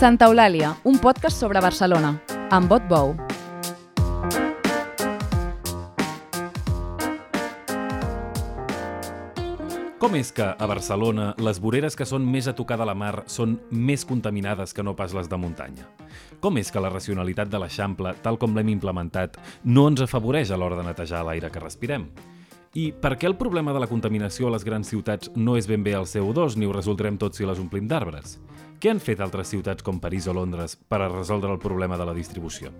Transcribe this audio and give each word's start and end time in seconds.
Santa 0.00 0.30
Eulàlia, 0.30 0.70
un 0.88 0.96
podcast 0.96 1.42
sobre 1.42 1.60
Barcelona, 1.60 2.14
amb 2.56 2.70
Bot 2.72 2.86
Bou. 2.88 3.10
Com 10.00 10.16
és 10.16 10.30
que 10.32 10.46
a 10.48 10.68
Barcelona 10.70 11.34
les 11.36 11.60
voreres 11.60 11.92
que 12.00 12.08
són 12.08 12.24
més 12.24 12.48
a 12.48 12.56
tocar 12.56 12.80
de 12.80 12.88
la 12.88 12.96
mar 12.96 13.26
són 13.28 13.58
més 13.68 14.06
contaminades 14.08 14.72
que 14.72 14.80
no 14.80 14.96
pas 14.96 15.12
les 15.12 15.28
de 15.28 15.36
muntanya? 15.36 15.84
Com 16.40 16.56
és 16.56 16.72
que 16.72 16.80
la 16.80 16.88
racionalitat 16.88 17.52
de 17.52 17.60
l'Eixample, 17.60 18.14
tal 18.24 18.40
com 18.40 18.56
l'hem 18.56 18.72
implementat, 18.72 19.36
no 19.68 19.84
ens 19.92 20.00
afavoreix 20.08 20.48
a 20.48 20.56
l'hora 20.56 20.80
de 20.80 20.88
netejar 20.88 21.26
l'aire 21.28 21.52
que 21.52 21.60
respirem? 21.60 22.08
I 22.72 22.92
per 22.96 23.18
què 23.18 23.28
el 23.28 23.36
problema 23.36 23.76
de 23.76 23.84
la 23.84 23.90
contaminació 23.90 24.48
a 24.48 24.56
les 24.56 24.64
grans 24.64 24.88
ciutats 24.88 25.28
no 25.36 25.60
és 25.60 25.68
ben 25.68 25.84
bé 25.84 25.92
el 25.98 26.08
CO2 26.08 26.56
ni 26.56 26.64
ho 26.64 26.72
resoldrem 26.72 27.20
tot 27.20 27.36
si 27.36 27.44
les 27.44 27.60
omplim 27.60 27.84
d'arbres? 27.90 28.38
Què 28.80 28.88
han 28.88 29.00
fet 29.04 29.20
altres 29.20 29.50
ciutats 29.52 29.84
com 29.84 29.98
París 30.00 30.24
o 30.30 30.32
Londres 30.32 30.72
per 30.88 31.02
a 31.04 31.08
resoldre 31.10 31.50
el 31.52 31.58
problema 31.60 31.98
de 32.00 32.06
la 32.08 32.14
distribució? 32.16 32.70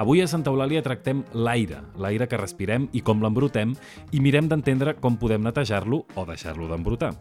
Avui 0.00 0.22
a 0.24 0.28
Santa 0.30 0.48
Eulàlia 0.48 0.80
tractem 0.80 1.20
l'aire, 1.36 1.82
l'aire 2.00 2.24
que 2.24 2.38
respirem 2.40 2.86
i 2.96 3.02
com 3.04 3.20
l'embrutem, 3.20 3.74
i 4.16 4.22
mirem 4.24 4.48
d'entendre 4.48 4.94
com 4.96 5.18
podem 5.20 5.44
netejar-lo 5.44 6.06
o 6.16 6.24
deixar-lo 6.24 6.70
d'embrutar. 6.70 7.12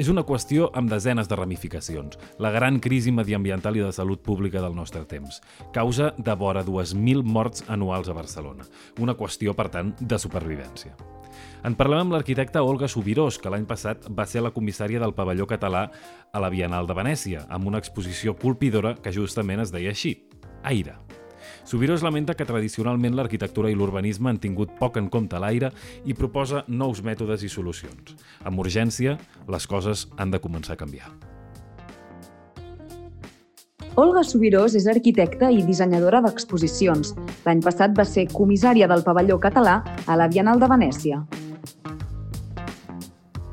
És 0.00 0.08
una 0.08 0.24
qüestió 0.24 0.70
amb 0.72 0.88
desenes 0.88 1.28
de 1.28 1.36
ramificacions, 1.36 2.16
la 2.40 2.54
gran 2.54 2.80
crisi 2.80 3.12
mediambiental 3.12 3.76
i 3.76 3.84
de 3.84 3.92
salut 3.92 4.24
pública 4.24 4.64
del 4.64 4.78
nostre 4.78 5.04
temps. 5.04 5.42
Causa 5.76 6.14
de 6.16 6.38
vora 6.38 6.64
2.000 6.64 7.28
morts 7.28 7.68
anuals 7.68 8.08
a 8.08 8.16
Barcelona. 8.16 8.64
Una 9.04 9.18
qüestió, 9.18 9.52
per 9.58 9.68
tant, 9.74 9.92
de 10.00 10.16
supervivència. 10.16 10.96
En 11.66 11.74
parlem 11.74 12.06
amb 12.06 12.14
l'arquitecta 12.14 12.62
Olga 12.62 12.88
Subirós, 12.88 13.38
que 13.42 13.50
l'any 13.50 13.66
passat 13.66 14.06
va 14.10 14.26
ser 14.26 14.44
la 14.44 14.54
comissària 14.54 15.02
del 15.02 15.14
pavelló 15.14 15.46
català 15.50 15.88
a 16.32 16.42
la 16.42 16.50
Bienal 16.54 16.86
de 16.86 16.96
Venècia, 16.96 17.44
amb 17.48 17.66
una 17.66 17.82
exposició 17.82 18.36
colpidora 18.38 18.94
que 19.02 19.12
justament 19.12 19.64
es 19.64 19.74
deia 19.74 19.94
així, 19.94 20.16
Aire. 20.62 20.96
Subirós 21.68 22.02
lamenta 22.02 22.34
que 22.34 22.46
tradicionalment 22.48 23.16
l'arquitectura 23.16 23.70
i 23.70 23.76
l'urbanisme 23.76 24.30
han 24.30 24.40
tingut 24.42 24.74
poc 24.80 24.98
en 25.00 25.08
compte 25.12 25.38
l'aire 25.38 25.70
i 26.04 26.16
proposa 26.16 26.64
nous 26.68 27.02
mètodes 27.04 27.44
i 27.44 27.52
solucions. 27.52 28.16
Amb 28.44 28.64
urgència, 28.64 29.18
les 29.48 29.66
coses 29.66 30.08
han 30.16 30.32
de 30.34 30.40
començar 30.40 30.76
a 30.76 30.80
canviar. 30.80 31.12
Olga 33.98 34.20
Subirós 34.22 34.76
és 34.78 34.84
arquitecta 34.86 35.48
i 35.50 35.64
dissenyadora 35.66 36.20
d'exposicions. 36.22 37.16
L'any 37.42 37.58
passat 37.64 37.96
va 37.98 38.04
ser 38.06 38.28
comissària 38.30 38.86
del 38.86 39.00
pavelló 39.02 39.40
català 39.42 39.80
a 40.06 40.14
la 40.14 40.28
Bienal 40.30 40.60
de 40.62 40.68
Venècia. 40.70 41.18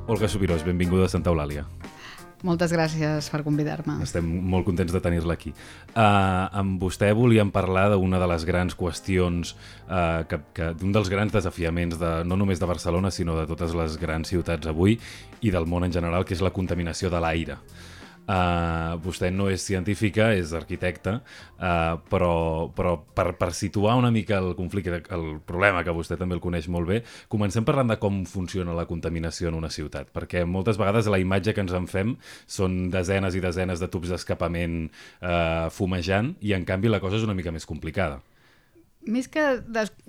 Olga 0.06 0.30
Subirós, 0.30 0.62
benvinguda 0.62 1.08
a 1.08 1.10
Santa 1.10 1.32
Eulàlia. 1.34 1.64
Moltes 2.46 2.76
gràcies 2.76 3.32
per 3.34 3.42
convidar-me. 3.42 3.96
Estem 4.06 4.28
molt 4.52 4.68
contents 4.68 4.94
de 4.94 5.02
tenir-la 5.02 5.34
aquí. 5.34 5.50
Uh, 5.96 6.46
amb 6.62 6.78
vostè 6.78 7.10
volíem 7.18 7.50
parlar 7.50 7.88
d'una 7.96 8.22
de 8.22 8.30
les 8.30 8.46
grans 8.46 8.78
qüestions, 8.78 9.56
uh, 9.88 10.28
que, 10.30 10.44
que 10.54 10.70
d'un 10.78 10.94
dels 10.94 11.10
grans 11.10 11.34
desafiaments, 11.34 11.98
de, 11.98 12.14
no 12.30 12.38
només 12.38 12.62
de 12.62 12.70
Barcelona, 12.70 13.10
sinó 13.10 13.40
de 13.40 13.50
totes 13.50 13.74
les 13.74 13.98
grans 13.98 14.30
ciutats 14.30 14.70
avui 14.70 15.00
i 15.42 15.58
del 15.58 15.66
món 15.66 15.90
en 15.90 15.98
general, 15.98 16.22
que 16.22 16.38
és 16.38 16.46
la 16.46 16.54
contaminació 16.54 17.10
de 17.10 17.26
l'aire. 17.26 17.58
Uh, 17.58 17.95
vostè 18.26 19.30
no 19.32 19.50
és 19.54 19.64
científica, 19.66 20.32
és 20.34 20.54
arquitecta, 20.58 21.20
uh, 21.22 21.98
però, 22.10 22.70
però 22.76 22.96
per, 23.16 23.36
per 23.38 23.52
situar 23.54 23.96
una 24.00 24.12
mica 24.12 24.40
el 24.42 24.56
conflicte, 24.58 25.04
el 25.14 25.26
problema, 25.46 25.84
que 25.86 25.94
vostè 25.96 26.18
també 26.18 26.38
el 26.38 26.44
coneix 26.44 26.68
molt 26.72 26.90
bé, 26.90 27.02
comencem 27.30 27.66
parlant 27.68 27.94
de 27.94 28.00
com 28.02 28.24
funciona 28.30 28.76
la 28.78 28.88
contaminació 28.90 29.52
en 29.52 29.60
una 29.62 29.70
ciutat, 29.70 30.10
perquè 30.16 30.46
moltes 30.46 30.82
vegades 30.82 31.10
la 31.12 31.22
imatge 31.22 31.54
que 31.54 31.66
ens 31.66 31.76
en 31.78 31.90
fem 31.92 32.16
són 32.48 32.90
desenes 32.94 33.38
i 33.38 33.44
desenes 33.44 33.82
de 33.82 33.92
tubs 33.92 34.14
d'escapament 34.14 34.88
uh, 34.88 35.70
fumejant, 35.74 36.36
i 36.42 36.58
en 36.58 36.66
canvi 36.66 36.90
la 36.90 37.04
cosa 37.04 37.22
és 37.22 37.28
una 37.28 37.38
mica 37.38 37.54
més 37.54 37.70
complicada. 37.70 38.22
Més 39.06 39.28
que 39.30 39.42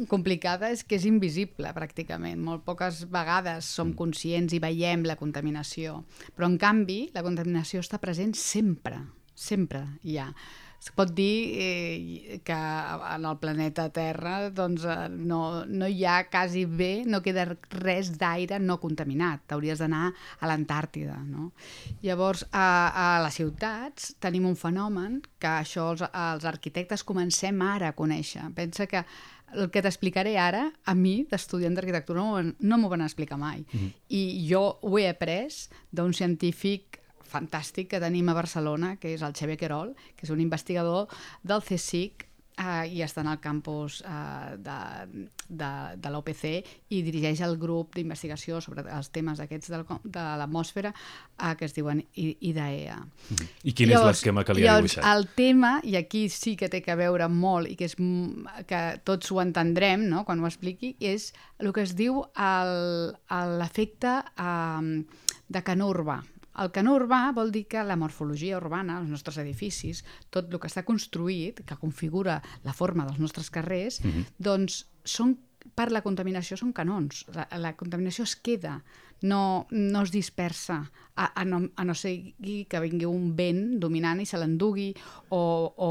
complicada 0.09 0.71
és 0.73 0.83
que 0.87 0.97
és 0.97 1.05
invisible, 1.09 1.69
pràcticament. 1.77 2.41
Molt 2.41 2.65
poques 2.65 3.03
vegades 3.13 3.69
som 3.69 3.91
mm. 3.91 3.99
conscients 3.99 4.57
i 4.57 4.61
veiem 4.63 5.05
la 5.05 5.19
contaminació. 5.21 6.01
Però, 6.37 6.49
en 6.49 6.57
canvi, 6.61 7.03
la 7.17 7.25
contaminació 7.27 7.85
està 7.85 8.01
present 8.03 8.33
sempre. 8.39 9.03
Sempre 9.37 9.85
hi 10.09 10.17
ha. 10.23 10.31
Es 10.81 10.93
pot 10.95 11.11
dir 11.17 11.59
eh, 11.59 12.41
que 12.45 12.57
en 12.57 13.25
el 13.27 13.39
planeta 13.43 13.89
Terra 13.95 14.51
doncs, 14.55 14.85
eh, 14.87 15.09
no, 15.11 15.65
no 15.67 15.89
hi 15.89 16.05
ha 16.07 16.19
quasi 16.31 16.65
bé, 16.67 17.05
no 17.07 17.23
queda 17.25 17.47
res 17.81 18.13
d'aire 18.19 18.61
no 18.63 18.79
contaminat. 18.83 19.47
T'hauries 19.51 19.83
d'anar 19.83 20.11
a 20.13 20.51
l'Antàrtida. 20.51 21.17
No? 21.27 21.51
Llavors, 22.05 22.47
a, 22.53 22.67
a 22.91 23.07
les 23.25 23.41
ciutats 23.41 24.13
tenim 24.23 24.47
un 24.49 24.59
fenomen 24.59 25.23
que 25.41 25.55
això 25.63 25.91
els, 25.95 26.05
els 26.11 26.47
arquitectes 26.49 27.07
comencem 27.07 27.65
ara 27.65 27.91
a 27.91 27.97
conèixer. 27.97 28.45
Pensa 28.55 28.87
que 28.91 29.05
el 29.55 29.71
que 29.71 29.83
t'explicaré 29.83 30.37
ara, 30.43 30.67
a 30.85 30.95
mi, 30.99 31.21
d'estudiant 31.31 31.75
d'arquitectura, 31.77 32.23
no, 32.23 32.55
no 32.61 32.79
m'ho 32.79 32.91
van 32.93 33.05
explicar 33.07 33.39
mai. 33.39 33.63
Mm 33.63 33.79
-hmm. 33.79 33.93
I 34.09 34.47
jo 34.51 34.79
ho 34.83 34.99
he 34.99 35.09
après 35.09 35.69
d'un 35.91 36.13
científic 36.13 37.01
fantàstic 37.29 37.91
que 37.93 38.03
tenim 38.03 38.29
a 38.31 38.37
Barcelona, 38.39 38.97
que 39.01 39.15
és 39.15 39.25
el 39.27 39.35
Xavier 39.37 39.59
Querol, 39.61 39.93
que 40.17 40.27
és 40.29 40.33
un 40.35 40.41
investigador 40.45 41.13
del 41.43 41.65
CSIC 41.67 42.27
eh, 42.57 42.89
i 42.97 43.03
està 43.05 43.23
en 43.23 43.31
el 43.31 43.39
campus 43.43 44.01
eh, 44.07 44.57
de, 44.63 44.79
de, 45.49 45.71
de 46.01 46.13
l'OPC 46.13 46.45
i 46.95 47.03
dirigeix 47.05 47.43
el 47.47 47.57
grup 47.61 47.95
d'investigació 47.97 48.61
sobre 48.65 48.87
els 48.93 49.11
temes 49.15 49.41
aquests 49.43 49.73
de, 49.73 49.83
de 50.05 50.25
l'atmosfera 50.41 50.93
eh, 50.93 51.55
que 51.59 51.69
es 51.69 51.77
diuen 51.77 52.03
IDEA. 52.17 52.99
I 53.65 53.75
quin 53.77 53.93
llavors, 53.93 54.03
és 54.03 54.13
l'esquema 54.15 54.47
que 54.47 54.57
li 54.57 54.67
ha 54.67 54.79
dibuixat? 54.81 55.05
El 55.13 55.29
tema, 55.37 55.77
i 55.85 55.99
aquí 56.01 56.27
sí 56.33 56.57
que 56.59 56.71
té 56.73 56.83
que 56.85 56.97
veure 56.99 57.29
molt 57.33 57.71
i 57.71 57.77
que, 57.79 57.91
és, 57.91 57.97
que 58.69 58.83
tots 59.07 59.33
ho 59.33 59.43
entendrem 59.45 60.09
no? 60.11 60.25
quan 60.29 60.41
ho 60.41 60.49
expliqui, 60.49 60.95
és 61.01 61.33
el 61.61 61.73
que 61.77 61.85
es 61.85 61.97
diu 61.99 62.25
l'efecte 62.37 64.19
eh, 64.23 64.83
de 65.47 65.63
canó 65.63 65.93
urbà. 65.93 66.23
El 66.63 66.71
canó 66.73 66.95
urbà 66.97 67.33
vol 67.37 67.51
dir 67.53 67.67
que 67.69 67.83
la 67.85 67.99
morfologia 68.01 68.57
urbana, 68.57 69.01
els 69.01 69.11
nostres 69.13 69.39
edificis, 69.43 70.05
tot 70.31 70.53
el 70.53 70.61
que 70.61 70.71
està 70.71 70.85
construït, 70.89 71.65
que 71.69 71.77
configura 71.81 72.41
la 72.65 72.73
forma 72.73 73.05
dels 73.05 73.21
nostres 73.21 73.51
carrers, 73.51 74.01
mm 74.03 74.11
-hmm. 74.11 74.25
doncs 74.39 74.87
són 75.05 75.37
per 75.75 75.91
la 75.91 76.03
contaminació 76.03 76.57
són 76.57 76.73
canons. 76.73 77.25
La, 77.35 77.49
la 77.59 77.75
contaminació 77.77 78.25
es 78.25 78.37
queda, 78.37 78.83
no, 79.23 79.67
no 79.71 80.03
es 80.03 80.13
dispersa 80.13 80.91
a, 81.17 81.41
a, 81.41 81.45
no, 81.45 81.63
a 81.75 81.85
no 81.85 81.95
sigui 81.97 82.65
que 82.69 82.81
vingui 82.81 83.09
un 83.09 83.31
vent 83.37 83.79
dominant 83.81 84.21
i 84.21 84.27
se 84.29 84.39
l'endugui 84.39 84.91
o, 85.33 85.41
o, 85.77 85.91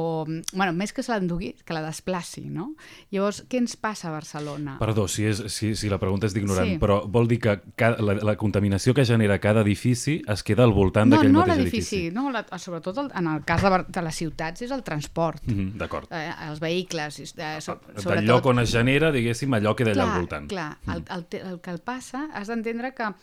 bueno, 0.53 0.71
més 0.77 0.93
que 0.93 1.03
se 1.03 1.11
l'endugui, 1.11 1.51
que 1.65 1.75
la 1.75 1.81
desplaci, 1.83 2.45
no? 2.53 2.71
Llavors, 3.11 3.41
què 3.49 3.59
ens 3.59 3.75
passa 3.81 4.09
a 4.09 4.13
Barcelona? 4.13 4.77
Perdó, 4.79 5.07
si, 5.11 5.25
és, 5.27 5.41
si, 5.51 5.73
si 5.75 5.89
la 5.91 5.99
pregunta 6.01 6.29
és 6.29 6.35
d'ignorant, 6.37 6.75
sí. 6.75 6.79
però 6.81 7.01
vol 7.11 7.27
dir 7.31 7.39
que 7.43 7.57
cada, 7.75 7.99
la, 8.05 8.17
la 8.31 8.35
contaminació 8.39 8.93
que 8.95 9.05
genera 9.07 9.39
cada 9.43 9.65
edifici 9.65 10.19
es 10.31 10.45
queda 10.45 10.63
al 10.67 10.75
voltant 10.75 11.09
no, 11.09 11.17
d'aquell 11.17 11.33
no 11.33 11.43
mateix 11.43 11.63
edifici? 11.65 12.01
No, 12.15 12.27
la, 12.33 12.45
sobretot 12.61 13.01
el, 13.03 13.11
en 13.17 13.31
el 13.33 13.43
cas 13.47 13.65
de, 13.65 13.81
de 13.89 14.05
les 14.05 14.21
ciutats 14.21 14.65
és 14.65 14.75
el 14.75 14.85
transport. 14.85 15.41
Mm 15.47 15.57
-hmm, 15.57 15.71
D'acord. 15.81 16.11
Eh, 16.11 16.31
els 16.49 16.61
vehicles. 16.61 17.19
Eh, 17.19 17.55
so, 17.59 17.79
sobretot... 17.97 18.13
Del 18.15 18.25
lloc 18.29 18.45
on 18.45 18.59
es 18.59 18.71
genera, 18.71 19.11
diguéssim, 19.11 19.51
allò 19.53 19.75
queda 19.75 19.91
allà 19.91 20.05
al 20.05 20.19
voltant. 20.19 20.47
Clar, 20.47 20.77
mm. 20.85 20.91
el, 20.91 21.03
el, 21.09 21.25
el 21.51 21.59
que 21.61 21.71
el 21.71 21.79
passa, 21.79 22.29
has 22.33 22.47
d'entendre 22.47 22.93
que 22.93 23.13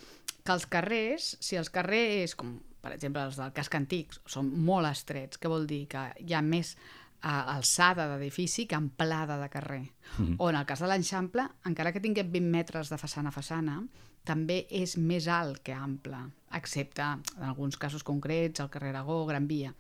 que 0.43 0.53
els 0.53 0.67
carrers, 0.67 1.37
si 1.41 1.57
els 1.57 1.71
carrers, 1.71 2.35
com 2.39 2.57
per 2.83 2.97
exemple 2.97 3.23
els 3.23 3.39
del 3.39 3.53
casc 3.55 3.75
antic, 3.79 4.17
són 4.27 4.51
molt 4.67 4.91
estrets, 4.91 5.39
que 5.39 5.51
vol 5.51 5.69
dir 5.71 5.85
que 5.91 6.09
hi 6.19 6.35
ha 6.35 6.43
més 6.43 6.75
uh, 6.75 7.55
alçada 7.55 8.09
d'edifici 8.11 8.67
que 8.67 8.79
amplada 8.79 9.39
de 9.39 9.49
carrer. 9.49 9.85
Mm 10.19 10.27
-hmm. 10.27 10.37
O 10.39 10.51
en 10.51 10.57
el 10.57 10.67
cas 10.67 10.81
de 10.81 10.89
l'Enxample, 10.89 11.49
encara 11.65 11.93
que 11.93 12.01
tinguem 12.01 12.33
20 12.33 12.51
metres 12.51 12.89
de 12.91 12.99
façana 12.99 13.29
a 13.29 13.33
façana, 13.33 13.87
també 14.25 14.67
és 14.71 14.97
més 14.97 15.27
alt 15.29 15.63
que 15.63 15.73
ample, 15.73 16.19
excepte 16.53 17.03
en 17.03 17.43
alguns 17.43 17.77
casos 17.77 18.05
concrets, 18.05 18.61
el 18.61 18.71
carrer 18.71 18.91
Aragó, 18.91 19.27
Gran 19.27 19.49
Via, 19.49 19.75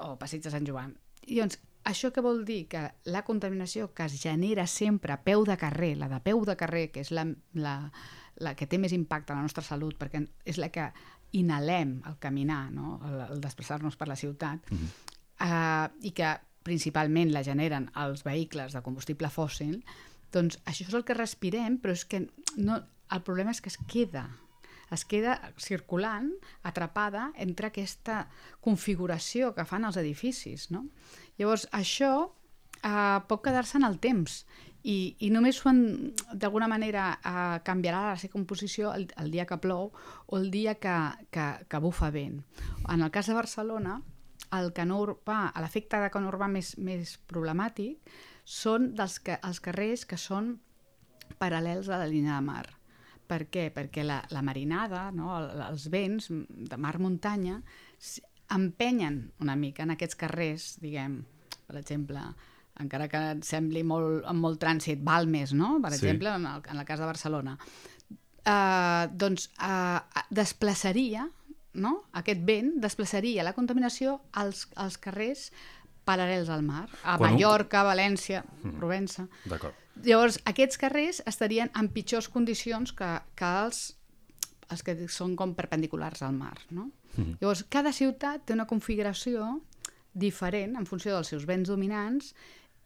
o 0.00 0.16
Passeig 0.18 0.42
de 0.42 0.50
Sant 0.50 0.66
Joan. 0.66 0.96
I 1.26 1.38
doncs, 1.40 1.58
això 1.84 2.10
què 2.10 2.22
vol 2.22 2.44
dir? 2.44 2.66
Que 2.68 2.90
la 3.04 3.22
contaminació 3.22 3.92
que 3.94 4.04
es 4.04 4.20
genera 4.22 4.66
sempre 4.66 5.12
a 5.12 5.22
peu 5.22 5.44
de 5.44 5.56
carrer, 5.56 5.96
la 5.96 6.08
de 6.08 6.20
peu 6.20 6.44
de 6.44 6.56
carrer, 6.56 6.90
que 6.90 7.00
és 7.00 7.10
la, 7.10 7.26
la, 7.52 7.92
la 8.42 8.54
que 8.58 8.66
té 8.66 8.78
més 8.78 8.92
impacte 8.92 9.32
en 9.32 9.38
la 9.38 9.46
nostra 9.46 9.64
salut, 9.64 9.96
perquè 9.98 10.22
és 10.44 10.58
la 10.58 10.70
que 10.74 10.88
inhalem 11.34 12.00
al 12.06 12.18
caminar, 12.22 12.70
no? 12.72 13.00
el, 13.06 13.20
el 13.34 13.42
desplaçar-nos 13.42 13.96
per 13.98 14.08
la 14.08 14.16
ciutat, 14.16 14.70
uh 14.70 14.78
-huh. 14.78 14.88
uh, 15.46 16.06
i 16.06 16.10
que 16.10 16.36
principalment 16.62 17.32
la 17.32 17.42
generen 17.44 17.90
els 17.94 18.24
vehicles 18.24 18.72
de 18.72 18.82
combustible 18.82 19.28
fòssil, 19.28 19.82
doncs 20.32 20.58
això 20.64 20.88
és 20.88 20.94
el 20.94 21.04
que 21.04 21.14
respirem, 21.14 21.78
però 21.78 21.92
és 21.92 22.04
que 22.04 22.28
no, 22.56 22.80
el 23.10 23.22
problema 23.22 23.50
és 23.50 23.60
que 23.60 23.68
es 23.68 23.78
queda 23.86 24.28
es 24.90 25.04
queda 25.04 25.52
circulant, 25.56 26.30
atrapada 26.62 27.32
entre 27.40 27.66
aquesta 27.66 28.28
configuració 28.60 29.54
que 29.54 29.64
fan 29.64 29.84
els 29.84 29.96
edificis. 29.96 30.70
No? 30.70 30.86
Llavors, 31.38 31.66
això 31.72 32.30
eh, 32.84 33.18
pot 33.28 33.42
quedar-se 33.44 33.78
en 33.80 33.88
el 33.88 33.98
temps 34.02 34.44
i, 34.84 35.16
i 35.24 35.30
només 35.32 35.62
d'alguna 35.64 36.68
manera 36.68 37.06
eh, 37.16 37.58
canviarà 37.64 38.02
la 38.10 38.18
seva 38.20 38.36
composició 38.36 38.92
el, 38.92 39.08
el 39.20 39.32
dia 39.32 39.46
que 39.48 39.58
plou 39.58 39.90
o 40.26 40.38
el 40.38 40.50
dia 40.52 40.76
que, 40.76 40.96
que, 41.32 41.46
que 41.68 41.80
bufa 41.80 42.10
vent. 42.12 42.42
En 42.92 43.00
el 43.00 43.10
cas 43.10 43.30
de 43.30 43.38
Barcelona, 43.38 44.00
el 44.54 44.70
canó 44.76 45.00
urbà, 45.02 45.48
l'efecte 45.62 45.98
de 46.02 46.12
canó 46.12 46.30
urbà 46.30 46.50
més, 46.52 46.74
més 46.78 47.16
problemàtic 47.30 48.14
són 48.44 48.92
dels 48.94 49.18
que, 49.24 49.38
els 49.40 49.60
carrers 49.64 50.04
que 50.04 50.20
són 50.20 50.58
paral·lels 51.40 51.88
a 51.88 51.98
la 51.98 52.08
línia 52.10 52.36
de 52.36 52.44
mar. 52.44 52.66
Per 53.24 53.46
què? 53.48 53.70
Perquè 53.72 54.04
la, 54.04 54.20
la 54.30 54.42
marinada, 54.44 55.08
no? 55.16 55.32
El, 55.38 55.48
els 55.70 55.88
vents 55.88 56.28
de 56.28 56.76
mar-muntanya 56.76 57.62
empenyen 58.52 59.22
una 59.40 59.56
mica 59.56 59.86
en 59.86 59.94
aquests 59.94 60.18
carrers, 60.20 60.74
diguem, 60.82 61.22
per 61.64 61.78
exemple, 61.80 62.20
encara 62.80 63.06
que 63.08 63.20
et 63.36 63.44
sembli 63.46 63.82
molt, 63.86 64.24
amb 64.26 64.40
molt 64.42 64.58
trànsit, 64.62 65.02
Balmes, 65.04 65.52
no? 65.54 65.76
per 65.82 65.92
Sí. 65.92 66.00
exemple, 66.06 66.28
en 66.34 66.46
el, 66.46 66.62
en 66.70 66.78
el 66.78 66.84
cas 66.84 66.98
de 66.98 67.06
Barcelona, 67.06 67.58
uh, 68.46 69.06
doncs 69.12 69.48
uh, 69.62 70.00
desplaçaria, 70.30 71.28
no? 71.74 72.04
aquest 72.12 72.42
vent 72.46 72.74
desplaçaria 72.82 73.42
la 73.46 73.52
contaminació 73.56 74.20
als, 74.32 74.68
als 74.76 74.98
carrers 74.98 75.48
paral·lels 76.04 76.50
al 76.52 76.62
mar, 76.62 76.88
a 77.02 77.16
Quan 77.16 77.32
un- 77.32 77.38
Mallorca, 77.38 77.82
València, 77.86 78.44
Provença. 78.78 79.26
D'acord. 79.48 79.74
Llavors, 80.04 80.40
aquests 80.44 80.76
carrers 80.76 81.22
estarien 81.24 81.70
en 81.78 81.88
pitjors 81.88 82.28
condicions 82.28 82.92
que, 82.92 83.08
que 83.38 83.50
els, 83.64 83.96
els 84.68 84.82
que 84.82 84.96
són 85.08 85.36
com 85.38 85.54
perpendiculars 85.54 86.20
al 86.26 86.34
mar. 86.34 86.58
No? 86.70 86.90
Mhm. 87.16 87.38
Llavors, 87.40 87.62
cada 87.70 87.92
ciutat 87.92 88.44
té 88.44 88.52
una 88.52 88.66
configuració 88.66 89.60
diferent 90.12 90.76
en 90.76 90.84
funció 90.86 91.14
dels 91.14 91.28
seus 91.32 91.46
vents 91.46 91.68
dominants 91.70 92.34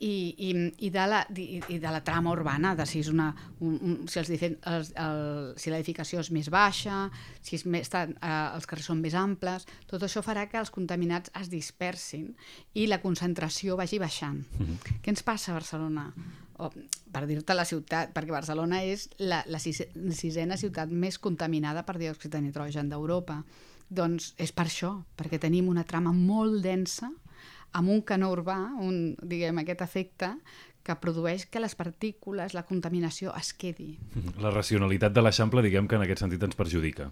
i, 0.01 0.35
i, 0.39 0.51
i, 0.87 0.91
de, 0.95 1.05
la, 1.11 1.25
i, 1.35 1.59
i 1.75 1.79
de 1.83 1.91
la 1.91 2.01
trama 2.07 2.31
urbana, 2.31 2.75
de 2.79 2.85
si, 2.87 3.01
és 3.03 3.09
una, 3.11 3.33
un, 3.61 3.79
un, 3.83 3.95
si, 4.07 4.21
els, 4.21 4.29
difen- 4.31 4.59
els, 4.71 4.93
el, 4.95 5.55
si 5.59 5.73
l'edificació 5.73 6.21
és 6.23 6.31
més 6.35 6.51
baixa, 6.55 7.09
si 7.43 7.57
és 7.59 7.65
més, 7.67 7.89
estan, 7.89 8.13
eh, 8.23 8.35
els 8.55 8.67
carrers 8.71 8.87
són 8.93 9.01
més 9.03 9.17
amples, 9.19 9.67
tot 9.91 10.03
això 10.07 10.23
farà 10.23 10.47
que 10.47 10.59
els 10.61 10.71
contaminats 10.71 11.33
es 11.41 11.51
dispersin 11.51 12.29
i 12.79 12.87
la 12.87 13.01
concentració 13.03 13.75
vagi 13.81 13.99
baixant. 13.99 14.45
Què 15.03 15.11
ens 15.15 15.25
passa 15.27 15.51
a 15.51 15.59
Barcelona? 15.59 16.07
O, 16.59 16.71
per 17.15 17.25
dir-te 17.27 17.55
la 17.55 17.65
ciutat, 17.67 18.11
perquè 18.15 18.35
Barcelona 18.35 18.81
és 18.87 19.09
la, 19.19 19.45
la 19.47 19.59
sis- 19.63 19.85
sisena 20.19 20.57
ciutat 20.59 20.91
més 20.91 21.19
contaminada 21.23 21.83
per 21.87 21.99
diòxid 21.99 22.33
de 22.35 22.41
nitrogen 22.43 22.89
d'Europa. 22.91 23.43
Doncs 23.89 24.33
és 24.43 24.51
per 24.53 24.67
això, 24.67 24.91
perquè 25.17 25.39
tenim 25.41 25.69
una 25.71 25.85
trama 25.87 26.11
molt 26.13 26.59
densa 26.63 27.11
amb 27.77 27.93
un 27.93 28.03
canó 28.07 28.31
urbà, 28.33 28.59
un, 28.81 29.17
diguem, 29.23 29.63
aquest 29.63 29.85
efecte 29.85 30.33
que 30.85 30.97
produeix 30.97 31.45
que 31.53 31.61
les 31.61 31.75
partícules, 31.77 32.55
la 32.57 32.65
contaminació 32.69 33.35
es 33.37 33.53
quedi. 33.53 33.97
La 34.41 34.53
racionalitat 34.55 35.13
de 35.13 35.25
l'Eixample, 35.25 35.65
diguem 35.65 35.89
que 35.89 35.99
en 35.99 36.07
aquest 36.07 36.25
sentit 36.25 36.47
ens 36.47 36.57
perjudica. 36.57 37.11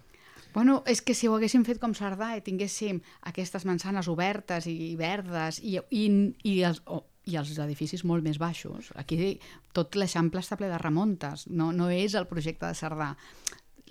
Bueno, 0.55 0.79
és 0.89 1.03
que 1.05 1.13
si 1.13 1.27
ho 1.27 1.35
haguéssim 1.35 1.61
fet 1.67 1.77
com 1.77 1.93
Cerdà 1.93 2.31
i 2.37 2.41
tinguéssim 2.41 3.01
aquestes 3.29 3.67
mansanes 3.69 4.07
obertes 4.09 4.65
i 4.71 4.95
verdes 4.97 5.59
i, 5.61 5.75
i, 5.93 6.05
i, 6.41 6.55
els, 6.65 6.81
oh, 6.89 7.03
i 7.29 7.37
els 7.37 7.51
edificis 7.61 8.01
molt 8.07 8.25
més 8.25 8.39
baixos, 8.41 8.89
aquí 8.97 9.37
tot 9.77 9.93
l'Eixample 9.99 10.41
està 10.41 10.57
ple 10.57 10.71
de 10.71 10.79
remontes, 10.81 11.45
no, 11.51 11.69
no 11.75 11.91
és 11.93 12.15
el 12.17 12.25
projecte 12.31 12.65
de 12.65 12.79
Cerdà. 12.79 13.11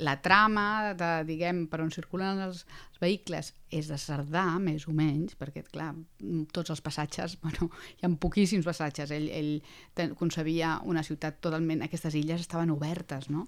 La 0.04 0.18
trama, 0.20 0.92
de, 0.98 1.10
diguem, 1.28 1.64
per 1.72 1.80
on 1.80 1.92
circulen 1.94 2.42
els, 2.44 2.64
els 2.92 3.00
vehicles 3.00 3.52
és 3.72 3.88
de 3.88 3.96
Cerdà, 4.00 4.44
més 4.60 4.84
o 4.88 4.94
menys, 4.96 5.36
perquè, 5.40 5.64
clar, 5.72 5.92
tots 6.52 6.74
els 6.74 6.82
passatges, 6.84 7.38
bueno, 7.44 7.70
hi 7.96 8.06
ha 8.06 8.12
poquíssims 8.20 8.68
passatges. 8.68 9.12
Ell, 9.16 9.28
ell 9.32 10.16
concebia 10.18 10.78
una 10.84 11.04
ciutat 11.06 11.40
totalment... 11.40 11.84
Aquestes 11.86 12.16
illes 12.18 12.42
estaven 12.42 12.72
obertes, 12.74 13.30
no? 13.30 13.46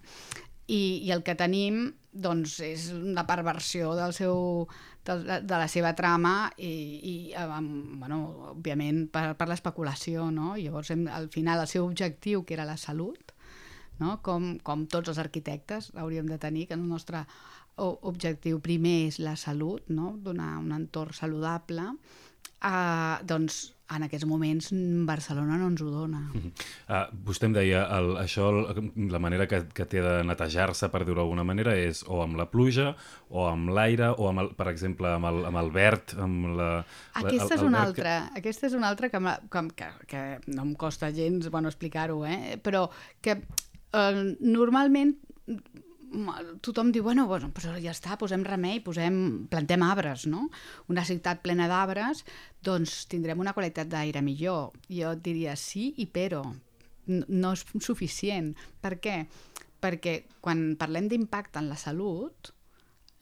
I, 0.68 1.00
i 1.08 1.12
el 1.14 1.24
que 1.24 1.34
tenim 1.36 1.88
doncs, 2.12 2.58
és 2.64 2.90
una 2.92 3.24
perversió 3.28 3.94
del 3.96 4.12
seu, 4.16 4.66
de, 5.08 5.40
de 5.40 5.56
la 5.56 5.68
seva 5.70 5.94
trama 5.96 6.50
i, 6.56 6.72
i 7.00 7.14
amb, 7.38 7.98
bueno, 8.02 8.18
òbviament 8.52 9.06
per, 9.12 9.32
per 9.38 9.48
l'especulació 9.48 10.28
no? 10.34 10.54
Llavors 10.58 10.92
hem, 10.92 11.06
al 11.12 11.30
final 11.32 11.62
el 11.62 11.70
seu 11.70 11.86
objectiu 11.86 12.44
que 12.44 12.56
era 12.58 12.68
la 12.68 12.76
salut 12.76 13.32
no? 14.00 14.18
com, 14.22 14.56
com 14.62 14.86
tots 14.86 15.08
els 15.12 15.18
arquitectes 15.22 15.92
hauríem 15.96 16.26
de 16.30 16.38
tenir 16.38 16.66
que 16.68 16.74
el 16.78 16.86
nostre 16.88 17.24
objectiu 17.78 18.58
primer 18.60 19.06
és 19.08 19.18
la 19.22 19.36
salut 19.38 19.84
no? 19.88 20.16
donar 20.18 20.56
un 20.58 20.72
entorn 20.74 21.14
saludable 21.14 21.84
uh, 21.92 23.18
doncs 23.22 23.68
en 23.88 24.02
aquests 24.04 24.26
moments 24.28 24.66
Barcelona 25.08 25.56
no 25.56 25.68
ens 25.70 25.80
ho 25.80 25.88
dona 25.88 26.18
Uh, 26.88 27.06
vostè 27.28 27.46
em 27.48 27.54
deia, 27.54 27.84
el, 27.98 28.10
això, 28.20 28.48
el- 28.74 28.90
la 29.12 29.20
manera 29.22 29.46
que, 29.48 29.62
que 29.72 29.86
té 29.88 30.02
de 30.04 30.18
netejar-se, 30.28 30.88
per 30.92 31.02
dir-ho 31.06 31.20
d'alguna 31.22 31.44
manera, 31.44 31.72
és 31.76 32.02
o 32.08 32.18
amb 32.24 32.36
la 32.40 32.46
pluja, 32.50 32.90
o 33.30 33.46
amb 33.48 33.70
l'aire, 33.76 34.10
o, 34.16 34.28
amb 34.28 34.42
el, 34.42 34.50
per 34.58 34.66
exemple, 34.72 35.08
amb 35.14 35.28
el, 35.30 35.40
amb 35.48 35.60
el 35.62 35.70
verd, 35.72 36.14
amb 36.20 36.50
la... 36.56 36.68
la- 36.80 37.22
Aquesta 37.22 37.54
el- 37.54 37.60
és 37.60 37.64
una 37.66 37.84
verd 37.86 37.94
que- 37.96 38.02
altra, 38.04 38.14
aquesta 38.42 38.68
és 38.68 38.76
una 38.76 38.88
altra 38.92 39.10
que, 39.12 39.22
que, 39.52 39.64
que, 39.80 39.88
que 40.12 40.22
no 40.56 40.64
em 40.68 40.74
costa 40.80 41.10
gens 41.16 41.48
bueno, 41.52 41.68
explicar-ho, 41.72 42.20
eh? 42.28 42.58
però 42.64 42.86
que 43.24 43.38
eh, 43.92 44.24
normalment 44.40 45.16
tothom 46.64 46.90
diu, 46.92 47.02
bueno, 47.04 47.26
bueno 47.28 47.50
però 47.54 47.74
ja 47.80 47.92
està, 47.92 48.16
posem 48.20 48.44
remei, 48.46 48.80
posem, 48.84 49.46
plantem 49.50 49.82
arbres, 49.84 50.26
no? 50.30 50.48
Una 50.88 51.04
ciutat 51.04 51.42
plena 51.44 51.68
d'arbres, 51.68 52.24
doncs 52.64 53.04
tindrem 53.12 53.40
una 53.40 53.54
qualitat 53.56 53.90
d'aire 53.92 54.22
millor. 54.24 54.72
Jo 54.88 55.14
diria 55.14 55.56
sí 55.56 55.92
i 55.98 56.06
però. 56.06 56.42
No, 57.08 57.52
és 57.52 57.64
suficient. 57.84 58.54
Per 58.82 58.96
què? 59.00 59.18
Perquè 59.80 60.14
quan 60.44 60.74
parlem 60.80 61.08
d'impacte 61.08 61.60
en 61.60 61.68
la 61.70 61.78
salut, 61.78 62.52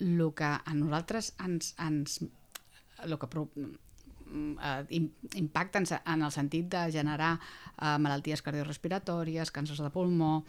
el 0.01 0.23
que 0.37 0.53
a 0.57 0.75
nosaltres 0.75 1.35
ens, 1.43 1.75
ens 1.83 2.21
el 3.05 3.19
que 3.19 3.29
eh, 4.63 4.83
im- 4.99 5.11
impacta 5.41 5.83
en, 5.83 6.23
el 6.23 6.33
sentit 6.35 6.69
de 6.73 6.85
generar 6.93 7.35
eh, 7.39 7.97
malalties 7.99 8.43
cardiorrespiratòries, 8.47 9.53
càncers 9.55 9.83
de 9.85 9.91
pulmó, 9.95 10.45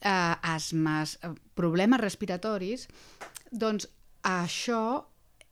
eh, 0.00 0.34
asmes, 0.54 1.18
eh, 1.22 1.34
problemes 1.54 2.00
respiratoris, 2.00 2.88
doncs 3.50 3.88
això 4.26 5.04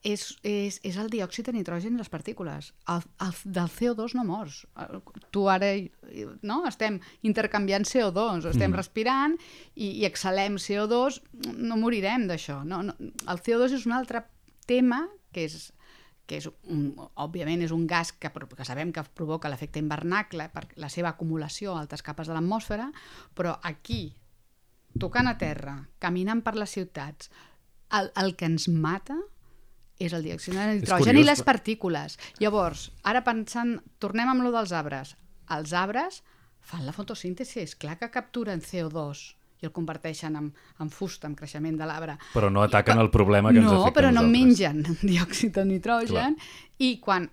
és, 0.05 0.35
és, 0.45 0.77
és 0.85 0.97
el 1.01 1.09
diòxid 1.09 1.47
de 1.49 1.55
nitrogen 1.57 1.95
i 1.97 2.01
les 2.01 2.11
partícules. 2.13 2.73
El, 2.93 3.01
el, 3.25 3.33
del 3.57 3.71
CO2 3.73 4.13
no 4.19 4.25
mors. 4.29 4.67
Eh, 4.77 5.01
Tu 5.33 5.47
ara 5.49 5.71
no? 6.45 6.59
estem 6.69 6.99
intercanviant 7.25 7.87
CO2, 7.89 8.51
estem 8.51 8.69
mm. 8.71 8.77
respirant 8.77 9.39
i, 9.75 9.89
i 10.03 10.05
exhalem 10.05 10.59
CO2, 10.61 11.23
no 11.57 11.79
morirem 11.81 12.29
d'això. 12.29 12.61
No, 12.69 12.83
no. 12.85 12.97
El 13.01 13.41
CO2 13.41 13.79
és 13.81 13.87
un 13.89 13.97
altre 13.97 14.27
tema 14.69 15.07
que 15.33 15.49
és 15.49 15.73
que 16.27 16.39
és 16.41 16.49
un, 16.49 16.85
òbviament 17.21 17.63
és 17.67 17.73
un 17.75 17.87
gas 17.87 18.13
que, 18.13 18.31
que 18.33 18.65
sabem 18.65 18.93
que 18.93 19.05
provoca 19.17 19.51
l'efecte 19.53 19.83
invernacle 19.83 20.49
per 20.55 20.67
la 20.81 20.89
seva 20.89 21.13
acumulació 21.13 21.75
a 21.75 21.83
altes 21.83 22.03
capes 22.03 22.31
de 22.31 22.37
l'atmosfera, 22.37 22.91
però 23.37 23.59
aquí, 23.63 24.15
tocant 25.01 25.29
a 25.29 25.37
terra, 25.39 25.77
caminant 26.01 26.43
per 26.47 26.57
les 26.57 26.73
ciutats, 26.73 27.31
el, 27.95 28.11
el 28.17 28.35
que 28.37 28.49
ens 28.49 28.69
mata 28.73 29.19
és 30.01 30.15
el 30.17 30.25
diòxid 30.27 30.57
de 30.57 30.67
nitrogen 30.81 31.13
curiós, 31.13 31.23
i 31.23 31.29
les 31.29 31.41
però- 31.43 31.51
partícules. 31.53 32.19
Llavors, 32.41 32.89
ara 33.05 33.23
pensant, 33.27 33.77
tornem 34.03 34.31
amb 34.31 34.43
lo 34.43 34.51
dels 34.55 34.73
arbres. 34.75 35.15
Els 35.55 35.73
arbres 35.77 36.23
fan 36.65 36.87
la 36.87 36.97
fotosíntesi, 36.97 37.61
és 37.61 37.77
clar 37.77 37.99
que 38.01 38.11
capturen 38.11 38.65
CO2 38.65 39.35
i 39.65 39.69
el 39.71 39.75
converteixen 39.75 40.37
en, 40.39 40.51
en 40.81 40.93
fusta, 40.93 41.31
en 41.31 41.37
creixement 41.39 41.79
de 41.81 41.89
l'arbre. 41.89 42.19
Però 42.35 42.51
no 42.53 42.63
ataquen 42.65 43.01
el 43.01 43.11
problema 43.15 43.53
que 43.53 43.63
ens 43.63 43.71
no, 43.71 43.81
afecta 43.81 44.01
però 44.01 44.13
a 44.13 44.19
no 44.19 44.27
mengen 44.29 44.85
diòxid 45.11 45.57
de 45.57 45.65
nitrogen 45.73 46.37
Clar. 46.37 46.53
i 46.85 46.99
quan 47.03 47.31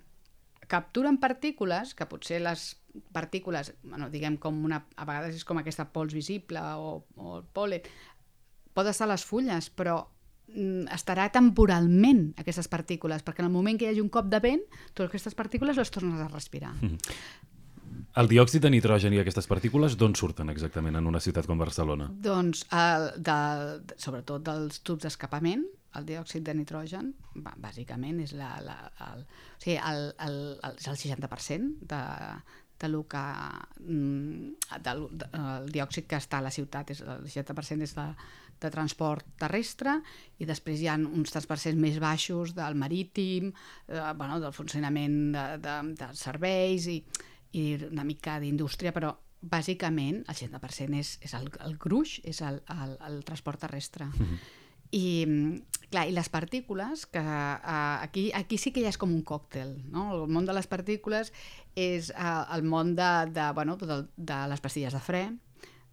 capturen 0.72 1.20
partícules, 1.20 1.92
que 1.94 2.08
potser 2.08 2.40
les 2.40 2.70
partícules, 3.12 3.74
bueno, 3.84 4.08
diguem 4.12 4.38
com 4.40 4.64
una, 4.66 4.86
a 4.96 5.08
vegades 5.08 5.36
és 5.42 5.46
com 5.48 5.60
aquesta 5.60 5.90
pols 5.92 6.16
visible 6.16 6.62
o, 6.80 7.02
o 7.20 7.38
el 7.40 7.46
pol·len, 7.56 7.88
pot 8.76 8.88
estar 8.88 9.08
a 9.08 9.12
les 9.12 9.26
fulles, 9.28 9.68
però 9.76 9.98
mm, 10.54 10.88
estarà 10.96 11.28
temporalment 11.34 12.30
aquestes 12.40 12.72
partícules, 12.72 13.24
perquè 13.24 13.44
en 13.44 13.50
el 13.50 13.56
moment 13.56 13.80
que 13.80 13.88
hi 13.88 13.92
hagi 13.92 14.04
un 14.04 14.12
cop 14.14 14.32
de 14.32 14.40
vent, 14.44 14.64
totes 14.94 15.12
aquestes 15.12 15.36
partícules 15.36 15.80
les 15.80 15.92
tornes 15.92 16.24
a 16.24 16.30
respirar. 16.32 16.74
El 18.20 18.28
diòxid 18.28 18.66
de 18.66 18.70
nitrogen 18.74 19.14
i 19.16 19.22
aquestes 19.22 19.48
partícules 19.48 19.94
d'on 19.96 20.18
surten 20.20 20.52
exactament 20.52 20.98
en 21.00 21.06
una 21.08 21.22
ciutat 21.24 21.46
com 21.48 21.60
Barcelona? 21.62 22.10
Doncs, 22.12 22.66
el, 22.76 23.06
de, 23.24 23.36
sobretot 24.04 24.44
dels 24.44 24.82
tubs 24.84 25.06
d'escapament, 25.06 25.64
el 25.96 26.08
diòxid 26.10 26.44
de 26.48 26.56
nitrogen, 26.56 27.14
bàsicament, 27.36 28.20
és, 28.26 28.34
la, 28.36 28.52
la, 28.66 28.76
el, 29.08 29.24
o 29.24 29.64
sigui, 29.64 29.78
el, 29.80 30.10
el, 30.28 30.38
el, 30.60 30.76
és 30.84 30.92
el 30.92 31.00
60% 31.00 31.88
de, 31.88 32.02
de 32.84 32.92
lo 32.92 33.06
que, 33.08 33.24
mm, 33.80 34.76
del, 34.84 35.08
de, 35.16 35.32
el 35.40 35.72
diòxid 35.72 36.12
que 36.12 36.20
està 36.20 36.44
a 36.44 36.48
la 36.50 36.52
ciutat, 36.52 36.92
és, 36.92 37.04
el 37.08 37.26
60% 37.32 37.88
és 37.88 37.96
de, 37.96 38.08
de 38.62 38.76
transport 38.76 39.36
terrestre 39.40 40.02
i 40.44 40.52
després 40.52 40.84
hi 40.84 40.92
ha 40.92 41.00
uns 41.00 41.32
3% 41.32 41.80
més 41.80 42.04
baixos 42.04 42.56
del 42.60 42.76
marítim, 42.76 43.54
eh, 43.88 44.08
bueno, 44.20 44.44
del 44.44 44.56
funcionament 44.56 45.22
de, 45.32 45.46
de, 45.64 45.82
de 46.04 46.16
serveis 46.20 46.92
i, 46.92 47.02
i 47.58 47.76
una 47.90 48.06
mica 48.08 48.40
d'indústria, 48.40 48.94
però 48.96 49.14
bàsicament 49.42 50.22
el 50.30 50.38
60% 50.38 50.98
és, 51.00 51.16
és 51.26 51.34
el, 51.38 51.50
el 51.66 51.78
gruix, 51.82 52.20
és 52.28 52.42
el, 52.46 52.62
el, 52.72 52.98
el 53.08 53.22
transport 53.28 53.64
terrestre. 53.66 54.08
I, 54.92 55.26
mm, 55.26 55.86
clar, 55.90 56.06
i 56.10 56.16
les 56.16 56.30
partícules, 56.30 57.06
que 57.08 57.22
uh, 57.22 57.98
aquí, 58.04 58.30
aquí 58.36 58.60
sí 58.62 58.74
que 58.76 58.84
ja 58.84 58.92
és 58.92 59.00
com 59.02 59.14
un 59.16 59.24
còctel, 59.28 59.78
no? 59.92 60.10
El 60.18 60.28
món 60.32 60.48
de 60.48 60.56
les 60.56 60.68
partícules 60.68 61.32
és 61.80 62.12
uh, 62.12 62.44
el 62.56 62.68
món 62.68 62.96
de, 62.96 63.12
de, 63.32 63.48
bueno, 63.58 63.78
de, 63.80 64.04
de 64.18 64.42
les 64.52 64.64
pastilles 64.64 64.94
de 64.94 65.02
fre, 65.04 65.24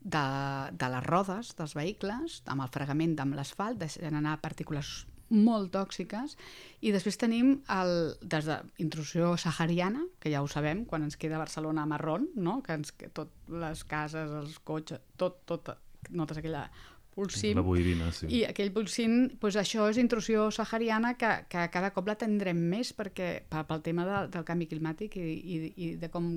de, 0.00 0.24
de 0.72 0.90
les 0.94 1.06
rodes 1.06 1.54
dels 1.58 1.76
vehicles, 1.78 2.42
amb 2.46 2.66
el 2.66 2.74
fregament 2.74 3.16
amb 3.22 3.38
l'asfalt, 3.38 3.80
deixen 3.80 4.18
anar 4.18 4.40
partícules 4.42 5.06
molt 5.30 5.72
tòxiques 5.74 6.36
i 6.80 6.92
després 6.94 7.18
tenim 7.20 7.56
el, 7.72 7.94
des 8.22 8.48
de 8.48 8.58
intrusió 8.84 9.34
sahariana, 9.40 10.04
que 10.20 10.32
ja 10.32 10.42
ho 10.42 10.48
sabem, 10.50 10.84
quan 10.88 11.04
ens 11.06 11.18
queda 11.20 11.40
Barcelona 11.40 11.86
marrón, 11.86 12.28
no? 12.36 12.60
que 12.62 12.78
ens, 12.78 12.92
que 12.92 13.10
tot 13.14 13.32
les 13.48 13.84
cases, 13.84 14.32
els 14.42 14.60
cotxes, 14.64 15.02
tot, 15.20 15.42
tot, 15.48 15.74
notes 16.10 16.40
aquella 16.40 16.68
pulsim. 17.18 17.56
La 17.58 17.66
boirina, 17.66 18.12
sí. 18.14 18.28
I 18.30 18.44
aquell 18.46 18.70
pulsim, 18.74 19.18
doncs 19.42 19.58
això 19.58 19.88
és 19.90 19.98
intrusió 19.98 20.48
sahariana 20.54 21.16
que, 21.18 21.32
que 21.50 21.66
cada 21.74 21.90
cop 21.94 22.08
la 22.08 22.16
tindrem 22.18 22.60
més 22.70 22.92
perquè, 22.96 23.30
pel 23.50 23.82
tema 23.84 24.06
de, 24.06 24.20
del 24.36 24.46
canvi 24.46 24.68
climàtic 24.70 25.18
i, 25.18 25.26
i, 25.26 25.58
i 25.74 25.90
de 25.98 26.10
com 26.12 26.30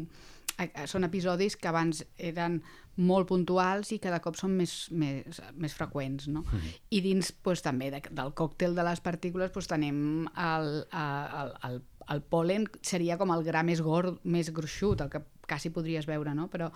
són 0.86 1.08
episodis 1.08 1.58
que 1.58 1.70
abans 1.72 2.04
eren 2.18 2.60
molt 3.02 3.30
puntuals 3.30 3.92
i 3.96 4.00
cada 4.04 4.20
cop 4.22 4.36
són 4.38 4.54
més, 4.58 4.74
més, 4.92 5.40
més 5.56 5.74
freqüents. 5.78 6.28
No? 6.34 6.44
Mm. 6.44 6.74
I 6.98 7.02
dins 7.06 7.32
pues, 7.32 7.64
també 7.66 7.90
de, 7.94 8.02
del 8.12 8.34
còctel 8.38 8.76
de 8.78 8.86
les 8.86 9.02
partícules 9.04 9.54
pues, 9.54 9.70
tenim 9.72 10.28
el, 10.36 10.70
el, 10.92 11.56
el, 11.70 11.80
el 12.16 12.24
polen, 12.34 12.68
seria 12.86 13.18
com 13.18 13.34
el 13.34 13.46
gra 13.48 13.64
més 13.68 13.82
gord, 13.82 14.20
més 14.24 14.52
gruixut, 14.54 15.02
el 15.02 15.12
que 15.14 15.24
quasi 15.48 15.72
podries 15.74 16.08
veure, 16.08 16.36
no? 16.36 16.48
però 16.52 16.72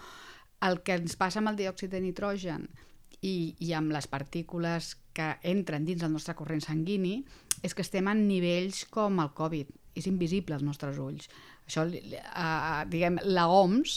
el 0.65 0.81
que 0.87 0.97
ens 0.97 1.17
passa 1.19 1.41
amb 1.41 1.51
el 1.51 1.59
diòxid 1.59 1.91
de 1.93 2.01
nitrogen 2.01 2.69
i, 3.21 3.55
i 3.59 3.73
amb 3.75 3.93
les 3.95 4.07
partícules 4.07 4.95
que 5.15 5.35
entren 5.47 5.85
dins 5.87 6.03
el 6.03 6.13
nostre 6.13 6.35
corrent 6.35 6.63
sanguini 6.63 7.19
és 7.63 7.73
que 7.75 7.83
estem 7.85 8.07
en 8.11 8.25
nivells 8.27 8.85
com 8.91 9.19
el 9.23 9.31
Covid. 9.37 9.71
És 9.95 10.09
invisible 10.11 10.57
als 10.57 10.65
nostres 10.65 10.99
ulls. 10.99 11.29
Això, 11.65 11.85
uh, 11.87 12.83
diguem, 12.91 13.19
la 13.25 13.47
OMS, 13.47 13.95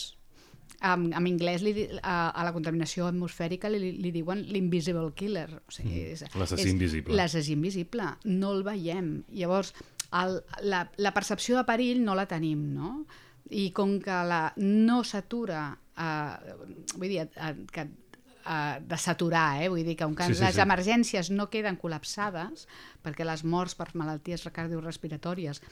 en, 0.79 1.09
en 1.11 1.27
anglès 1.27 1.65
li, 1.67 1.73
a, 2.03 2.31
a 2.31 2.45
la 2.47 2.53
contaminació 2.55 3.09
atmosfèrica 3.09 3.71
li, 3.73 3.93
li 3.99 4.13
diuen 4.15 4.45
l'invisible 4.53 5.11
killer. 5.19 5.49
O 5.59 5.75
sigui, 5.75 6.05
mm. 6.15 6.39
L'assassí 6.39 6.69
invisible. 6.71 7.17
L'assassí 7.19 7.55
invisible. 7.57 8.13
No 8.31 8.53
el 8.55 8.63
veiem. 8.67 9.11
Llavors, 9.35 9.73
el, 10.21 10.39
la, 10.71 10.85
la 10.97 11.15
percepció 11.17 11.59
de 11.59 11.67
perill 11.69 12.05
no 12.05 12.15
la 12.19 12.29
tenim, 12.31 12.69
no? 12.77 12.93
I 13.51 13.71
com 13.77 13.97
que 14.05 14.23
la 14.29 14.43
no 14.61 15.01
s'atura, 15.09 15.71
eh, 15.97 16.55
vull 16.95 17.09
dir, 17.09 17.25
eh, 17.27 17.55
que 17.73 17.89
eh, 18.47 18.79
de 18.81 18.99
saturar, 18.99 19.63
eh? 19.63 19.69
vull 19.73 19.85
dir 19.87 19.97
que 19.97 20.09
sí, 20.09 20.35
sí, 20.35 20.45
les 20.45 20.57
sí. 20.57 20.65
emergències 20.65 21.31
no 21.31 21.49
queden 21.51 21.79
col·lapsades 21.81 22.67
perquè 23.05 23.27
les 23.27 23.45
morts 23.45 23.75
per 23.79 23.91
malalties 23.95 24.47
cardiorrespiratòries 24.53 25.63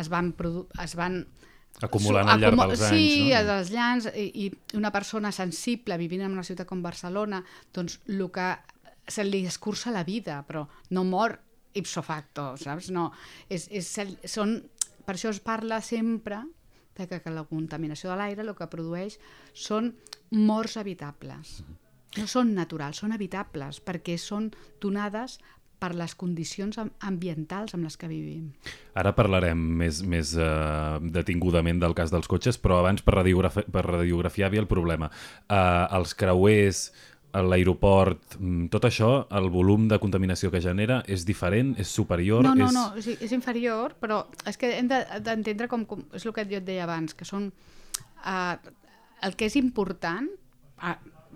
es 0.00 0.12
van, 0.12 0.34
es 0.82 0.96
van 0.98 1.24
acumulant 1.82 2.28
al 2.30 2.40
llarg 2.40 2.60
dels 2.60 2.84
anys. 2.86 2.92
Sí, 2.94 3.30
no? 3.30 3.42
dels 3.48 3.72
llans, 3.74 4.08
i, 4.14 4.28
i 4.46 4.76
una 4.78 4.92
persona 4.94 5.32
sensible 5.34 5.98
vivint 5.98 6.24
en 6.26 6.36
una 6.36 6.46
ciutat 6.46 6.68
com 6.70 6.82
Barcelona, 6.84 7.42
doncs 7.74 8.00
el 8.08 8.28
que 8.34 8.52
se 9.08 9.24
li 9.26 9.44
escurça 9.46 9.92
la 9.92 10.04
vida, 10.04 10.40
però 10.48 10.64
no 10.90 11.04
mor 11.04 11.38
ipso 11.74 12.02
facto, 12.06 12.54
saps? 12.60 12.90
No, 12.94 13.10
és, 13.50 13.66
és, 13.74 13.90
són, 14.30 14.60
per 15.04 15.16
això 15.16 15.32
es 15.34 15.42
parla 15.44 15.80
sempre 15.82 16.44
de 16.94 17.08
que, 17.10 17.18
que 17.20 17.32
la 17.34 17.44
contaminació 17.48 18.12
de 18.12 18.18
l'aire 18.20 18.44
el 18.46 18.54
que 18.56 18.70
produeix 18.70 19.18
són 19.52 19.92
morts 20.30 20.78
evitables. 20.80 21.58
No 22.18 22.28
són 22.30 22.54
naturals, 22.54 23.02
són 23.02 23.14
evitables, 23.16 23.80
perquè 23.82 24.16
són 24.20 24.52
donades 24.82 25.40
per 25.84 25.92
les 25.98 26.14
condicions 26.16 26.78
ambientals 27.04 27.74
amb 27.76 27.84
les 27.84 27.96
que 28.00 28.08
vivim. 28.08 28.52
Ara 28.96 29.12
parlarem 29.16 29.58
més, 29.80 30.00
més 30.06 30.32
uh, 30.38 31.00
detingudament 31.02 31.82
del 31.82 31.96
cas 31.98 32.12
dels 32.14 32.30
cotxes, 32.30 32.58
però 32.62 32.78
abans 32.80 33.04
per, 33.04 33.18
radiografi 33.18 33.66
per 33.72 33.82
radiografiar 33.88 34.48
havia 34.48 34.62
el 34.64 34.70
problema. 34.70 35.10
Uh, 35.44 35.84
els 35.98 36.14
creuers, 36.16 36.86
l'aeroport, 37.34 38.38
mm, 38.38 38.68
tot 38.72 38.86
això, 38.86 39.10
el 39.34 39.50
volum 39.50 39.88
de 39.90 39.98
contaminació 39.98 40.52
que 40.54 40.62
genera 40.62 41.00
és 41.10 41.26
diferent, 41.26 41.74
és 41.82 41.90
superior? 41.90 42.44
No, 42.46 42.54
no, 42.54 42.70
és... 42.70 42.76
no, 42.76 42.86
és, 43.00 43.10
és 43.26 43.34
inferior, 43.34 43.96
però 44.00 44.22
és 44.46 44.60
que 44.60 44.70
hem 44.78 44.88
d'entendre 44.88 45.68
com, 45.68 45.84
com, 45.90 46.06
és 46.14 46.24
el 46.24 46.36
que 46.36 46.46
jo 46.48 46.62
et 46.62 46.68
deia 46.68 46.86
abans, 46.86 47.16
que 47.18 47.26
són... 47.28 47.50
Uh, 48.24 48.54
el 49.24 49.36
que 49.40 49.46
és 49.48 49.54
important, 49.56 50.28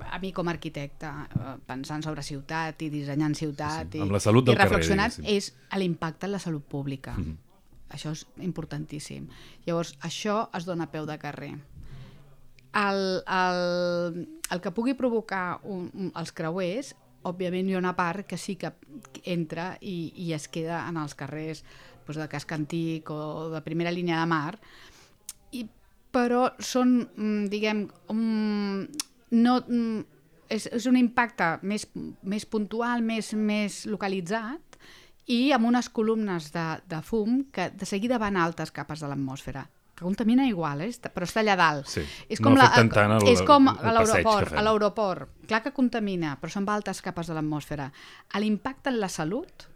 a 0.05 0.19
mi 0.23 0.33
com 0.33 0.49
a 0.49 0.55
arquitecte, 0.55 1.09
eh, 1.09 1.57
pensant 1.67 2.05
sobre 2.05 2.23
ciutat 2.23 2.83
i 2.83 2.91
dissenyant 2.93 3.35
ciutat 3.39 3.97
sí, 3.97 4.03
i, 4.03 4.11
la 4.11 4.21
salut 4.23 4.47
del 4.47 4.57
i 4.57 4.59
reflexionant, 4.59 5.15
carrer, 5.17 5.37
és 5.37 5.53
l'impacte 5.77 6.29
en 6.29 6.35
la 6.37 6.43
salut 6.43 6.65
pública. 6.65 7.15
Mm 7.17 7.25
-hmm. 7.25 7.37
Això 7.89 8.13
és 8.13 8.27
importantíssim. 8.45 9.29
Llavors, 9.67 9.97
això 10.05 10.49
es 10.55 10.65
dona 10.65 10.85
a 10.85 10.91
peu 10.91 11.07
de 11.07 11.19
carrer. 11.19 11.55
El, 12.75 13.23
el, 13.27 14.29
el 14.51 14.61
que 14.61 14.71
pugui 14.71 14.95
provocar 14.95 15.61
un, 15.63 15.91
un, 15.95 16.13
els 16.15 16.33
creuers, 16.33 16.95
òbviament 17.23 17.69
hi 17.69 17.75
ha 17.75 17.79
una 17.79 17.97
part 17.97 18.27
que 18.27 18.37
sí 18.37 18.57
que 18.57 18.73
entra 19.25 19.77
i, 19.81 20.13
i 20.17 20.33
es 20.33 20.49
queda 20.49 20.87
en 20.89 20.97
els 20.97 21.15
carrers 21.15 21.65
doncs, 22.07 22.21
de 22.21 22.29
casc 22.29 22.53
antic 22.53 23.11
o 23.11 23.49
de 23.53 23.61
primera 23.65 23.93
línia 23.93 24.21
de 24.21 24.27
mar, 24.27 24.59
i, 25.53 25.67
però 26.13 26.53
són, 26.59 27.03
mm, 27.05 27.49
diguem, 27.53 27.85
un, 28.09 28.89
no, 29.31 29.59
mm, 29.61 30.05
és, 30.49 30.69
és 30.73 30.87
un 30.91 30.97
impacte 30.97 31.57
més, 31.63 31.89
més 32.23 32.47
puntual, 32.49 33.03
més, 33.05 33.33
més 33.35 33.85
localitzat 33.87 34.79
i 35.29 35.51
amb 35.53 35.69
unes 35.69 35.91
columnes 35.93 36.53
de, 36.55 36.69
de 36.89 37.03
fum 37.05 37.43
que 37.53 37.69
de 37.71 37.89
seguida 37.89 38.21
van 38.21 38.39
a 38.39 38.47
altes 38.49 38.73
capes 38.73 39.05
de 39.05 39.11
l'atmosfera 39.11 39.67
que 39.99 40.05
contamina 40.05 40.47
igual, 40.47 40.85
eh? 40.87 40.93
però 41.11 41.27
està 41.27 41.43
allà 41.43 41.57
dalt. 41.59 41.89
Sí. 41.91 42.05
És 42.31 42.39
com 42.39 42.55
no 42.55 42.63
la, 42.63 42.69
tant 42.71 43.17
el, 43.17 43.25
és 43.33 43.41
com 43.43 43.67
a 43.67 43.95
l'aeroport, 43.97 44.55
a 44.55 44.63
l'aeroport. 44.63 45.33
Clar 45.51 45.59
que 45.65 45.73
contamina, 45.75 46.37
però 46.39 46.55
són 46.55 46.69
altes 46.71 47.03
capes 47.03 47.27
de 47.27 47.35
l'atmosfera. 47.35 47.89
L'impacte 48.39 48.93
en 48.93 49.01
la 49.03 49.09
salut, 49.11 49.67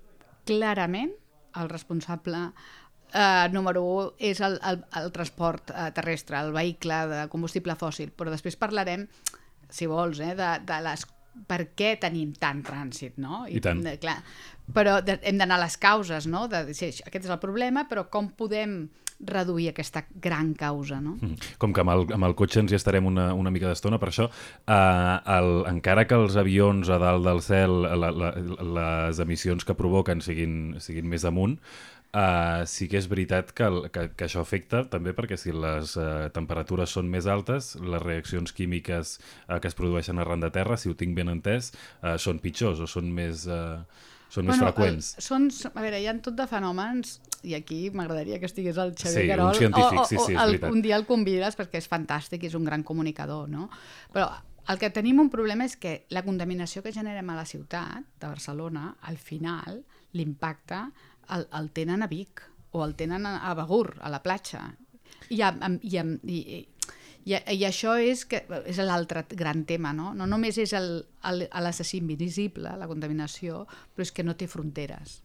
clarament, 0.47 1.11
el 1.59 1.69
responsable 1.69 2.45
eh, 3.13 3.49
número 3.51 3.83
1 3.83 4.15
és 4.31 4.41
el, 4.47 4.61
el, 4.63 4.79
el 5.03 5.11
transport 5.13 5.75
eh, 5.75 5.91
terrestre, 5.97 6.39
el 6.39 6.55
vehicle 6.55 7.03
de 7.11 7.25
combustible 7.33 7.75
fòssil, 7.81 8.15
però 8.15 8.31
després 8.31 8.57
parlarem 8.61 9.09
si 9.73 9.89
vols, 9.91 10.21
eh, 10.23 10.37
de, 10.39 10.55
de 10.69 10.81
les 10.85 11.07
per 11.49 11.63
què 11.77 11.95
tenim 12.01 12.35
tant 12.39 12.61
trànsit, 12.65 13.17
no? 13.23 13.45
I, 13.49 13.57
I 13.57 13.63
tant. 13.65 13.81
De, 13.85 13.97
clar, 14.01 14.19
però 14.77 14.99
de, 15.05 15.17
hem 15.29 15.39
d'anar 15.41 15.59
a 15.59 15.65
les 15.65 15.79
causes, 15.81 16.29
no? 16.29 16.45
De, 16.51 16.67
sí, 16.77 16.93
aquest 17.07 17.25
és 17.25 17.33
el 17.33 17.41
problema, 17.43 17.87
però 17.89 18.05
com 18.13 18.29
podem 18.37 18.85
reduir 19.23 19.69
aquesta 19.71 20.03
gran 20.21 20.53
causa, 20.59 20.99
no? 21.01 21.15
Mm. 21.21 21.53
Com 21.63 21.73
que 21.75 21.83
amb 21.85 21.93
el, 21.95 22.05
amb 22.17 22.27
el 22.27 22.35
cotxe 22.39 22.61
ens 22.63 22.73
hi 22.75 22.79
estarem 22.79 23.07
una, 23.07 23.29
una 23.39 23.53
mica 23.55 23.71
d'estona, 23.71 24.01
per 24.03 24.11
això, 24.11 24.27
eh, 24.67 25.17
el, 25.37 25.53
encara 25.71 26.07
que 26.11 26.19
els 26.19 26.37
avions 26.41 26.91
a 26.91 26.99
dalt 27.03 27.25
del 27.29 27.43
cel, 27.45 27.77
la, 27.87 28.11
la, 28.11 28.33
les 28.79 29.23
emissions 29.23 29.67
que 29.69 29.79
provoquen 29.79 30.25
siguin, 30.25 30.57
siguin 30.83 31.09
més 31.09 31.27
amunt, 31.29 31.61
Uh, 32.13 32.67
sí 32.69 32.91
que 32.93 32.99
és 33.01 33.07
veritat 33.09 33.55
que, 33.57 33.67
que, 33.89 34.03
que 34.13 34.27
això 34.27 34.43
afecta 34.45 34.83
també 34.93 35.15
perquè 35.17 35.39
si 35.41 35.55
les 35.57 35.95
uh, 35.97 36.27
temperatures 36.37 36.93
són 36.93 37.07
més 37.09 37.25
altes, 37.25 37.71
les 37.81 38.03
reaccions 38.05 38.53
químiques 38.53 39.15
uh, 39.17 39.57
que 39.57 39.71
es 39.71 39.77
produeixen 39.79 40.21
arran 40.21 40.45
de 40.45 40.51
terra, 40.53 40.77
si 40.77 40.93
ho 40.93 40.97
tinc 40.99 41.17
ben 41.17 41.33
entès, 41.33 41.71
uh, 42.03 42.19
són 42.21 42.43
pitjors 42.45 42.85
o 42.85 42.91
són 42.91 43.09
més... 43.17 43.47
Uh, 43.49 43.81
són 44.33 44.47
bueno, 44.49 44.53
més 44.53 44.61
freqüents. 44.65 45.09
El, 45.17 45.25
són, 45.25 45.49
a 45.73 45.81
veure, 45.85 45.99
hi 46.01 46.07
ha 46.09 46.15
tot 46.25 46.37
de 46.37 46.47
fenòmens, 46.49 47.19
i 47.49 47.57
aquí 47.57 47.81
m'agradaria 47.93 48.39
que 48.41 48.49
estigués 48.49 48.79
el 48.81 48.95
Xavier 48.97 49.25
sí, 49.25 49.29
Carol. 49.29 49.51
Un 49.53 49.59
científic, 49.59 49.99
o, 49.99 50.05
o, 50.05 50.09
sí, 50.09 50.17
sí, 50.17 50.33
és 50.33 50.39
el, 50.39 50.55
veritat. 50.55 50.73
un 50.73 50.85
dia 50.85 50.97
el 50.97 51.05
convides 51.09 51.59
perquè 51.59 51.83
és 51.83 51.89
fantàstic, 51.91 52.47
és 52.49 52.57
un 52.57 52.69
gran 52.69 52.85
comunicador, 52.87 53.49
no? 53.53 53.69
Però 54.15 54.29
el 54.73 54.79
que 54.79 54.93
tenim 54.95 55.21
un 55.21 55.29
problema 55.33 55.67
és 55.67 55.75
que 55.81 56.05
la 56.15 56.23
contaminació 56.25 56.85
que 56.85 56.95
generem 56.95 57.33
a 57.33 57.37
la 57.41 57.49
ciutat 57.49 58.05
de 58.21 58.29
Barcelona, 58.29 58.93
al 59.09 59.19
final, 59.19 59.83
l'impacte 60.17 60.85
el, 61.37 61.47
el 61.59 61.71
tenen 61.75 62.03
a 62.03 62.09
Vic 62.11 62.43
o 62.73 62.85
el 62.85 62.95
tenen 62.97 63.27
a 63.27 63.55
Begur, 63.55 63.99
a 64.01 64.11
la 64.13 64.23
platja. 64.23 64.65
I, 65.29 65.41
a, 65.43 65.53
i, 65.83 65.97
a, 65.99 66.05
i, 66.25 66.39
i, 67.25 67.35
i 67.35 67.65
això 67.69 67.97
és, 68.01 68.25
que, 68.29 68.43
és 68.69 68.81
l'altre 68.83 69.25
gran 69.31 69.65
tema, 69.69 69.93
no? 69.97 70.13
No 70.17 70.27
només 70.27 70.59
és 70.59 70.73
l'assassí 70.75 72.01
invisible, 72.01 72.75
la 72.79 72.89
contaminació, 72.91 73.67
però 73.95 74.07
és 74.07 74.13
que 74.15 74.25
no 74.27 74.37
té 74.37 74.49
fronteres. 74.51 75.21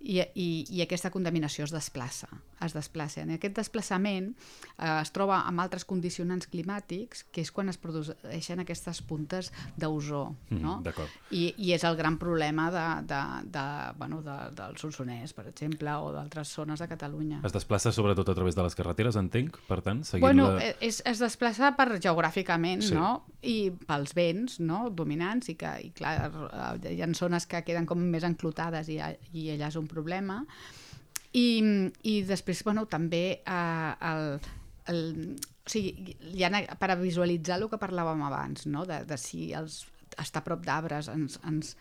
I, 0.00 0.20
i, 0.34 0.64
i 0.72 0.80
aquesta 0.82 1.10
contaminació 1.12 1.64
es 1.66 1.72
desplaça. 1.74 2.28
Es 2.64 2.72
desplaça. 2.76 3.20
En 3.22 3.30
aquest 3.34 3.54
desplaçament 3.56 4.30
eh, 4.78 5.00
es 5.00 5.10
troba 5.12 5.42
amb 5.48 5.60
altres 5.60 5.84
condicionants 5.88 6.48
climàtics, 6.48 7.24
que 7.32 7.40
és 7.44 7.50
quan 7.52 7.68
es 7.72 7.76
produeixen 7.80 8.60
aquestes 8.60 9.00
puntes 9.02 9.52
d'ozó. 9.76 10.34
Mm, 10.50 10.60
No? 10.60 10.78
d'acord. 10.84 11.08
I, 11.32 11.54
I 11.56 11.72
és 11.76 11.84
el 11.88 11.96
gran 11.96 12.18
problema 12.20 12.70
de, 12.72 12.84
de, 13.08 13.20
de, 13.52 13.64
bueno, 13.98 14.20
de, 14.24 14.36
del 14.56 14.76
Solsonès, 14.80 15.32
per 15.36 15.46
exemple, 15.48 15.92
o 16.00 16.12
d'altres 16.12 16.52
zones 16.52 16.80
de 16.80 16.88
Catalunya. 16.88 17.40
Es 17.44 17.52
desplaça 17.52 17.92
sobretot 17.92 18.28
a 18.28 18.34
través 18.36 18.56
de 18.56 18.62
les 18.66 18.74
carreteres, 18.76 19.16
entenc, 19.20 19.56
per 19.68 19.80
tant, 19.84 20.02
seguint 20.04 20.24
Bueno, 20.26 20.50
la... 20.56 20.64
eh, 20.70 20.76
és, 20.80 21.02
es 21.08 21.20
desplaça 21.20 21.72
per 21.76 21.88
geogràficament, 22.00 22.82
Sí. 22.88 22.94
no? 22.94 23.24
I 23.42 23.70
pels 23.88 24.12
vents, 24.16 24.58
no?, 24.60 24.90
dominants, 24.92 25.48
i 25.48 25.54
que, 25.60 25.70
i 25.86 25.90
clar, 25.96 26.14
eh, 26.28 26.94
hi 26.96 27.00
ha 27.02 27.08
zones 27.16 27.46
que 27.48 27.62
queden 27.64 27.86
com 27.88 27.98
més 28.00 28.24
enclotades 28.28 28.88
i, 28.92 28.98
i 29.32 29.48
allà 29.54 29.68
és 29.72 29.76
un 29.80 29.88
problema. 29.90 30.40
I, 31.36 31.46
i 32.10 32.16
després, 32.26 32.64
bueno, 32.66 32.86
també 32.90 33.24
eh, 33.38 33.92
el, 34.10 34.24
el, 34.90 35.04
o 35.38 35.70
sigui, 35.70 36.16
ha, 36.42 36.50
per 36.80 36.90
a 36.90 36.98
visualitzar 36.98 37.60
el 37.60 37.68
que 37.70 37.78
parlàvem 37.78 38.24
abans, 38.26 38.66
no? 38.66 38.82
de, 38.88 39.04
de 39.06 39.18
si 39.20 39.52
els, 39.54 39.84
estar 40.18 40.42
a 40.42 40.46
prop 40.48 40.64
d'arbres 40.66 41.06
ens, 41.12 41.38
ens, 41.46 41.74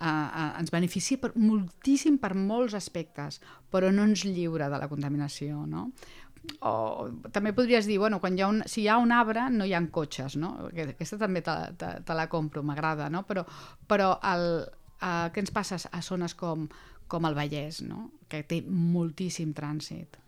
uh, 0.00 0.06
uh, 0.06 0.48
ens 0.58 0.72
beneficia 0.74 1.20
per, 1.22 1.30
moltíssim 1.38 2.16
per 2.18 2.32
molts 2.34 2.74
aspectes, 2.74 3.38
però 3.70 3.92
no 3.94 4.08
ens 4.08 4.24
lliura 4.26 4.66
de 4.72 4.80
la 4.82 4.88
contaminació, 4.90 5.62
no? 5.70 5.90
O 6.62 7.08
també 7.34 7.50
podries 7.54 7.86
dir, 7.88 7.96
bueno, 7.98 8.20
quan 8.22 8.36
hi 8.38 8.42
ha 8.44 8.48
un, 8.50 8.60
si 8.70 8.84
hi 8.84 8.88
ha 8.90 8.98
un 9.02 9.10
arbre 9.14 9.48
no 9.50 9.66
hi 9.66 9.72
ha 9.74 9.80
cotxes, 9.90 10.36
no? 10.38 10.52
Aquest- 10.68 10.92
Aquesta 10.94 11.18
també 11.22 11.42
te, 11.46 11.54
te, 11.78 11.88
te 12.06 12.14
la 12.18 12.28
compro, 12.30 12.62
m'agrada, 12.66 13.08
no? 13.10 13.24
Però, 13.26 13.42
però 13.90 14.12
el, 14.34 14.46
uh, 15.00 15.26
què 15.34 15.42
ens 15.42 15.54
passa 15.54 15.78
a 15.90 16.02
zones 16.02 16.34
com, 16.38 16.68
com 17.08 17.26
el 17.28 17.36
Vallès, 17.38 17.82
no? 17.86 18.10
Que 18.30 18.42
té 18.46 18.62
moltíssim 18.66 19.52
trànsit. 19.56 20.18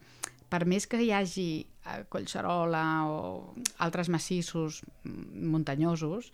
Per 0.49 0.63
més 0.65 0.87
que 0.89 1.01
hi 1.03 1.11
hagi 1.13 1.49
eh, 1.61 2.05
Collserola 2.09 2.85
o 3.11 3.19
altres 3.85 4.09
massissos 4.13 4.83
muntanyosos, 5.05 6.31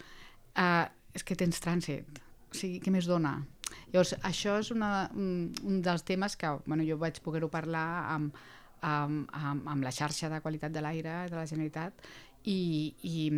eh, 0.54 0.86
és 1.14 1.26
que 1.26 1.38
tens 1.38 1.60
trànsit. 1.62 2.20
O 2.50 2.58
sigui, 2.58 2.80
què 2.82 2.92
més 2.94 3.08
dona? 3.10 3.40
Llavors, 3.92 4.14
això 4.26 4.58
és 4.60 4.70
una, 4.74 5.08
un, 5.18 5.48
un 5.66 5.80
dels 5.82 6.04
temes 6.06 6.36
que 6.38 6.50
bueno, 6.66 6.84
jo 6.86 6.98
vaig 7.00 7.18
poder-ho 7.24 7.48
parlar 7.50 7.86
amb, 8.12 8.36
amb, 8.84 9.32
amb, 9.34 9.66
amb 9.70 9.86
la 9.86 9.92
xarxa 9.94 10.30
de 10.30 10.40
qualitat 10.44 10.74
de 10.74 10.82
l'aire 10.84 11.24
de 11.30 11.38
la 11.38 11.46
Generalitat 11.50 12.06
i, 12.44 12.94
i, 13.02 13.28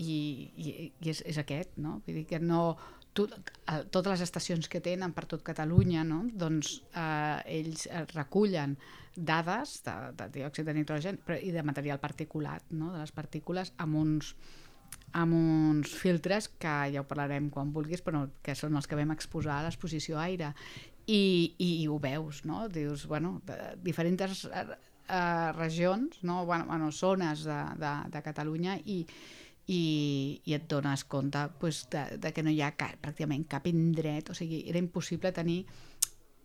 i, 0.00 0.12
i, 0.56 0.68
i 0.88 1.10
és, 1.12 1.22
és 1.28 1.38
aquest, 1.42 1.76
no? 1.76 2.00
Vull 2.06 2.22
dir 2.22 2.26
que 2.30 2.40
no... 2.42 2.76
Tot, 3.16 3.32
eh, 3.32 3.80
totes 3.90 4.12
les 4.12 4.22
estacions 4.26 4.68
que 4.68 4.82
tenen 4.84 5.14
per 5.16 5.24
tot 5.30 5.42
Catalunya, 5.46 6.04
no? 6.04 6.24
doncs 6.36 6.76
eh, 6.92 7.58
ells 7.58 7.86
eh, 7.88 8.04
recullen 8.12 8.76
dades 9.16 9.78
de, 9.86 9.94
de 10.18 10.28
diòxid 10.34 10.68
de 10.68 10.74
nitrogen 10.76 11.18
però, 11.24 11.38
i 11.40 11.52
de 11.54 11.64
material 11.64 12.00
particulat, 12.02 12.66
no? 12.76 12.92
de 12.92 13.00
les 13.00 13.14
partícules, 13.16 13.72
amb 13.80 13.96
uns, 14.02 14.34
amb 15.16 15.36
uns 15.36 15.94
filtres 15.96 16.50
que 16.60 16.74
ja 16.92 17.00
ho 17.00 17.08
parlarem 17.08 17.48
quan 17.54 17.72
vulguis, 17.72 18.04
però 18.04 18.26
que 18.44 18.56
són 18.58 18.76
els 18.76 18.88
que 18.88 18.98
vam 18.98 19.14
exposar 19.16 19.60
a 19.60 19.66
l'exposició 19.68 20.20
aire. 20.20 20.52
I, 21.06 21.54
i, 21.62 21.70
i 21.84 21.86
ho 21.86 22.00
veus, 22.02 22.42
no? 22.44 22.64
Dius, 22.66 23.04
bueno, 23.06 23.36
de 23.46 23.56
diferents 23.86 24.42
eh, 24.50 24.64
eh, 25.08 25.52
regions, 25.54 26.22
no? 26.22 26.44
bueno, 26.44 26.66
bueno, 26.66 26.90
zones 26.92 27.44
de, 27.44 27.58
de, 27.78 27.92
de 28.10 28.22
Catalunya 28.22 28.76
i, 28.84 29.04
i, 29.66 30.40
i 30.46 30.54
et 30.54 30.66
dones 30.70 31.02
compte 31.10 31.42
pues, 31.60 31.86
de, 31.90 32.04
de 32.22 32.32
que 32.32 32.44
no 32.46 32.52
hi 32.54 32.62
ha 32.62 32.72
cap, 32.78 32.94
pràcticament 33.02 33.46
cap 33.50 33.66
indret, 33.66 34.30
o 34.30 34.36
sigui, 34.38 34.62
era 34.70 34.78
impossible 34.78 35.32
tenir 35.34 35.64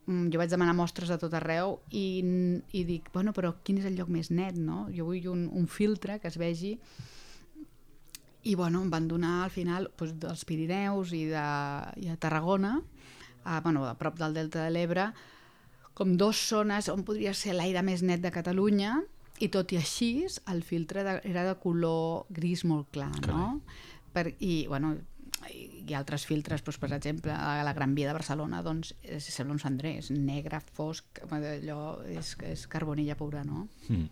mm, 0.07 0.31
jo 0.33 0.41
vaig 0.41 0.49
demanar 0.49 0.73
mostres 0.77 1.11
de 1.11 1.19
tot 1.21 1.33
arreu 1.37 1.77
i, 1.89 2.05
i 2.73 2.83
dic, 2.87 3.11
bueno, 3.13 3.33
però 3.37 3.53
quin 3.63 3.81
és 3.81 3.87
el 3.89 3.97
lloc 3.99 4.09
més 4.09 4.31
net, 4.33 4.57
no? 4.57 4.87
Jo 4.95 5.05
vull 5.09 5.29
un, 5.29 5.47
un 5.53 5.69
filtre 5.69 6.17
que 6.19 6.31
es 6.31 6.39
vegi 6.41 6.77
i 8.43 8.55
bueno, 8.57 8.81
em 8.81 8.89
van 8.89 9.07
donar 9.07 9.43
al 9.43 9.53
final 9.53 9.91
doncs, 9.99 10.17
dels 10.21 10.45
Pirineus 10.49 11.13
i 11.13 11.27
de, 11.29 11.45
i 12.01 12.09
a 12.09 12.17
Tarragona, 12.17 12.79
a, 13.43 13.61
bueno, 13.61 13.85
a 13.85 13.93
prop 13.99 14.17
del 14.17 14.33
Delta 14.33 14.65
de 14.65 14.73
l'Ebre, 14.73 15.11
com 15.93 16.15
dos 16.17 16.39
zones 16.49 16.89
on 16.89 17.03
podria 17.05 17.35
ser 17.37 17.53
l'aire 17.53 17.83
més 17.85 18.01
net 18.01 18.23
de 18.23 18.31
Catalunya 18.33 18.95
i 19.45 19.49
tot 19.53 19.71
i 19.73 19.79
així 19.79 20.11
el 20.51 20.61
filtre 20.65 21.05
de, 21.07 21.15
era 21.27 21.45
de 21.47 21.55
color 21.61 22.27
gris 22.33 22.65
molt 22.67 22.91
clar, 22.93 23.13
no? 23.27 23.61
Per, 24.11 24.27
I, 24.43 24.65
bueno, 24.67 24.93
hi 25.51 25.93
ha 25.93 25.99
altres 26.01 26.25
filtres, 26.27 26.61
doncs, 26.65 26.77
per 26.81 26.91
exemple, 26.93 27.33
a 27.33 27.63
la 27.65 27.73
Gran 27.73 27.95
Via 27.97 28.11
de 28.11 28.17
Barcelona, 28.17 28.61
doncs, 28.65 28.93
és, 29.01 29.29
sembla 29.33 29.55
un 29.55 29.63
cendrer, 29.63 29.95
és 30.03 30.11
negre, 30.13 30.59
fosc, 30.77 31.23
allò 31.31 31.81
és, 32.05 32.35
és 32.51 32.67
carbonilla 32.71 33.17
pura, 33.19 33.45
no? 33.47 33.65
Mm. 33.87 34.07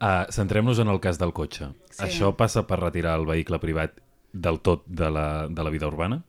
Uh, 0.00 0.26
Centrem-nos 0.34 0.82
en 0.82 0.92
el 0.92 1.00
cas 1.00 1.20
del 1.22 1.32
cotxe. 1.36 1.70
Sí. 1.90 2.02
Això 2.08 2.34
passa 2.36 2.66
per 2.68 2.82
retirar 2.82 3.16
el 3.20 3.26
vehicle 3.30 3.62
privat 3.62 4.02
del 4.34 4.60
tot 4.66 4.84
de 4.86 5.08
la, 5.14 5.28
de 5.48 5.64
la 5.64 5.72
vida 5.72 5.88
urbana? 5.88 6.24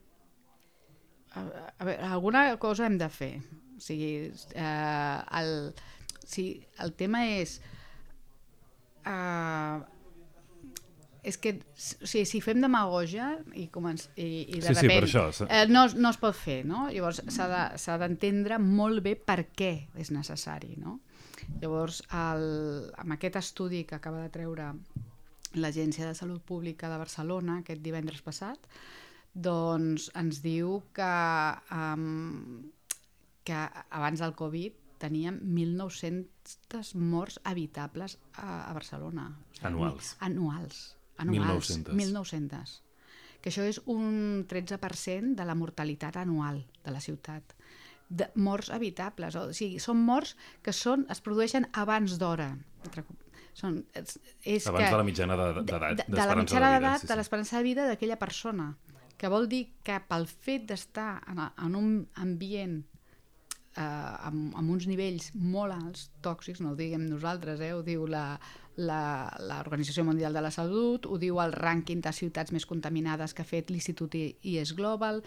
a, 1.36 1.74
a 1.78 1.86
veure, 1.86 2.02
alguna 2.04 2.58
cosa 2.58 2.88
hem 2.88 2.98
de 2.98 3.10
fer. 3.12 3.34
O 3.76 3.82
sigui, 3.84 4.32
eh, 4.56 5.18
el, 5.42 5.74
si 6.26 6.50
el 6.84 6.96
tema 6.98 7.26
és... 7.38 7.60
Eh, 9.06 9.80
és 11.26 11.40
que 11.42 11.56
o 11.58 12.06
sigui, 12.06 12.26
si 12.30 12.40
fem 12.46 12.60
demagogia 12.62 13.32
i, 13.58 13.64
començ, 13.74 14.04
i, 14.16 14.28
i 14.46 14.60
de 14.62 14.68
Sí, 14.68 14.76
sí, 14.78 14.86
repent, 14.86 15.08
això, 15.08 15.24
s'ha- 15.34 15.48
eh, 15.50 15.64
no, 15.74 15.88
no 15.98 16.12
es 16.14 16.20
pot 16.22 16.36
fer, 16.38 16.60
no? 16.70 16.84
Llavors 16.94 17.24
s'ha 17.34 17.48
de- 17.50 17.98
d'entendre 18.04 18.60
molt 18.62 19.02
bé 19.02 19.16
per 19.18 19.48
què 19.58 19.88
és 19.98 20.12
necessari, 20.14 20.76
no? 20.78 21.00
Llavors, 21.62 22.04
el, 22.14 22.46
amb 23.02 23.16
aquest 23.18 23.36
estudi 23.42 23.84
que 23.90 23.96
acaba 23.98 24.22
de 24.22 24.30
treure 24.30 24.70
l'Agència 25.56 26.06
de 26.06 26.14
Salut 26.14 26.44
Pública 26.46 26.90
de 26.92 26.98
Barcelona 27.02 27.60
aquest 27.64 27.82
divendres 27.82 28.22
passat, 28.22 28.60
doncs 29.34 30.12
ens 30.16 30.42
diu 30.44 30.84
que, 30.94 31.12
um, 31.74 32.70
que 33.44 33.66
abans 33.90 34.20
del 34.22 34.36
Covid 34.38 34.78
teníem 35.06 35.38
1.900 35.46 36.96
morts 36.98 37.40
habitables 37.44 38.18
a, 38.34 38.66
a 38.70 38.74
Barcelona. 38.74 39.30
Anuals. 39.62 40.16
Anuals. 40.20 40.96
anuals 41.18 41.70
1.900. 41.78 41.94
1.900. 41.96 42.82
Que 43.42 43.52
això 43.54 43.64
és 43.70 43.78
un 43.86 44.46
13% 44.50 45.36
de 45.38 45.46
la 45.46 45.56
mortalitat 45.56 46.18
anual 46.18 46.64
de 46.84 46.92
la 46.92 47.00
ciutat. 47.00 47.54
De 48.10 48.28
morts 48.36 48.72
habitables. 48.74 49.36
O 49.38 49.52
sigui, 49.54 49.80
són 49.82 50.02
morts 50.06 50.36
que 50.66 50.74
són, 50.74 51.06
es 51.14 51.22
produeixen 51.22 51.70
abans 51.74 52.18
d'hora. 52.22 52.52
Són, 53.56 53.80
és, 53.96 54.18
és 54.44 54.66
Abans 54.68 54.84
que, 54.84 54.92
de 54.92 54.98
la 55.00 55.06
mitjana 55.08 55.38
de- 55.40 55.54
de, 55.54 55.62
d'edat, 55.70 56.02
de, 56.02 56.06
de 56.12 56.26
la 56.28 56.36
mitjana 56.36 56.74
de 56.74 56.80
d'edat 56.82 57.00
sí, 57.02 57.08
de 57.08 57.14
sí. 57.14 57.18
l'esperança 57.22 57.58
de 57.62 57.64
vida 57.64 57.86
d'aquella 57.88 58.18
persona 58.20 58.74
que 59.18 59.30
vol 59.32 59.48
dir 59.48 59.62
que 59.86 59.96
pel 60.10 60.26
fet 60.28 60.66
d'estar 60.68 61.22
en, 61.32 61.40
en 61.40 61.78
un 61.80 61.94
ambient 62.20 62.82
eh, 63.76 64.28
amb, 64.28 64.56
amb 64.58 64.72
uns 64.72 64.88
nivells 64.90 65.32
molt 65.36 65.74
alts, 65.76 66.10
tòxics, 66.26 66.62
no 66.64 66.72
ho 66.72 66.76
diguem 66.80 67.06
nosaltres, 67.10 67.60
eh, 67.62 67.74
ho 67.76 67.84
diu 67.86 68.06
l'Organització 68.08 70.04
Mundial 70.08 70.34
de 70.36 70.42
la 70.46 70.52
Salut, 70.52 71.06
ho 71.06 71.18
diu 71.22 71.40
el 71.44 71.54
rànquing 71.56 72.02
de 72.06 72.12
ciutats 72.16 72.52
més 72.56 72.66
contaminades 72.70 73.34
que 73.34 73.44
ha 73.44 73.52
fet 73.52 73.72
l'Institut 73.72 74.16
IS 74.16 74.74
Global, 74.78 75.24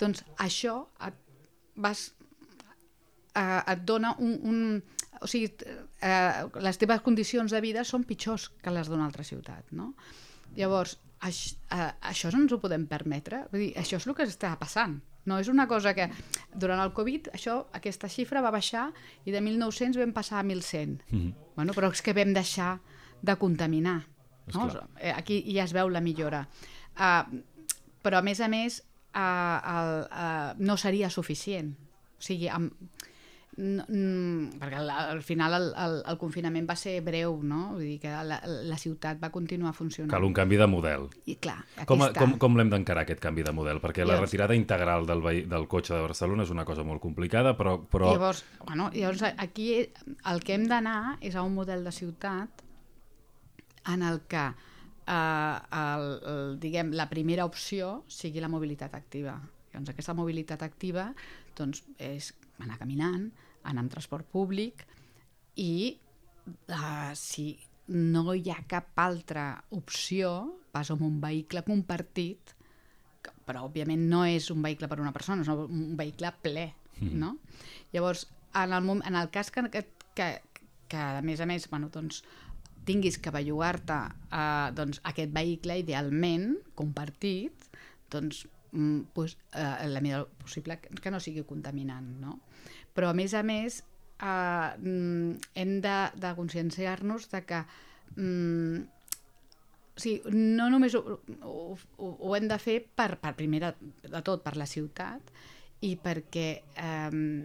doncs 0.00 0.24
això 0.42 0.76
et, 1.06 1.14
vas, 1.76 2.12
eh, 3.34 3.62
et 3.72 3.80
dona 3.84 4.16
un... 4.18 4.38
un 4.42 4.58
o 5.24 5.26
sigui, 5.30 5.46
eh, 6.02 6.32
les 6.60 6.76
teves 6.76 7.00
condicions 7.00 7.52
de 7.54 7.60
vida 7.62 7.84
són 7.86 8.02
pitjors 8.04 8.50
que 8.60 8.72
les 8.74 8.90
d'una 8.90 9.06
altra 9.06 9.24
ciutat, 9.24 9.70
no? 9.72 9.94
Llavors, 10.58 10.98
aix, 11.24 11.54
eh, 11.72 11.92
això 12.10 12.32
no 12.34 12.42
ens 12.42 12.52
ho 12.52 12.58
podem 12.60 12.84
permetre. 12.90 13.44
Vull 13.52 13.62
dir, 13.62 13.72
això 13.80 13.96
és 13.96 14.06
el 14.10 14.16
que 14.18 14.26
està 14.28 14.50
passant. 14.60 14.98
No 15.24 15.38
és 15.40 15.48
una 15.48 15.66
cosa 15.66 15.94
que 15.96 16.10
durant 16.52 16.80
el 16.82 16.92
Covid 16.96 17.30
això, 17.32 17.64
aquesta 17.72 18.10
xifra 18.12 18.42
va 18.44 18.52
baixar 18.54 18.90
i 19.24 19.32
de 19.32 19.40
1.900 19.40 19.98
vam 20.02 20.12
passar 20.12 20.40
a 20.40 20.44
1.100. 20.44 20.98
Mm 21.10 21.20
-hmm. 21.20 21.34
bueno, 21.56 21.72
però 21.72 21.90
és 21.92 22.02
que 22.02 22.12
vam 22.12 22.34
deixar 22.34 22.80
de 23.22 23.36
contaminar. 23.36 24.06
No? 24.52 24.66
Esclar. 24.66 24.88
Eh, 25.00 25.12
Aquí 25.16 25.42
ja 25.54 25.64
es 25.64 25.72
veu 25.72 25.88
la 25.88 26.00
millora. 26.00 26.48
Uh, 26.96 27.40
però 28.02 28.18
a 28.18 28.22
més 28.22 28.40
a 28.40 28.48
més 28.48 28.82
uh, 29.14 29.58
el, 29.76 30.06
uh, 30.10 30.54
no 30.58 30.76
seria 30.76 31.10
suficient. 31.10 31.74
O 32.18 32.22
sigui, 32.22 32.48
amb, 32.48 32.72
no, 33.56 33.84
mm, 33.86 34.56
perquè 34.58 34.78
al, 34.80 34.88
al 34.90 35.20
final 35.22 35.54
el, 35.54 35.66
el, 35.78 35.92
el 36.10 36.16
confinament 36.18 36.66
va 36.66 36.74
ser 36.76 36.96
breu, 37.06 37.36
no? 37.46 37.60
Vull 37.76 37.84
dir 37.86 37.98
que 38.02 38.10
la, 38.26 38.40
la 38.42 38.78
ciutat 38.80 39.20
va 39.22 39.30
continuar 39.34 39.70
funcionant. 39.76 40.10
Cal 40.10 40.26
un 40.26 40.34
canvi 40.34 40.58
de 40.58 40.66
model. 40.66 41.06
I 41.30 41.36
clar, 41.38 41.60
aquí 41.76 41.86
Com, 41.86 42.02
està. 42.08 42.18
com, 42.24 42.34
com 42.42 42.58
l'hem 42.58 42.72
d'encarar, 42.72 43.04
aquest 43.06 43.22
canvi 43.22 43.44
de 43.46 43.52
model? 43.54 43.78
Perquè 43.84 44.02
la 44.02 44.14
Llavors- 44.16 44.26
retirada 44.32 44.56
integral 44.58 45.06
del, 45.06 45.22
del 45.48 45.68
cotxe 45.70 45.94
de 45.94 46.02
Barcelona 46.02 46.42
és 46.42 46.50
una 46.50 46.64
cosa 46.66 46.82
molt 46.82 47.00
complicada, 47.04 47.54
però... 47.56 47.76
però... 47.86 48.10
Llavors, 48.12 48.44
bueno, 48.66 48.90
llavors, 48.94 49.22
aquí 49.38 49.68
el 49.84 50.42
que 50.42 50.54
hem 50.58 50.66
d'anar 50.70 51.18
és 51.22 51.36
a 51.38 51.42
un 51.46 51.54
model 51.54 51.84
de 51.86 51.92
ciutat 51.94 52.62
en 53.86 54.02
el 54.02 54.22
que 54.26 54.44
eh, 55.06 55.56
el, 55.78 56.06
el, 56.34 56.58
diguem, 56.60 56.90
la 56.96 57.06
primera 57.10 57.44
opció 57.46 58.00
sigui 58.08 58.40
la 58.42 58.48
mobilitat 58.50 58.94
activa. 58.98 59.36
Llavors, 59.72 59.90
aquesta 59.94 60.14
mobilitat 60.16 60.62
activa 60.66 61.10
doncs, 61.54 61.84
és 62.02 62.32
anar 62.62 62.78
caminant, 62.80 63.28
anar 63.64 63.84
amb 63.84 63.92
transport 63.92 64.28
públic 64.32 64.84
i 65.60 65.96
uh, 66.68 67.12
si 67.18 67.52
no 67.88 68.34
hi 68.34 68.50
ha 68.50 68.60
cap 68.68 68.96
altra 69.00 69.48
opció, 69.76 70.30
vas 70.72 70.90
amb 70.92 71.04
un 71.04 71.18
vehicle 71.20 71.64
compartit, 71.66 72.54
que, 73.24 73.34
però 73.44 73.66
òbviament 73.68 74.06
no 74.10 74.24
és 74.28 74.48
un 74.52 74.62
vehicle 74.64 74.88
per 74.88 75.00
una 75.02 75.12
persona, 75.12 75.44
és 75.44 75.50
un 75.52 75.92
vehicle 75.98 76.32
ple, 76.42 76.70
mm. 77.00 77.12
no? 77.20 77.36
Llavors, 77.92 78.26
en 78.54 78.72
el, 78.72 78.82
moment, 78.84 79.06
en 79.08 79.18
el 79.20 79.30
cas 79.34 79.50
que, 79.52 79.66
que, 79.70 79.84
que, 80.16 80.30
que 80.88 81.04
a 81.04 81.22
més 81.22 81.40
a 81.40 81.48
més, 81.50 81.68
bueno, 81.70 81.90
doncs, 81.92 82.22
tinguis 82.88 83.18
que 83.20 83.32
bellugar-te 83.32 83.98
eh, 84.28 84.70
doncs, 84.76 85.00
aquest 85.10 85.32
vehicle 85.34 85.78
idealment 85.80 86.52
compartit, 86.78 87.68
doncs, 88.12 88.44
mm, 88.72 89.14
pues, 89.16 89.38
eh, 89.56 89.88
la 89.88 90.02
millor 90.04 90.28
possible 90.40 90.78
que, 90.80 90.92
que 91.00 91.12
no 91.12 91.20
sigui 91.20 91.44
contaminant, 91.48 92.10
no? 92.20 92.38
Però 92.94 93.10
a 93.10 93.16
més 93.16 93.34
a 93.34 93.42
més 93.46 93.80
eh, 94.22 94.70
mm, 94.78 95.30
hem 95.54 95.78
de, 95.84 95.96
de 96.20 96.34
conscienciar-nos 96.38 97.28
de 97.32 97.42
que 97.48 97.62
mm, 98.16 98.84
o 99.94 100.02
sigui, 100.02 100.34
no 100.34 100.68
només 100.72 100.94
ho, 100.98 101.18
ho, 101.46 101.76
ho 102.02 102.36
hem 102.36 102.48
de 102.50 102.58
fer 102.58 102.80
per, 102.96 103.14
per 103.22 103.34
primer 103.38 103.60
de 103.62 104.22
tot 104.26 104.42
per 104.42 104.56
la 104.58 104.66
ciutat 104.66 105.30
i 105.86 105.94
perquè 106.00 106.48
eh, 106.74 107.44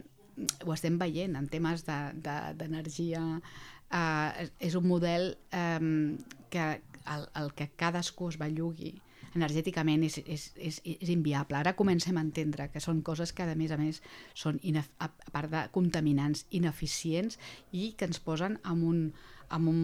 ho 0.65 0.73
estem 0.73 0.97
veient 1.01 1.35
en 1.37 1.49
temes 1.51 1.83
d'energia 1.85 3.21
de, 3.21 3.35
de, 3.35 3.99
eh, 3.99 4.47
és 4.69 4.77
un 4.79 4.87
model 4.89 5.33
eh, 5.51 6.15
que 6.49 6.65
el, 7.09 7.27
el 7.41 7.53
que 7.57 7.69
cadascú 7.77 8.31
es 8.33 8.39
bellugui 8.41 8.95
energèticament 9.37 10.03
és, 10.07 10.19
és, 10.25 10.49
és, 10.57 10.79
és 10.83 11.11
inviable. 11.13 11.59
Ara 11.59 11.75
comencem 11.77 12.17
a 12.17 12.23
entendre 12.25 12.69
que 12.73 12.81
són 12.83 13.01
coses 13.05 13.33
que, 13.35 13.45
a 13.45 13.57
més 13.59 13.73
a 13.75 13.79
més, 13.79 14.01
són, 14.33 14.59
a 14.99 15.09
part 15.33 15.51
de 15.51 15.65
contaminants, 15.75 16.45
ineficients 16.55 17.39
i 17.71 17.93
que 17.97 18.09
ens 18.09 18.21
posen 18.23 18.59
amb 18.63 18.87
un, 18.89 19.03
amb 19.49 19.71
un, 19.71 19.81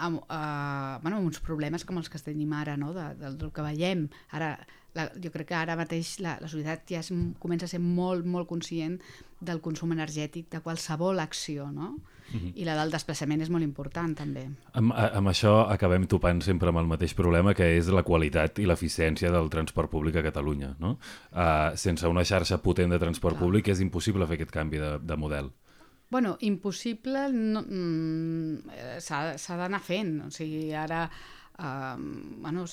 amb, 0.00 0.20
uh, 0.24 0.98
bueno, 1.02 1.18
amb 1.18 1.26
uns 1.26 1.40
problemes 1.44 1.84
com 1.84 2.00
els 2.00 2.10
que 2.10 2.20
tenim 2.24 2.52
ara, 2.56 2.76
no? 2.80 2.92
de, 2.96 3.06
de, 3.20 3.34
del 3.40 3.52
que 3.54 3.64
veiem. 3.66 4.08
Ara, 4.36 4.54
la, 4.94 5.08
jo 5.22 5.30
crec 5.32 5.50
que 5.50 5.58
ara 5.58 5.76
mateix 5.78 6.16
la, 6.24 6.36
la 6.42 6.48
societat 6.50 6.88
ja 6.90 7.00
es, 7.00 7.10
comença 7.42 7.68
a 7.68 7.72
ser 7.72 7.80
molt, 7.82 8.26
molt 8.26 8.48
conscient 8.50 8.98
del 9.40 9.62
consum 9.64 9.92
energètic 9.94 10.50
de 10.52 10.60
qualsevol 10.60 11.20
acció, 11.20 11.70
no? 11.72 11.96
Mhm. 12.32 12.40
-huh. 12.40 12.52
I 12.54 12.64
la 12.64 12.76
del 12.76 12.90
desplaçament 12.90 13.42
és 13.42 13.50
molt 13.50 13.64
important, 13.64 14.16
també. 14.16 14.48
Amb, 14.72 14.92
amb 14.92 15.28
això 15.28 15.68
acabem 15.68 16.06
topant 16.06 16.40
sempre 16.42 16.68
amb 16.68 16.78
el 16.78 16.86
mateix 16.86 17.14
problema, 17.14 17.54
que 17.54 17.76
és 17.76 17.88
la 17.88 18.02
qualitat 18.02 18.58
i 18.58 18.66
l'eficiència 18.66 19.30
del 19.30 19.48
transport 19.50 19.90
públic 19.90 20.16
a 20.16 20.22
Catalunya, 20.22 20.76
no? 20.78 20.98
Uh, 21.32 21.76
sense 21.76 22.06
una 22.06 22.24
xarxa 22.24 22.62
potent 22.62 22.90
de 22.90 22.98
transport 22.98 23.36
Clar. 23.36 23.44
públic 23.44 23.68
és 23.68 23.80
impossible 23.80 24.26
fer 24.26 24.34
aquest 24.34 24.50
canvi 24.50 24.78
de, 24.78 24.98
de 24.98 25.16
model. 25.16 25.50
Bueno, 26.10 26.36
impossible 26.40 27.32
no, 27.32 27.62
mm, 27.62 28.54
s'ha 28.98 29.56
d'anar 29.56 29.80
fent. 29.80 30.20
O 30.26 30.30
sigui, 30.30 30.72
ara... 30.72 31.10
Uh, 31.60 31.98
bueno, 32.40 32.64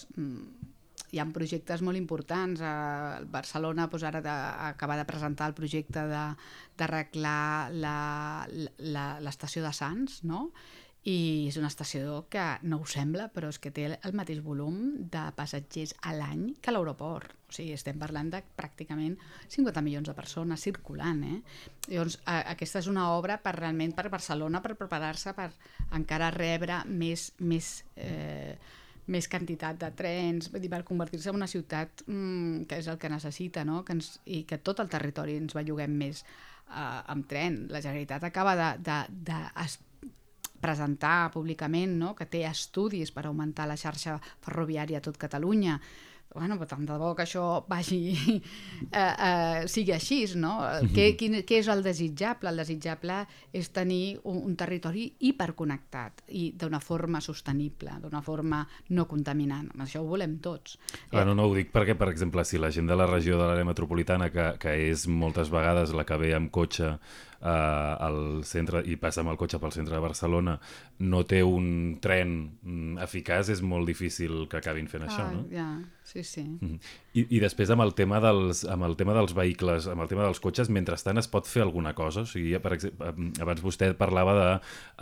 hi 1.11 1.19
ha 1.21 1.27
projectes 1.33 1.83
molt 1.85 1.99
importants. 1.99 2.61
A 2.61 3.21
Barcelona 3.31 3.87
doncs, 3.91 4.07
ara 4.07 4.21
de, 4.23 4.33
acaba 4.71 4.97
de 4.99 5.05
presentar 5.09 5.47
el 5.51 5.55
projecte 5.57 6.03
d'arreglar 6.09 7.69
l'estació 7.71 9.63
de 9.63 9.73
Sants, 9.73 10.21
no? 10.23 10.47
i 11.07 11.47
és 11.47 11.55
una 11.55 11.69
estació 11.71 12.25
que 12.27 12.43
no 12.67 12.81
ho 12.81 12.85
sembla, 12.89 13.29
però 13.31 13.47
és 13.53 13.59
que 13.63 13.71
té 13.71 13.85
el 13.95 14.15
mateix 14.17 14.41
volum 14.43 14.79
de 15.13 15.21
passatgers 15.37 15.93
a 16.03 16.11
l'any 16.17 16.49
que 16.59 16.73
l'aeroport. 16.73 17.31
O 17.47 17.55
sigui, 17.55 17.71
estem 17.77 17.95
parlant 18.01 18.27
de 18.33 18.41
pràcticament 18.57 19.15
50 19.53 19.83
milions 19.85 20.09
de 20.09 20.15
persones 20.17 20.65
circulant. 20.67 21.21
Eh? 21.23 21.37
Llavors, 21.93 22.17
a, 22.25 22.41
aquesta 22.51 22.81
és 22.83 22.89
una 22.91 23.07
obra 23.15 23.37
per 23.39 23.55
realment 23.55 23.95
per 23.95 24.09
Barcelona, 24.11 24.59
per 24.59 24.75
preparar-se 24.75 25.31
per 25.37 25.47
encara 25.95 26.27
rebre 26.35 26.81
més, 26.91 27.29
més 27.39 27.71
eh, 27.95 28.57
més 29.13 29.27
quantitat 29.31 29.79
de 29.79 29.89
trens, 29.95 30.51
vull 30.51 30.63
dir, 30.63 30.71
per 30.71 30.83
convertir-se 30.87 31.31
en 31.31 31.39
una 31.39 31.47
ciutat 31.47 32.03
mmm, 32.07 32.65
que 32.67 32.81
és 32.81 32.89
el 32.91 32.99
que 32.99 33.11
necessita, 33.11 33.63
no? 33.67 33.83
que 33.87 33.95
ens, 33.95 34.17
i 34.25 34.43
que 34.47 34.59
tot 34.59 34.83
el 34.83 34.91
territori 34.91 35.37
ens 35.39 35.55
belluguem 35.55 35.95
més 35.99 36.23
uh, 36.23 37.03
amb 37.13 37.27
tren. 37.29 37.65
La 37.71 37.81
Generalitat 37.83 38.27
acaba 38.27 38.55
de, 38.59 38.69
de, 38.89 38.97
de 39.31 39.39
es, 39.63 39.79
presentar 40.61 41.31
públicament 41.31 41.95
no? 41.99 42.13
que 42.17 42.27
té 42.29 42.43
estudis 42.49 43.13
per 43.15 43.27
augmentar 43.27 43.67
la 43.69 43.77
xarxa 43.79 44.17
ferroviària 44.45 44.99
a 44.99 45.05
tot 45.05 45.19
Catalunya, 45.21 45.77
bueno, 46.35 46.57
però 46.59 46.67
tant 46.69 46.85
de 46.85 46.97
bo 46.99 47.13
que 47.15 47.23
això 47.25 47.43
vagi, 47.69 47.99
eh, 48.91 48.99
eh, 48.99 49.67
sigui 49.69 49.93
així, 49.95 50.19
no? 50.39 50.59
Què, 50.95 51.09
quin, 51.19 51.39
què 51.47 51.61
és 51.61 51.69
el 51.71 51.83
desitjable? 51.85 52.51
El 52.51 52.61
desitjable 52.63 53.19
és 53.55 53.71
tenir 53.75 54.17
un, 54.23 54.41
un 54.49 54.57
territori 54.59 55.07
hiperconnectat 55.29 56.25
i 56.37 56.51
d'una 56.57 56.81
forma 56.83 57.21
sostenible, 57.23 57.97
d'una 58.03 58.21
forma 58.25 58.63
no 58.93 59.07
contaminant. 59.09 59.71
Això 59.83 60.03
ho 60.03 60.09
volem 60.09 60.37
tots. 60.43 60.77
Bueno, 61.11 61.35
no 61.37 61.47
ho 61.47 61.55
dic 61.55 61.71
perquè, 61.73 61.97
per 61.97 62.11
exemple, 62.11 62.45
si 62.45 62.61
la 62.61 62.71
gent 62.73 62.89
de 62.89 62.97
la 62.97 63.09
regió 63.09 63.39
de 63.39 63.47
l'àrea 63.47 63.67
metropolitana, 63.67 64.31
que, 64.33 64.53
que 64.61 64.75
és 64.89 65.07
moltes 65.07 65.51
vegades 65.53 65.95
la 65.95 66.05
que 66.07 66.19
ve 66.21 66.35
amb 66.37 66.51
cotxe 66.53 66.97
eh, 67.41 68.07
al 68.07 68.43
centre 68.47 68.81
i 68.85 68.97
passa 69.01 69.21
amb 69.21 69.33
el 69.33 69.39
cotxe 69.39 69.59
pel 69.61 69.73
centre 69.75 69.95
de 69.95 70.01
Barcelona 70.03 70.57
no 70.97 71.23
té 71.29 71.43
un 71.45 71.97
tren 72.01 72.33
mm, 72.61 72.97
eficaç, 73.05 73.51
és 73.53 73.61
molt 73.61 73.87
difícil 73.89 74.45
que 74.49 74.57
acabin 74.57 74.87
fent 74.89 75.05
ah, 75.05 75.09
això, 75.09 75.27
no? 75.33 75.43
Ja, 75.51 75.67
sí, 76.03 76.23
sí. 76.23 76.43
Mm 76.43 76.57
-hmm. 76.61 76.79
I, 77.13 77.25
I 77.37 77.39
després 77.39 77.69
amb 77.69 77.81
el, 77.81 77.93
tema 77.93 78.19
dels, 78.19 78.63
amb 78.65 78.83
el 78.83 78.95
tema 78.95 79.13
dels 79.13 79.33
vehicles, 79.33 79.87
amb 79.87 80.01
el 80.01 80.07
tema 80.07 80.23
dels 80.23 80.39
cotxes, 80.39 80.69
mentrestant 80.69 81.17
es 81.17 81.27
pot 81.27 81.47
fer 81.47 81.61
alguna 81.61 81.93
cosa? 81.93 82.21
O 82.21 82.25
sigui, 82.25 82.57
per 82.59 82.73
exemple, 82.73 83.13
abans 83.41 83.61
vostè 83.61 83.93
parlava 83.93 84.33
de 84.33 84.59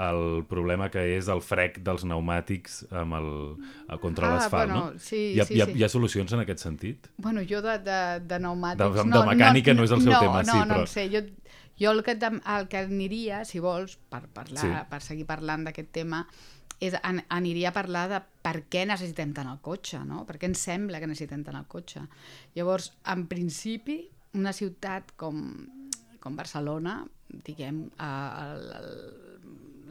el 0.09 0.43
problema 0.43 0.89
que 0.89 1.17
és 1.17 1.27
el 1.27 1.41
frec 1.41 1.79
dels 1.79 2.03
pneumàtics 2.03 2.85
amb 2.91 3.13
el, 3.13 3.55
el 3.89 3.99
contra 3.99 4.27
ah, 4.27 4.33
l'asfalt, 4.35 4.71
bueno, 4.71 4.91
no? 4.91 4.99
Sí, 4.99 5.33
hi, 5.35 5.39
ha, 5.39 5.45
sí, 5.45 5.53
hi, 5.55 5.61
ha, 5.61 5.65
sí. 5.65 5.71
hi 5.71 5.83
ha 5.83 5.89
solucions 5.89 6.33
en 6.33 6.39
aquest 6.39 6.59
sentit? 6.59 7.07
Bueno, 7.17 7.41
jo 7.49 7.61
de, 7.61 7.79
de, 7.79 8.19
de 8.19 8.37
pneumàtics... 8.37 8.95
De, 8.95 9.03
de, 9.03 9.19
de 9.19 9.25
mecànica 9.25 9.73
no, 9.73 9.75
no, 9.75 9.79
no 9.79 9.83
és 9.85 9.91
el 9.91 10.01
seu 10.01 10.11
no, 10.11 10.19
tema, 10.19 10.43
no, 10.43 10.51
sí, 10.51 10.57
no, 10.57 10.65
però... 10.65 10.79
No, 10.79 10.85
sé, 10.85 11.09
jo 11.09 11.21
jo 11.79 11.91
el 11.91 12.03
que, 12.03 12.15
el 12.15 12.67
que 12.71 12.83
aniria, 12.85 13.43
si 13.45 13.59
vols, 13.63 13.97
per, 14.09 14.25
parlar, 14.33 14.63
sí. 14.63 14.71
per 14.89 15.01
seguir 15.03 15.25
parlant 15.27 15.65
d'aquest 15.67 15.91
tema, 15.95 16.23
és, 16.79 16.95
an, 17.03 17.21
aniria 17.31 17.71
a 17.71 17.75
parlar 17.75 18.05
de 18.11 18.21
per 18.43 18.57
què 18.71 18.85
necessitem 18.87 19.33
tant 19.35 19.49
el 19.51 19.61
cotxe, 19.63 20.01
no? 20.07 20.23
Per 20.27 20.37
què 20.39 20.49
ens 20.49 20.63
sembla 20.67 21.01
que 21.01 21.09
necessitem 21.09 21.43
tant 21.47 21.59
el 21.59 21.67
cotxe. 21.71 22.05
Llavors, 22.55 22.91
en 23.11 23.25
principi, 23.31 23.99
una 24.35 24.53
ciutat 24.55 25.13
com, 25.19 25.43
com 26.23 26.39
Barcelona, 26.39 27.01
diguem, 27.45 27.85
el, 27.99 28.67
el, 28.79 28.91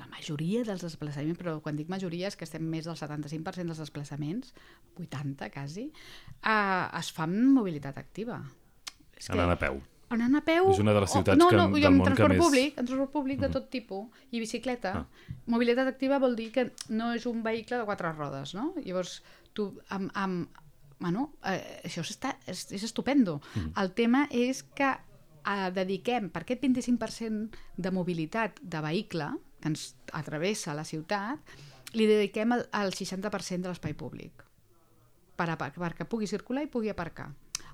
la 0.00 0.08
majoria 0.12 0.64
dels 0.66 0.84
desplaçaments, 0.84 1.40
però 1.40 1.56
quan 1.64 1.76
dic 1.76 1.90
majoria 1.92 2.28
és 2.30 2.36
que 2.36 2.48
estem 2.48 2.64
més 2.68 2.88
del 2.88 2.98
75% 3.00 3.72
dels 3.72 3.82
desplaçaments, 3.84 4.52
80 5.00 5.50
quasi, 5.54 5.88
eh, 6.40 6.84
es 7.00 7.12
fa 7.16 7.28
amb 7.28 7.40
mobilitat 7.56 8.00
activa. 8.00 8.40
És 9.16 9.30
Anant 9.30 9.52
que, 9.52 9.58
a 9.58 9.62
peu 9.68 9.82
anant 10.16 10.38
a 10.38 10.42
peu... 10.46 10.70
És 10.72 10.80
una 10.82 10.94
de 10.96 11.02
les 11.04 11.14
ciutats 11.14 11.38
no, 11.40 11.50
no, 11.52 11.68
que, 11.72 11.82
del 11.84 11.94
món 11.96 12.16
que 12.16 12.28
més... 12.32 12.40
Públic, 12.40 12.76
en 12.80 12.88
transport 12.88 13.12
públic 13.14 13.40
de 13.42 13.50
tot 13.54 13.70
tipus, 13.72 14.26
i 14.30 14.42
bicicleta. 14.42 14.92
Ah. 15.00 15.32
Mobilitat 15.52 15.90
activa 15.90 16.20
vol 16.22 16.36
dir 16.38 16.50
que 16.54 16.68
no 16.94 17.12
és 17.16 17.26
un 17.30 17.42
vehicle 17.46 17.80
de 17.80 17.88
quatre 17.88 18.12
rodes, 18.14 18.54
no? 18.58 18.72
Llavors, 18.82 19.18
tu 19.56 19.72
amb... 19.94 20.12
amb 20.14 20.62
bueno, 21.04 21.24
eh, 21.50 21.82
això 21.84 22.04
està, 22.06 22.36
és, 22.48 22.68
és 22.72 22.84
estupendo. 22.86 23.40
Mm. 23.58 23.72
El 23.82 23.90
tema 23.98 24.22
és 24.32 24.62
que 24.78 24.88
eh, 24.94 25.68
dediquem 25.74 26.30
per 26.32 26.44
aquest 26.44 26.62
25% 26.64 27.58
de 27.76 27.92
mobilitat 27.92 28.62
de 28.62 28.80
vehicle 28.84 29.28
que 29.60 29.72
ens 29.72 29.90
atravessa 30.16 30.76
la 30.76 30.86
ciutat, 30.86 31.54
li 31.98 32.06
dediquem 32.08 32.54
el, 32.56 32.64
el 32.80 32.94
60% 32.94 33.66
de 33.66 33.72
l'espai 33.72 33.94
públic 33.98 34.44
per 35.34 35.48
a, 35.50 35.56
perquè 35.58 36.06
pugui 36.06 36.28
circular 36.30 36.64
i 36.64 36.70
pugui 36.70 36.92
aparcar. 36.92 37.30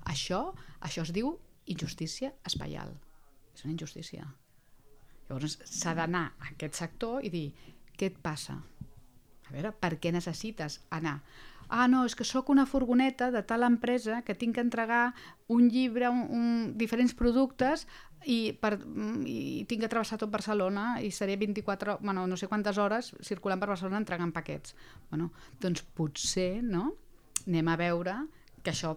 Això, 0.09 0.49
això 0.81 1.05
es 1.05 1.13
diu 1.13 1.35
injustícia 1.65 2.33
espaial. 2.47 2.95
És 3.55 3.65
una 3.65 3.73
injustícia. 3.73 4.25
Llavors 5.29 5.59
s'ha 5.63 5.95
d'anar 5.95 6.25
a 6.39 6.51
aquest 6.51 6.79
sector 6.81 7.23
i 7.23 7.31
dir 7.33 7.47
què 7.97 8.11
et 8.11 8.19
passa? 8.23 8.57
A 9.47 9.53
veure, 9.53 9.71
per 9.71 9.97
què 9.99 10.11
necessites 10.11 10.79
anar? 10.89 11.19
Ah, 11.71 11.87
no, 11.87 12.03
és 12.03 12.17
que 12.19 12.27
sóc 12.27 12.49
una 12.51 12.65
furgoneta 12.67 13.29
de 13.31 13.43
tal 13.47 13.63
empresa 13.63 14.21
que 14.27 14.35
tinc 14.35 14.57
que 14.57 14.63
entregar 14.63 15.13
un 15.47 15.69
llibre, 15.71 16.09
un, 16.11 16.25
un, 16.35 16.47
diferents 16.79 17.13
productes 17.15 17.85
i, 18.27 18.51
per, 18.59 18.73
i 19.23 19.63
tinc 19.69 19.85
que 19.85 19.91
travessar 19.91 20.19
tot 20.19 20.33
Barcelona 20.33 20.97
i 20.99 21.13
seré 21.15 21.37
24, 21.39 21.99
bueno, 22.03 22.25
no 22.27 22.35
sé 22.35 22.51
quantes 22.51 22.75
hores 22.75 23.13
circulant 23.23 23.61
per 23.61 23.71
Barcelona 23.71 24.01
entregant 24.03 24.35
paquets. 24.35 24.75
Bueno, 25.13 25.31
doncs 25.63 25.85
potser, 25.95 26.59
no?, 26.59 26.89
anem 27.47 27.71
a 27.71 27.77
veure 27.79 28.19
que 28.61 28.71
això, 28.71 28.93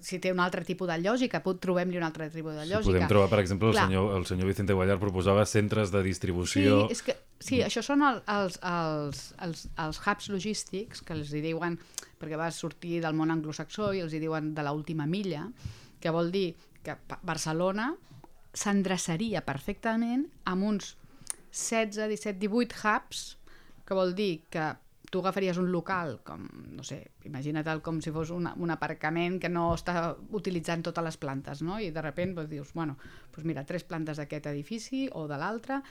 si 0.00 0.18
té 0.22 0.32
un 0.32 0.40
altre 0.40 0.64
tipus 0.64 0.88
de 0.88 0.96
lògica, 1.02 1.42
trobem-li 1.42 1.98
un 2.00 2.06
altre 2.06 2.28
tipus 2.32 2.54
de 2.56 2.64
lògica. 2.64 2.82
Sí, 2.84 2.90
podem 2.90 3.08
trobar, 3.10 3.28
per 3.32 3.40
exemple, 3.42 3.68
el 3.68 3.76
senyor, 3.76 4.08
el 4.16 4.24
senyor 4.28 4.48
Vicente 4.48 4.76
Guallar 4.76 4.98
proposava 5.02 5.44
centres 5.48 5.92
de 5.92 6.02
distribució... 6.06 6.86
Sí, 6.86 6.96
és 6.96 7.02
que, 7.06 7.16
sí 7.42 7.60
això 7.64 7.84
són 7.84 8.04
el, 8.08 8.22
els, 8.32 8.56
els, 8.68 9.24
els, 9.44 9.66
els 9.84 10.00
hubs 10.00 10.30
logístics, 10.32 11.04
que 11.04 11.16
els 11.16 11.32
hi 11.36 11.42
diuen, 11.44 11.76
perquè 12.20 12.40
va 12.40 12.48
sortir 12.54 13.02
del 13.04 13.18
món 13.18 13.34
anglosaxó 13.34 13.92
i 13.92 14.00
els 14.04 14.16
hi 14.16 14.22
diuen 14.22 14.54
de 14.56 14.64
l'última 14.64 15.06
milla, 15.10 15.44
que 16.00 16.14
vol 16.14 16.32
dir 16.32 16.48
que 16.82 16.96
Barcelona 17.22 17.92
s'endreçaria 18.52 19.44
perfectament 19.44 20.26
amb 20.48 20.72
uns 20.72 20.94
16, 21.52 22.08
17, 22.08 22.40
18 22.40 22.80
hubs, 22.80 23.26
que 23.84 23.96
vol 23.96 24.16
dir 24.16 24.42
que 24.52 24.72
tu 25.12 25.20
agafaries 25.20 25.58
un 25.60 25.68
local, 25.70 26.14
com, 26.24 26.46
no 26.72 26.84
sé, 26.88 27.02
imagina't 27.28 27.82
com 27.84 27.98
si 28.00 28.10
fos 28.14 28.30
una, 28.32 28.54
un 28.56 28.72
aparcament 28.72 29.36
que 29.42 29.50
no 29.52 29.66
està 29.76 30.14
utilitzant 30.32 30.80
totes 30.86 31.04
les 31.04 31.18
plantes, 31.20 31.60
no? 31.60 31.76
I 31.76 31.90
de 31.92 32.00
sobte 32.00 32.24
doncs, 32.32 32.48
dius, 32.48 32.70
bueno, 32.72 32.96
doncs 33.34 33.44
mira, 33.44 33.66
tres 33.68 33.84
plantes 33.84 34.16
d'aquest 34.16 34.48
edifici 34.48 35.02
o 35.12 35.26
de 35.28 35.36
l'altre, 35.36 35.82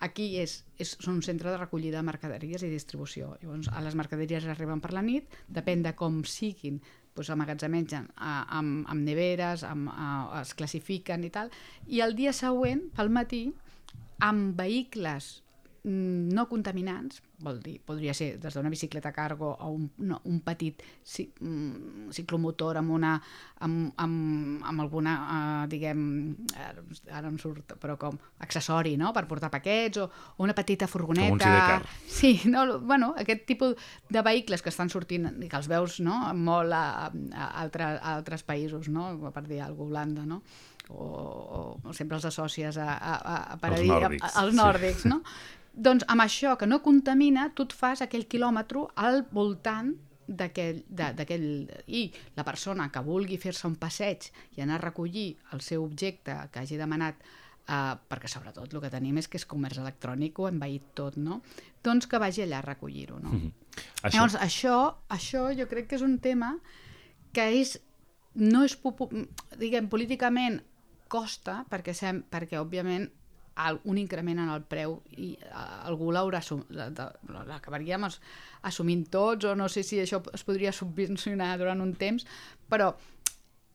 aquí 0.00 0.30
és, 0.40 0.62
és, 0.80 0.94
són 0.96 1.18
un 1.18 1.26
centre 1.26 1.52
de 1.52 1.58
recollida 1.60 2.00
de 2.00 2.08
mercaderies 2.08 2.64
i 2.64 2.72
distribució. 2.72 3.34
Llavors, 3.42 3.68
a 3.68 3.84
les 3.84 3.98
mercaderies 4.00 4.48
arriben 4.48 4.80
per 4.80 4.94
la 4.96 5.04
nit, 5.04 5.28
depèn 5.52 5.84
de 5.84 5.92
com 5.92 6.22
siguin, 6.24 6.80
doncs 7.12 7.34
amagatzemegen 7.36 8.08
amb, 8.16 8.88
amb 8.88 9.04
neveres, 9.04 9.66
amb, 9.68 9.92
a, 9.92 10.40
es 10.40 10.56
classifiquen 10.56 11.28
i 11.28 11.30
tal, 11.36 11.52
i 11.86 12.00
el 12.00 12.16
dia 12.16 12.32
següent, 12.32 12.86
pel 12.96 13.12
matí, 13.12 13.44
amb 14.24 14.56
vehicles 14.56 15.42
no 15.84 16.44
contaminants, 16.48 17.22
vol 17.40 17.60
dir, 17.64 17.78
podria 17.80 18.12
ser 18.12 18.34
des 18.40 18.52
d'una 18.56 18.68
bicicleta 18.68 19.12
cargo 19.16 19.48
o 19.54 19.70
un, 19.72 19.86
no, 20.04 20.18
un 20.28 20.40
petit 20.44 20.82
mm, 21.40 22.10
ciclomotor 22.12 22.76
amb 22.76 22.92
una 22.92 23.14
amb, 23.64 23.92
amb, 23.96 24.60
amb 24.68 24.84
alguna 24.84 25.14
uh, 25.20 25.68
diguem, 25.70 26.02
ara 27.08 27.28
em 27.30 27.38
surt 27.40 27.76
però 27.80 27.96
com 28.00 28.18
accessori, 28.44 28.96
no?, 29.00 29.14
per 29.16 29.24
portar 29.30 29.50
paquets 29.52 30.02
o, 30.04 30.08
o 30.36 30.44
una 30.44 30.56
petita 30.56 30.88
furgoneta. 30.88 31.80
Sí, 32.06 32.34
no, 32.52 32.66
bueno, 32.80 33.14
aquest 33.16 33.46
tipus 33.48 33.76
de 34.08 34.22
vehicles 34.26 34.60
que 34.60 34.72
estan 34.72 34.92
sortint 34.92 35.30
i 35.40 35.48
que 35.48 35.60
els 35.60 35.70
veus, 35.70 36.00
no?, 36.04 36.18
molt 36.36 36.76
a, 36.76 37.08
a, 37.08 37.46
altre, 37.62 37.94
a 37.96 38.18
altres 38.18 38.44
països, 38.44 38.92
no?, 38.92 39.14
per 39.32 39.46
dir 39.48 39.62
alguna 39.64 39.88
Holanda, 39.90 40.26
no?, 40.28 40.42
o, 40.90 41.78
o, 41.84 41.92
sempre 41.94 42.18
els 42.18 42.26
associes 42.26 42.76
a, 42.78 42.90
a, 42.92 43.14
a, 43.14 43.36
a 43.54 43.58
per 43.62 43.72
els 43.76 43.86
nòrdics, 43.88 44.26
a, 44.26 44.30
als 44.42 44.56
nòrdics, 44.58 45.04
sí. 45.04 45.12
no? 45.12 45.20
Doncs 45.72 46.04
amb 46.08 46.24
això 46.24 46.56
que 46.58 46.66
no 46.66 46.82
contamina, 46.82 47.50
tu 47.54 47.66
et 47.68 47.74
fas 47.76 48.02
aquell 48.02 48.26
quilòmetre 48.26 48.86
al 48.96 49.24
voltant 49.32 49.94
d'aquell... 50.26 50.82
I 51.86 52.02
la 52.36 52.46
persona 52.46 52.88
que 52.92 53.02
vulgui 53.02 53.38
fer-se 53.38 53.66
un 53.68 53.76
passeig 53.76 54.30
i 54.56 54.62
anar 54.62 54.78
a 54.78 54.84
recollir 54.86 55.36
el 55.54 55.62
seu 55.64 55.84
objecte 55.84 56.36
que 56.52 56.64
hagi 56.64 56.80
demanat 56.80 57.22
Uh, 57.70 57.92
perquè 58.10 58.26
sobretot 58.26 58.72
el 58.74 58.80
que 58.82 58.88
tenim 58.90 59.20
és 59.20 59.28
que 59.30 59.38
és 59.38 59.44
comerç 59.46 59.78
electrònic, 59.78 60.38
ho 60.40 60.48
hem 60.48 60.56
veït 60.58 60.88
tot, 60.98 61.14
no? 61.20 61.36
Doncs 61.86 62.08
que 62.10 62.18
vagi 62.18 62.42
allà 62.42 62.58
a 62.58 62.64
recollir-ho, 62.64 63.20
no? 63.22 63.30
Mm 63.30 63.38
-hmm. 63.38 63.52
això... 64.02 64.14
Llavors, 64.16 64.34
això, 64.34 64.94
això 65.08 65.42
jo 65.54 65.68
crec 65.68 65.86
que 65.86 65.94
és 65.94 66.02
un 66.02 66.18
tema 66.18 66.58
que 67.32 67.44
és, 67.60 67.78
no 68.34 68.64
és, 68.64 68.76
diguem, 69.58 69.88
políticament 69.88 70.62
costa, 71.08 71.64
perquè, 71.70 71.92
sem, 71.92 72.24
perquè 72.30 72.58
òbviament 72.58 73.08
un 73.84 73.98
increment 73.98 74.38
en 74.40 74.50
el 74.52 74.62
preu 74.64 74.98
i 75.18 75.34
algú 75.84 76.10
l'haurà 76.14 76.40
l'acabaríem 76.70 78.06
assumint 78.62 79.06
tots 79.12 79.44
o 79.44 79.54
no 79.56 79.68
sé 79.68 79.82
si 79.84 80.00
això 80.00 80.22
es 80.34 80.44
podria 80.44 80.72
subvencionar 80.72 81.56
durant 81.58 81.80
un 81.80 81.94
temps 81.94 82.26
però 82.68 82.92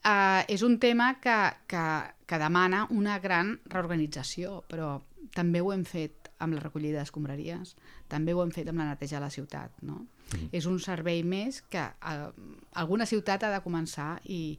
eh, 0.04 0.44
és 0.48 0.64
un 0.64 0.80
tema 0.80 1.16
que, 1.22 1.38
que, 1.68 1.86
que 2.26 2.40
demana 2.42 2.86
una 2.90 3.20
gran 3.20 3.60
reorganització 3.66 4.64
però 4.70 4.96
també 5.36 5.62
ho 5.62 5.74
hem 5.74 5.86
fet 5.86 6.32
amb 6.40 6.58
la 6.58 6.64
recollida 6.64 7.00
d'escombraries 7.00 7.76
també 8.12 8.34
ho 8.34 8.42
hem 8.44 8.52
fet 8.56 8.70
amb 8.70 8.82
la 8.82 8.90
neteja 8.92 9.20
de 9.20 9.26
la 9.26 9.34
ciutat 9.34 9.72
no? 9.82 10.06
Mm. 10.34 10.50
és 10.52 10.66
un 10.66 10.80
servei 10.82 11.24
més 11.24 11.62
que 11.70 11.84
eh, 11.84 12.50
alguna 12.74 13.06
ciutat 13.06 13.46
ha 13.46 13.54
de 13.54 13.62
començar 13.64 14.16
i, 14.26 14.58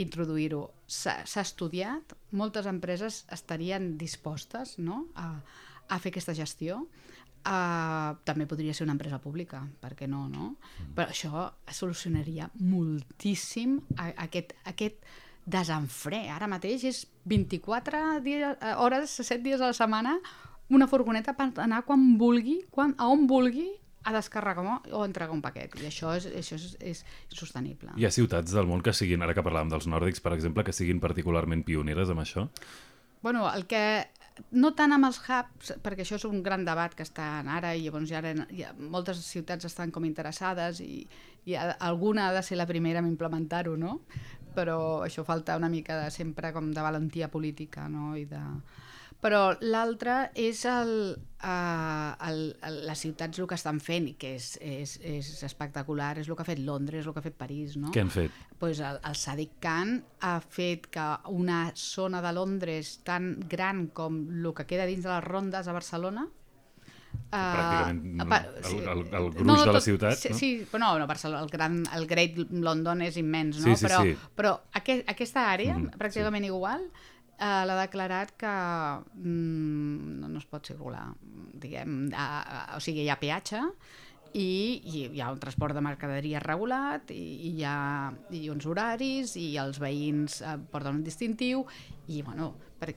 introduir-ho. 0.00 0.68
S'ha 0.86 1.42
estudiat, 1.42 2.14
moltes 2.34 2.66
empreses 2.70 3.24
estarien 3.32 3.94
dispostes 3.98 4.76
no? 4.78 5.06
a, 5.14 5.30
a 5.88 5.98
fer 6.02 6.12
aquesta 6.12 6.34
gestió. 6.36 6.84
Uh, 7.44 8.16
també 8.24 8.46
podria 8.48 8.72
ser 8.72 8.86
una 8.86 8.94
empresa 8.94 9.18
pública, 9.20 9.58
perquè 9.82 10.06
no, 10.08 10.22
no? 10.32 10.54
Mm. 10.54 10.94
Però 10.96 11.12
això 11.12 11.42
solucionaria 11.76 12.48
moltíssim 12.56 13.76
aquest, 14.00 14.54
aquest 14.64 15.04
desenfre. 15.44 16.22
Ara 16.32 16.48
mateix 16.48 16.86
és 16.88 17.02
24 17.28 18.22
dies, 18.24 18.56
eh, 18.56 18.72
hores, 18.80 19.12
7 19.20 19.42
dies 19.44 19.60
a 19.60 19.68
la 19.68 19.76
setmana, 19.76 20.16
una 20.72 20.88
furgoneta 20.88 21.34
per 21.36 21.50
anar 21.60 21.82
quan 21.84 22.14
vulgui, 22.16 22.62
quan, 22.72 22.94
a 22.96 23.10
on 23.12 23.26
vulgui, 23.28 23.68
a 24.04 24.12
descarregar 24.12 24.64
o 24.92 25.04
entregar 25.04 25.34
un 25.34 25.42
paquet 25.44 25.74
i 25.80 25.88
això 25.88 26.14
és, 26.16 26.26
això 26.28 26.58
és, 26.58 26.74
és 26.80 27.04
insostenible. 27.32 27.94
Hi 27.96 28.06
ha 28.06 28.12
ciutats 28.14 28.52
del 28.52 28.68
món 28.68 28.84
que 28.84 28.92
siguin, 28.96 29.24
ara 29.24 29.34
que 29.36 29.44
parlàvem 29.44 29.72
dels 29.72 29.88
nòrdics, 29.90 30.20
per 30.24 30.34
exemple, 30.36 30.64
que 30.64 30.76
siguin 30.76 31.00
particularment 31.00 31.64
pioneres 31.64 32.12
amb 32.12 32.24
això? 32.24 32.48
Bueno, 33.24 33.46
el 33.48 33.64
que 33.64 33.84
no 34.50 34.72
tant 34.76 34.92
amb 34.92 35.08
els 35.08 35.20
hubs, 35.24 35.74
perquè 35.82 36.04
això 36.04 36.18
és 36.18 36.26
un 36.28 36.42
gran 36.44 36.64
debat 36.66 36.94
que 36.94 37.06
està 37.06 37.38
ara 37.56 37.74
i 37.74 37.84
llavors 37.86 38.10
ja, 38.10 38.20
ara, 38.20 38.34
ja 38.52 38.72
moltes 38.76 39.22
ciutats 39.24 39.64
estan 39.68 39.92
com 39.94 40.04
interessades 40.04 40.80
i, 40.84 41.06
i 41.46 41.54
alguna 41.56 42.28
ha 42.28 42.34
de 42.34 42.42
ser 42.42 42.58
la 42.58 42.68
primera 42.68 43.00
en 43.00 43.08
implementar-ho, 43.08 43.76
no? 43.80 44.00
Però 44.54 44.78
això 45.06 45.24
falta 45.26 45.56
una 45.58 45.70
mica 45.70 45.96
de 46.02 46.10
sempre 46.14 46.52
com 46.52 46.72
de 46.74 46.82
valentia 46.82 47.30
política, 47.30 47.88
no? 47.88 48.12
I 48.18 48.26
de 48.30 48.42
però 49.24 49.54
l'altre 49.64 50.18
és 50.36 50.58
el, 50.68 50.90
uh, 51.16 52.10
el, 52.28 52.40
el, 52.68 52.74
les 52.90 53.04
ciutats 53.06 53.40
el 53.40 53.48
que 53.48 53.56
estan 53.56 53.80
fent, 53.80 54.10
que 54.20 54.34
és, 54.36 54.50
és, 54.60 54.98
és 55.00 55.30
espectacular, 55.48 56.18
és 56.20 56.28
el 56.28 56.36
que 56.36 56.44
ha 56.44 56.50
fet 56.50 56.60
Londres, 56.60 57.00
és 57.00 57.08
el 57.08 57.16
que 57.16 57.22
ha 57.22 57.24
fet 57.24 57.38
París, 57.40 57.78
no? 57.80 57.88
Què 57.94 58.04
han 58.04 58.12
fet? 58.12 58.36
Pues 58.60 58.82
el, 58.84 59.00
el 59.00 59.16
Sadiq 59.16 59.56
Khan 59.64 59.96
ha 60.28 60.36
fet 60.44 60.90
que 60.92 61.08
una 61.32 61.66
zona 61.80 62.20
de 62.24 62.34
Londres 62.36 62.98
tan 63.08 63.34
gran 63.48 63.86
com 63.96 64.26
el 64.28 64.50
que 64.52 64.68
queda 64.68 64.84
dins 64.90 65.06
de 65.06 65.14
les 65.14 65.24
rondes 65.24 65.68
a 65.68 65.76
Barcelona, 65.76 66.28
Uh, 67.14 67.38
pràcticament 67.38 68.22
uh, 68.24 68.36
el, 68.58 68.80
el, 68.90 69.00
el 69.14 69.28
gruix 69.36 69.46
no, 69.46 69.54
de 69.68 69.72
la 69.74 69.80
ciutat 69.82 70.18
sí, 70.18 70.32
no? 70.32 70.38
sí, 70.38 70.48
però 70.70 70.80
no, 70.82 70.88
no 70.98 71.06
Barcelona, 71.06 71.44
el, 71.44 71.50
gran, 71.50 71.76
el 71.94 72.08
Great 72.10 72.40
London 72.50 73.04
és 73.06 73.18
immens 73.22 73.60
no? 73.60 73.68
sí, 73.68 73.76
sí, 73.78 73.86
però, 73.86 74.00
sí. 74.02 74.14
però 74.34 74.52
aquest, 74.80 75.04
aquesta 75.10 75.44
àrea 75.52 75.76
mm, 75.76 75.94
pràcticament 76.00 76.46
sí. 76.46 76.50
igual 76.50 76.82
eh, 77.38 77.62
l'ha 77.66 77.76
declarat 77.82 78.34
que 78.38 78.54
mm, 79.18 80.18
no, 80.20 80.30
no 80.30 80.40
es 80.40 80.48
pot 80.50 80.66
circular, 80.66 81.06
diguem, 81.60 82.08
a, 82.14 82.26
a, 82.40 82.64
o 82.78 82.82
sigui, 82.84 83.04
hi 83.04 83.12
ha 83.12 83.20
peatge 83.20 83.62
i, 84.34 84.46
i 84.82 85.06
hi 85.14 85.22
ha 85.22 85.30
un 85.30 85.40
transport 85.42 85.76
de 85.76 85.82
mercaderia 85.84 86.42
regulat 86.42 87.12
i, 87.14 87.22
i 87.48 87.56
hi 87.60 87.66
ha 87.68 87.78
i 88.34 88.48
uns 88.50 88.66
horaris 88.66 89.36
i 89.38 89.52
els 89.62 89.78
veïns 89.82 90.40
eh, 90.42 90.56
porten 90.72 90.98
un 90.98 91.04
distintiu 91.06 91.62
i, 92.08 92.22
bueno, 92.22 92.52
per, 92.80 92.94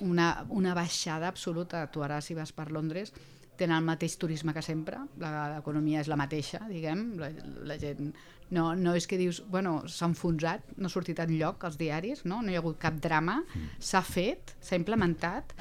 una, 0.00 0.44
una 0.50 0.74
baixada 0.74 1.28
absoluta. 1.28 1.86
Tu 1.90 2.02
ara, 2.02 2.20
si 2.20 2.34
vas 2.34 2.52
per 2.54 2.70
Londres, 2.74 3.12
tenen 3.58 3.78
el 3.80 3.86
mateix 3.86 4.16
turisme 4.18 4.54
que 4.54 4.62
sempre, 4.62 5.00
l'economia 5.18 6.02
és 6.02 6.10
la 6.10 6.18
mateixa, 6.18 6.62
diguem, 6.70 7.08
la, 7.18 7.32
la 7.66 7.78
gent 7.80 8.12
no, 8.50 8.74
no 8.76 8.94
és 8.96 9.06
que 9.06 9.18
dius, 9.20 9.42
bueno, 9.50 9.82
s'ha 9.88 10.08
enfonsat, 10.08 10.72
no 10.76 10.88
ha 10.88 10.92
sortit 10.92 11.18
en 11.20 11.34
lloc 11.36 11.64
als 11.64 11.76
diaris, 11.80 12.24
no, 12.24 12.40
no 12.42 12.52
hi 12.52 12.56
ha 12.56 12.62
hagut 12.62 12.78
cap 12.80 12.96
drama, 13.02 13.42
s'ha 13.78 14.02
fet, 14.06 14.54
s'ha 14.64 14.78
implementat, 14.78 15.52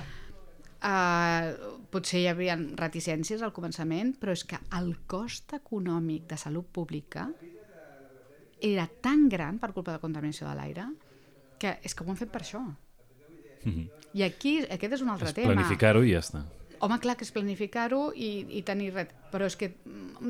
uh, 0.87 1.51
potser 1.91 2.23
hi 2.23 2.29
havia 2.31 2.57
reticències 2.57 3.43
al 3.43 3.53
començament, 3.55 4.15
però 4.21 4.35
és 4.35 4.45
que 4.47 4.59
el 4.79 4.93
cost 5.09 5.57
econòmic 5.57 6.27
de 6.31 6.39
salut 6.39 6.67
pública 6.71 7.27
era 8.61 8.87
tan 9.01 9.27
gran 9.29 9.59
per 9.59 9.73
culpa 9.73 9.91
de 9.91 9.99
la 9.99 10.03
contaminació 10.03 10.47
de 10.49 10.55
l'aire 10.57 10.87
que 11.61 11.77
és 11.83 11.93
que 11.93 12.05
ho 12.05 12.09
han 12.09 12.17
fet 12.17 12.31
per 12.31 12.41
això. 12.41 12.61
Mm 12.61 13.71
-hmm. 13.73 13.89
I 14.13 14.23
aquí, 14.23 14.59
aquest 14.63 14.93
és 14.93 15.01
un 15.01 15.09
altre 15.09 15.27
és 15.27 15.33
tema. 15.33 15.53
planificar-ho 15.53 16.03
i 16.03 16.11
ja 16.11 16.19
està. 16.19 16.45
Home, 16.79 16.99
clar 16.99 17.17
que 17.17 17.23
és 17.23 17.31
planificar-ho 17.31 18.11
i, 18.13 18.45
i 18.57 18.61
tenir 18.61 18.93
res, 18.93 19.07
però 19.31 19.45
és 19.45 19.55
que 19.55 19.73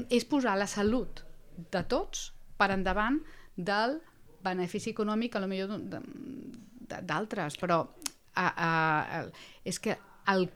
és 0.10 0.26
posar 0.26 0.58
la 0.58 0.67
salut 0.67 1.24
de 1.72 1.84
tots 1.84 2.34
per 2.58 2.72
endavant 2.74 3.20
del 3.56 4.00
benefici 4.43 4.93
econòmic 4.93 5.36
a 5.36 5.41
lo 5.43 5.50
millor 5.50 5.80
d'altres, 6.88 7.58
però 7.60 7.82
a, 8.38 8.48
a, 8.48 8.70
a, 9.20 9.22
és 9.65 9.80
que 9.82 9.98
el, 10.32 10.48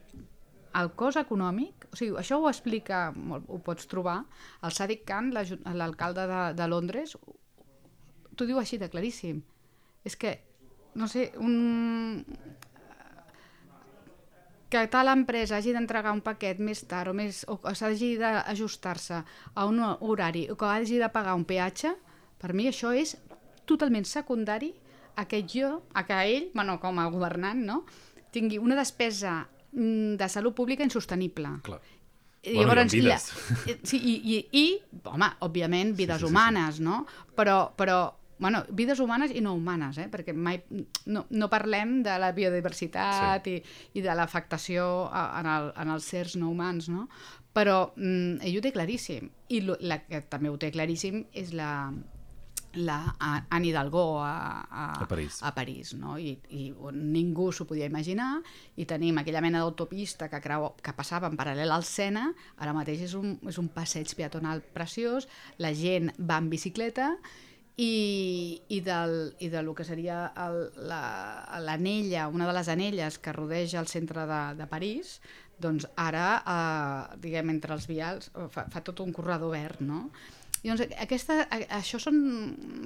el 0.78 0.90
cost 0.98 1.20
econòmic, 1.20 1.88
o 1.90 1.98
sigui, 1.98 2.16
això 2.20 2.38
ho 2.40 2.48
explica, 2.50 3.04
ho 3.12 3.60
pots 3.64 3.88
trobar, 3.90 4.20
el 4.64 4.74
Sadiq 4.74 5.04
Khan, 5.08 5.32
l'alcalde 5.34 6.26
de, 6.30 6.42
de 6.58 6.68
Londres, 6.70 7.16
t'ho 8.36 8.48
diu 8.48 8.60
així 8.60 8.78
de 8.80 8.88
claríssim. 8.92 9.42
És 10.08 10.16
que, 10.18 10.36
no 10.98 11.08
sé, 11.10 11.30
un, 11.38 12.24
que 14.72 14.86
tal 14.88 15.10
empresa 15.12 15.58
hagi 15.58 15.74
d'entregar 15.76 16.14
un 16.16 16.22
paquet 16.24 16.60
més 16.64 16.80
tard 16.88 17.12
o, 17.12 17.16
més, 17.16 17.42
o, 17.44 17.58
o 17.60 17.72
s'hagi 17.76 18.14
d'ajustar-se 18.20 19.18
a 19.20 19.66
un 19.68 19.82
horari 19.84 20.46
o 20.48 20.56
que 20.56 20.70
hagi 20.70 20.96
de 21.02 21.10
pagar 21.12 21.36
un 21.36 21.44
peatge, 21.44 21.92
per 22.40 22.54
mi 22.56 22.70
això 22.70 22.94
és 22.96 23.18
totalment 23.68 24.08
secundari 24.08 24.72
a 25.20 25.26
que 25.28 25.42
jo, 25.44 25.82
a 25.92 26.06
que 26.08 26.16
ell, 26.24 26.48
bueno, 26.56 26.78
com 26.80 26.98
a 26.98 27.10
governant, 27.12 27.60
no, 27.68 27.82
tingui 28.32 28.56
una 28.56 28.78
despesa 28.78 29.42
mm, 29.44 30.16
de 30.16 30.30
salut 30.32 30.56
pública 30.56 30.88
insostenible. 30.88 31.58
Clar. 31.68 31.82
I 32.42 32.56
bueno, 32.56 32.72
llavors, 32.72 32.96
vides. 32.96 33.28
La, 33.68 33.76
sí, 33.86 34.00
i, 34.00 34.16
i, 34.24 34.38
i, 34.58 34.64
home, 35.04 35.28
òbviament, 35.46 35.92
vides 35.94 36.18
sí, 36.18 36.26
sí, 36.26 36.32
humanes, 36.32 36.80
sí, 36.80 36.80
sí. 36.80 36.88
no? 36.88 37.04
Però, 37.36 37.58
però 37.76 38.00
bueno, 38.38 38.64
vides 38.70 39.00
humanes 39.00 39.30
i 39.34 39.40
no 39.40 39.54
humanes, 39.54 39.98
eh? 40.02 40.08
perquè 40.10 40.34
mai, 40.34 40.62
no, 41.06 41.26
no 41.30 41.50
parlem 41.52 42.00
de 42.02 42.16
la 42.18 42.32
biodiversitat 42.36 43.46
sí. 43.46 43.58
i, 43.58 44.00
i 44.00 44.04
de 44.04 44.16
l'afectació 44.18 44.86
en, 45.12 45.46
el, 45.46 45.70
en 45.78 45.92
els 45.94 46.08
certs 46.10 46.38
no 46.40 46.50
humans, 46.50 46.88
no? 46.90 47.08
però 47.52 47.92
mm, 47.96 48.40
ell 48.48 48.58
ho 48.58 48.64
té 48.64 48.72
claríssim. 48.74 49.28
I 49.52 49.62
lo, 49.66 49.76
la 49.84 50.00
que 50.06 50.24
també 50.32 50.50
ho 50.50 50.58
té 50.58 50.72
claríssim 50.74 51.22
és 51.36 51.52
la, 51.54 51.92
la 52.74 53.16
Anne 53.20 53.66
Hidalgo 53.66 54.22
a, 54.22 54.66
a, 54.70 55.02
a 55.02 55.08
París, 55.08 55.38
a 55.42 55.54
París 55.54 55.92
no? 55.94 56.16
I, 56.18 56.38
i 56.48 56.72
ningú 56.96 57.50
s'ho 57.52 57.66
podia 57.68 57.88
imaginar 57.88 58.40
i 58.80 58.86
tenim 58.88 59.20
aquella 59.20 59.42
mena 59.44 59.60
d'autopista 59.60 60.30
que, 60.32 60.40
creu, 60.40 60.70
que 60.80 60.96
passava 60.96 61.28
en 61.28 61.36
paral·lel 61.36 61.72
al 61.72 61.84
Sena 61.84 62.30
ara 62.56 62.74
mateix 62.76 63.04
és 63.08 63.14
un, 63.18 63.36
és 63.48 63.60
un 63.60 63.68
passeig 63.72 64.14
peatonal 64.16 64.64
preciós 64.74 65.28
la 65.60 65.74
gent 65.76 66.12
va 66.18 66.40
en 66.40 66.48
bicicleta 66.52 67.12
i, 67.76 68.60
i, 68.68 68.80
del, 68.84 69.34
i 69.40 69.48
de 69.48 69.62
lo 69.62 69.74
que 69.74 69.84
seria 69.84 70.32
l'anella, 70.36 72.26
la, 72.26 72.28
una 72.28 72.46
de 72.48 72.56
les 72.58 72.68
anelles 72.68 73.18
que 73.18 73.32
rodeja 73.32 73.80
el 73.80 73.88
centre 73.88 74.26
de, 74.28 74.42
de 74.58 74.66
París, 74.68 75.20
doncs 75.62 75.86
ara, 75.96 76.28
eh, 76.42 77.18
diguem, 77.22 77.50
entre 77.54 77.74
els 77.76 77.88
vials, 77.88 78.30
eh, 78.34 78.48
fa, 78.52 78.66
fa 78.72 78.82
tot 78.84 79.00
un 79.04 79.12
corredor 79.14 79.54
verd, 79.54 79.82
no? 79.86 80.08
I 80.62 80.70
doncs 80.70 80.84
aquesta, 81.02 81.40
això 81.74 81.98
són 81.98 82.18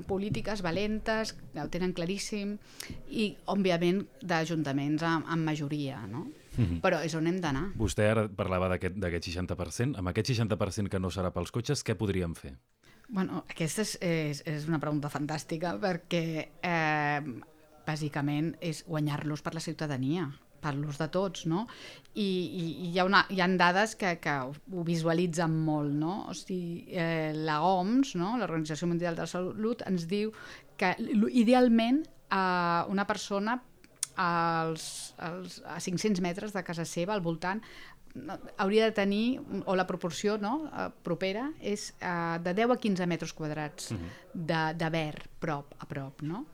polítiques 0.09 0.63
valentes, 0.65 1.35
ho 1.61 1.67
tenen 1.73 1.93
claríssim, 1.97 2.55
i, 3.11 3.35
òbviament, 3.53 4.01
d'ajuntaments 4.25 5.05
amb, 5.05 5.29
amb 5.29 5.45
majoria, 5.45 6.01
no? 6.09 6.25
Mm 6.57 6.65
-hmm. 6.65 6.81
Però 6.81 7.03
és 7.05 7.15
on 7.15 7.27
hem 7.27 7.41
d'anar. 7.41 7.73
Vostè 7.77 8.09
ara 8.11 8.29
parlava 8.29 8.69
d'aquest 8.69 9.29
60%. 9.29 9.99
Amb 9.99 10.09
aquest 10.09 10.31
60% 10.31 10.89
que 10.89 10.99
no 10.99 11.11
serà 11.11 11.31
pels 11.33 11.51
cotxes, 11.51 11.85
què 11.85 11.95
podríem 11.95 12.35
fer? 12.35 12.57
Bueno, 13.09 13.45
aquesta 13.49 13.85
és, 13.87 13.93
és, 14.03 14.41
és 14.51 14.67
una 14.67 14.81
pregunta 14.83 15.11
fantàstica 15.13 15.77
perquè 15.83 16.25
eh, 16.67 17.21
bàsicament 17.87 18.57
és 18.61 18.83
guanyar-los 18.89 19.45
per 19.47 19.55
la 19.55 19.63
ciutadania 19.63 20.27
per 20.67 20.73
l'ús 20.75 20.99
de 20.99 21.07
tots, 21.13 21.45
no? 21.47 21.67
I, 22.15 22.25
i, 22.25 22.65
i 22.87 22.89
hi, 22.91 22.99
ha 22.99 23.05
una, 23.07 23.23
hi 23.31 23.43
ha 23.45 23.49
dades 23.61 23.95
que, 24.01 24.17
que 24.23 24.35
ho 24.49 24.85
visualitzen 24.87 25.55
molt, 25.67 25.93
no? 25.95 26.17
O 26.33 26.35
sigui, 26.35 26.87
eh, 26.91 27.31
la 27.37 27.61
OMS, 27.63 28.17
no? 28.19 28.35
l'Organització 28.41 28.89
Mundial 28.91 29.15
de 29.15 29.27
la 29.27 29.31
Salut, 29.31 29.85
ens 29.87 30.09
diu 30.11 30.33
que 30.81 30.95
idealment 31.31 32.03
eh, 32.03 32.83
una 32.91 33.07
persona 33.07 33.61
als, 34.17 35.15
als, 35.19 35.61
a 35.67 35.79
500 35.81 36.23
metres 36.25 36.57
de 36.57 36.65
casa 36.65 36.85
seva, 36.89 37.15
al 37.15 37.25
voltant, 37.25 37.63
hauria 38.57 38.87
de 38.89 38.95
tenir, 38.97 39.41
o 39.67 39.77
la 39.77 39.87
proporció 39.87 40.39
no, 40.41 40.71
eh, 40.71 40.89
propera, 41.05 41.51
és 41.61 41.91
uh, 42.01 42.39
de 42.43 42.55
10 42.57 42.73
a 42.73 42.81
15 42.81 43.07
metres 43.07 43.33
quadrats 43.37 43.93
uh 43.93 43.95
mhm. 43.95 44.05
-huh. 44.05 44.45
de, 44.51 44.63
de 44.85 44.91
verd 44.91 45.29
prop 45.39 45.75
a 45.79 45.87
prop. 45.87 46.23
No? 46.23 46.47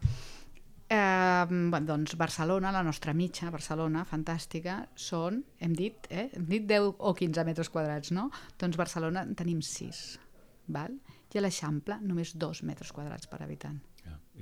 Eh, 0.89 1.47
bueno, 1.49 1.87
doncs 1.87 2.17
Barcelona, 2.17 2.73
la 2.73 2.83
nostra 2.83 3.15
mitja, 3.15 3.51
Barcelona, 3.51 4.05
fantàstica, 4.05 4.89
són, 4.95 5.45
hem 5.59 5.73
dit, 5.73 6.07
eh, 6.11 6.29
hem 6.37 6.45
dit 6.45 6.67
10 6.69 6.97
o 6.99 7.15
15 7.15 7.45
metres 7.45 7.71
quadrats, 7.71 8.11
no? 8.11 8.31
Doncs 8.59 8.77
Barcelona 8.77 9.23
en 9.23 9.35
tenim 9.35 9.63
6, 9.63 10.19
val? 10.67 10.99
i 11.33 11.39
a 11.39 11.41
l'Eixample 11.41 11.97
només 12.05 12.35
2 12.37 12.63
metres 12.69 12.93
quadrats 12.93 13.27
per 13.27 13.41
habitant. 13.41 13.81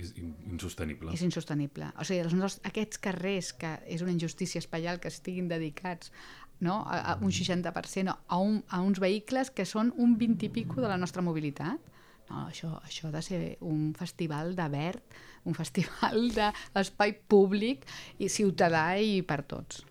És 0.00 0.12
insostenible. 0.18 1.12
És 1.14 1.22
insostenible. 1.26 1.90
O 2.00 2.06
sigui, 2.06 2.22
els 2.24 2.36
nostres, 2.36 2.64
aquests 2.68 3.00
carrers, 3.02 3.52
que 3.60 3.74
és 3.86 4.04
una 4.04 4.14
injustícia 4.14 4.62
espaial 4.62 5.00
que 5.00 5.12
estiguin 5.12 5.50
dedicats 5.50 6.12
no? 6.60 6.82
a, 6.86 7.00
a 7.12 7.18
un 7.20 7.32
60% 7.32 8.16
a, 8.16 8.38
un, 8.38 8.62
a 8.68 8.80
uns 8.84 9.00
vehicles 9.00 9.50
que 9.50 9.66
són 9.68 9.92
un 9.96 10.16
20 10.20 10.46
i 10.48 10.52
pico 10.54 10.80
de 10.80 10.88
la 10.88 10.98
nostra 11.00 11.24
mobilitat. 11.24 11.90
No, 12.30 12.44
això, 12.46 12.76
això 12.86 13.08
ha 13.08 13.14
de 13.16 13.22
ser 13.26 13.40
un 13.66 13.90
festival 13.98 14.54
de 14.54 14.68
verd, 14.70 15.20
un 15.50 15.56
festival 15.58 16.28
d'espai 16.36 17.16
públic 17.26 17.86
i 18.18 18.28
ciutadà 18.30 18.92
i 19.02 19.20
per 19.26 19.42
tots. 19.50 19.82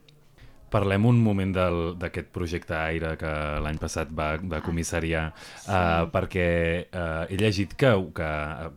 Parlem 0.69 1.05
un 1.09 1.19
moment 1.23 1.53
d'aquest 1.53 2.29
projecte 2.35 2.75
Aire 2.77 3.15
que 3.19 3.31
l'any 3.63 3.79
passat 3.81 4.11
va, 4.15 4.31
va 4.37 4.59
ah, 4.59 4.63
comissariar, 4.65 5.23
sí. 5.35 5.71
uh, 5.73 6.07
perquè 6.13 6.47
uh, 6.85 7.25
he 7.29 7.39
llegit 7.39 7.73
que, 7.79 7.91
que, 8.15 8.29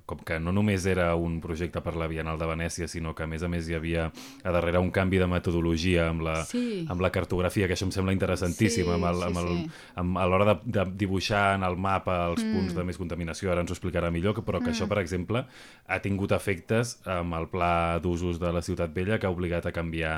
com 0.08 0.22
que 0.26 0.38
no 0.40 0.54
només 0.54 0.86
era 0.88 1.10
un 1.18 1.38
projecte 1.44 1.82
per 1.84 1.94
la 2.00 2.08
Bienal 2.10 2.40
de 2.40 2.48
Venècia, 2.48 2.88
sinó 2.88 3.12
que 3.14 3.26
a 3.26 3.30
més 3.30 3.44
a 3.44 3.50
més 3.52 3.68
hi 3.68 3.76
havia 3.76 4.08
a 4.08 4.54
darrere 4.54 4.80
un 4.82 4.90
canvi 4.94 5.20
de 5.20 5.28
metodologia 5.30 6.08
amb 6.10 6.24
la, 6.26 6.38
sí. 6.48 6.86
amb 6.90 7.04
la 7.04 7.12
cartografia, 7.14 7.68
que 7.68 7.76
això 7.76 7.88
em 7.88 7.94
sembla 7.94 8.16
interessantíssim, 8.16 8.86
sí, 8.88 8.96
amb 8.96 9.10
el, 9.10 9.26
amb 9.28 9.42
el, 9.42 9.52
sí. 9.52 9.84
amb, 10.02 10.18
a 10.22 10.26
l'hora 10.30 10.48
de, 10.52 10.56
de 10.78 10.86
dibuixar 11.04 11.44
en 11.58 11.66
el 11.68 11.76
mapa 11.76 12.22
els 12.30 12.42
mm. 12.44 12.56
punts 12.56 12.78
de 12.78 12.86
més 12.88 13.00
contaminació, 13.00 13.52
ara 13.52 13.66
ens 13.66 13.74
ho 13.74 13.76
explicarà 13.76 14.12
millor, 14.14 14.38
però 14.40 14.62
que 14.62 14.70
mm. 14.70 14.76
això, 14.76 14.88
per 14.90 15.02
exemple, 15.02 15.44
ha 15.86 16.00
tingut 16.04 16.32
efectes 16.36 16.96
amb 17.10 17.36
el 17.38 17.50
pla 17.52 18.00
d'usos 18.02 18.40
de 18.40 18.52
la 18.54 18.64
Ciutat 18.64 18.92
Vella 18.94 19.18
que 19.18 19.28
ha 19.28 19.34
obligat 19.34 19.68
a 19.68 19.74
canviar 19.74 20.16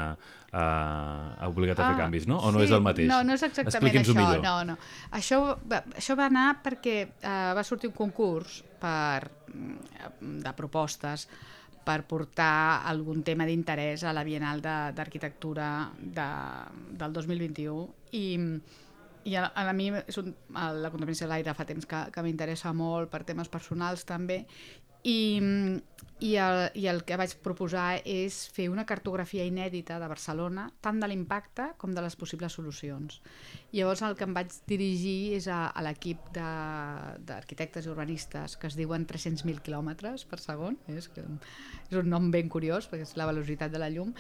uh, 0.54 1.34
ha 1.38 1.48
obligat 1.48 1.63
a 1.72 1.76
fer 1.78 1.86
ah, 1.86 1.96
canvis, 1.98 2.28
no? 2.30 2.38
O 2.40 2.50
sí, 2.50 2.56
no 2.56 2.62
és 2.64 2.74
el 2.74 2.84
mateix? 2.84 3.08
No, 3.10 3.22
no 3.24 3.34
és 3.38 3.46
exactament 3.46 3.98
això. 4.02 4.16
Millor. 4.18 4.44
No, 4.44 4.54
no. 4.68 4.76
Això, 5.16 5.40
va, 5.70 5.80
això 5.96 6.16
va 6.18 6.28
anar 6.28 6.46
perquè 6.64 6.96
uh, 7.08 7.50
va 7.56 7.64
sortir 7.66 7.90
un 7.90 7.96
concurs 7.96 8.60
per, 8.82 9.30
mm, 9.48 10.38
de 10.44 10.54
propostes 10.58 11.28
per 11.84 11.98
portar 12.08 12.86
algun 12.88 13.20
tema 13.24 13.44
d'interès 13.44 14.06
a 14.08 14.14
la 14.16 14.24
Bienal 14.24 14.62
d'Arquitectura 14.64 15.68
de, 16.00 16.14
de, 16.16 16.96
del 17.02 17.20
2021 17.20 17.84
i 18.16 18.24
i 19.24 19.36
a, 19.40 19.46
a 19.56 19.72
mi 19.72 19.88
és 19.96 20.18
un, 20.20 20.32
a 20.52 20.68
la 20.76 20.90
contaminació 20.92 21.26
de 21.26 21.32
l'aire 21.32 21.54
fa 21.56 21.64
temps 21.68 21.86
que, 21.88 22.00
que 22.12 22.24
m'interessa 22.24 22.74
molt 22.76 23.10
per 23.12 23.22
temes 23.24 23.48
personals 23.52 24.04
també 24.08 24.42
i, 25.04 25.16
i, 26.24 26.30
el, 26.40 26.58
I 26.80 26.86
el 26.88 27.02
que 27.04 27.18
vaig 27.20 27.34
proposar 27.44 27.98
és 28.08 28.38
fer 28.54 28.70
una 28.72 28.86
cartografia 28.88 29.44
inèdita 29.44 29.98
de 30.00 30.08
Barcelona, 30.08 30.66
tant 30.84 31.00
de 31.02 31.08
l'impacte 31.10 31.68
com 31.80 31.92
de 31.92 32.04
les 32.04 32.16
possibles 32.16 32.56
solucions. 32.56 33.20
I 33.72 33.82
llavors 33.82 34.04
el 34.06 34.16
que 34.16 34.24
em 34.24 34.36
vaig 34.36 34.54
dirigir 34.70 35.34
és 35.36 35.48
a, 35.52 35.66
a 35.68 35.84
l'equip 35.84 36.30
d'arquitectes 36.34 37.84
i 37.84 37.92
urbanistes 37.92 38.56
que 38.56 38.70
es 38.70 38.78
diuen 38.80 39.04
300.000 39.10 39.60
quilòmetres 39.66 40.24
per 40.30 40.40
segon, 40.40 40.78
és, 40.88 41.10
que 41.12 41.24
és 41.24 42.00
un 42.00 42.08
nom 42.10 42.30
ben 42.32 42.48
curiós 42.48 42.88
perquè 42.88 43.04
és 43.04 43.16
la 43.20 43.28
velocitat 43.28 43.74
de 43.74 43.82
la 43.82 43.92
llum, 43.92 44.14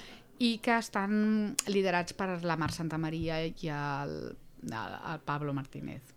i 0.44 0.58
que 0.58 0.76
estan 0.76 1.54
liderats 1.70 2.12
per 2.18 2.42
la 2.42 2.58
Mar 2.60 2.72
Santa 2.74 2.98
Maria 2.98 3.40
i 3.46 3.70
el, 3.70 4.18
el, 4.66 4.98
el 5.14 5.24
Pablo 5.24 5.54
Martínez. 5.56 6.13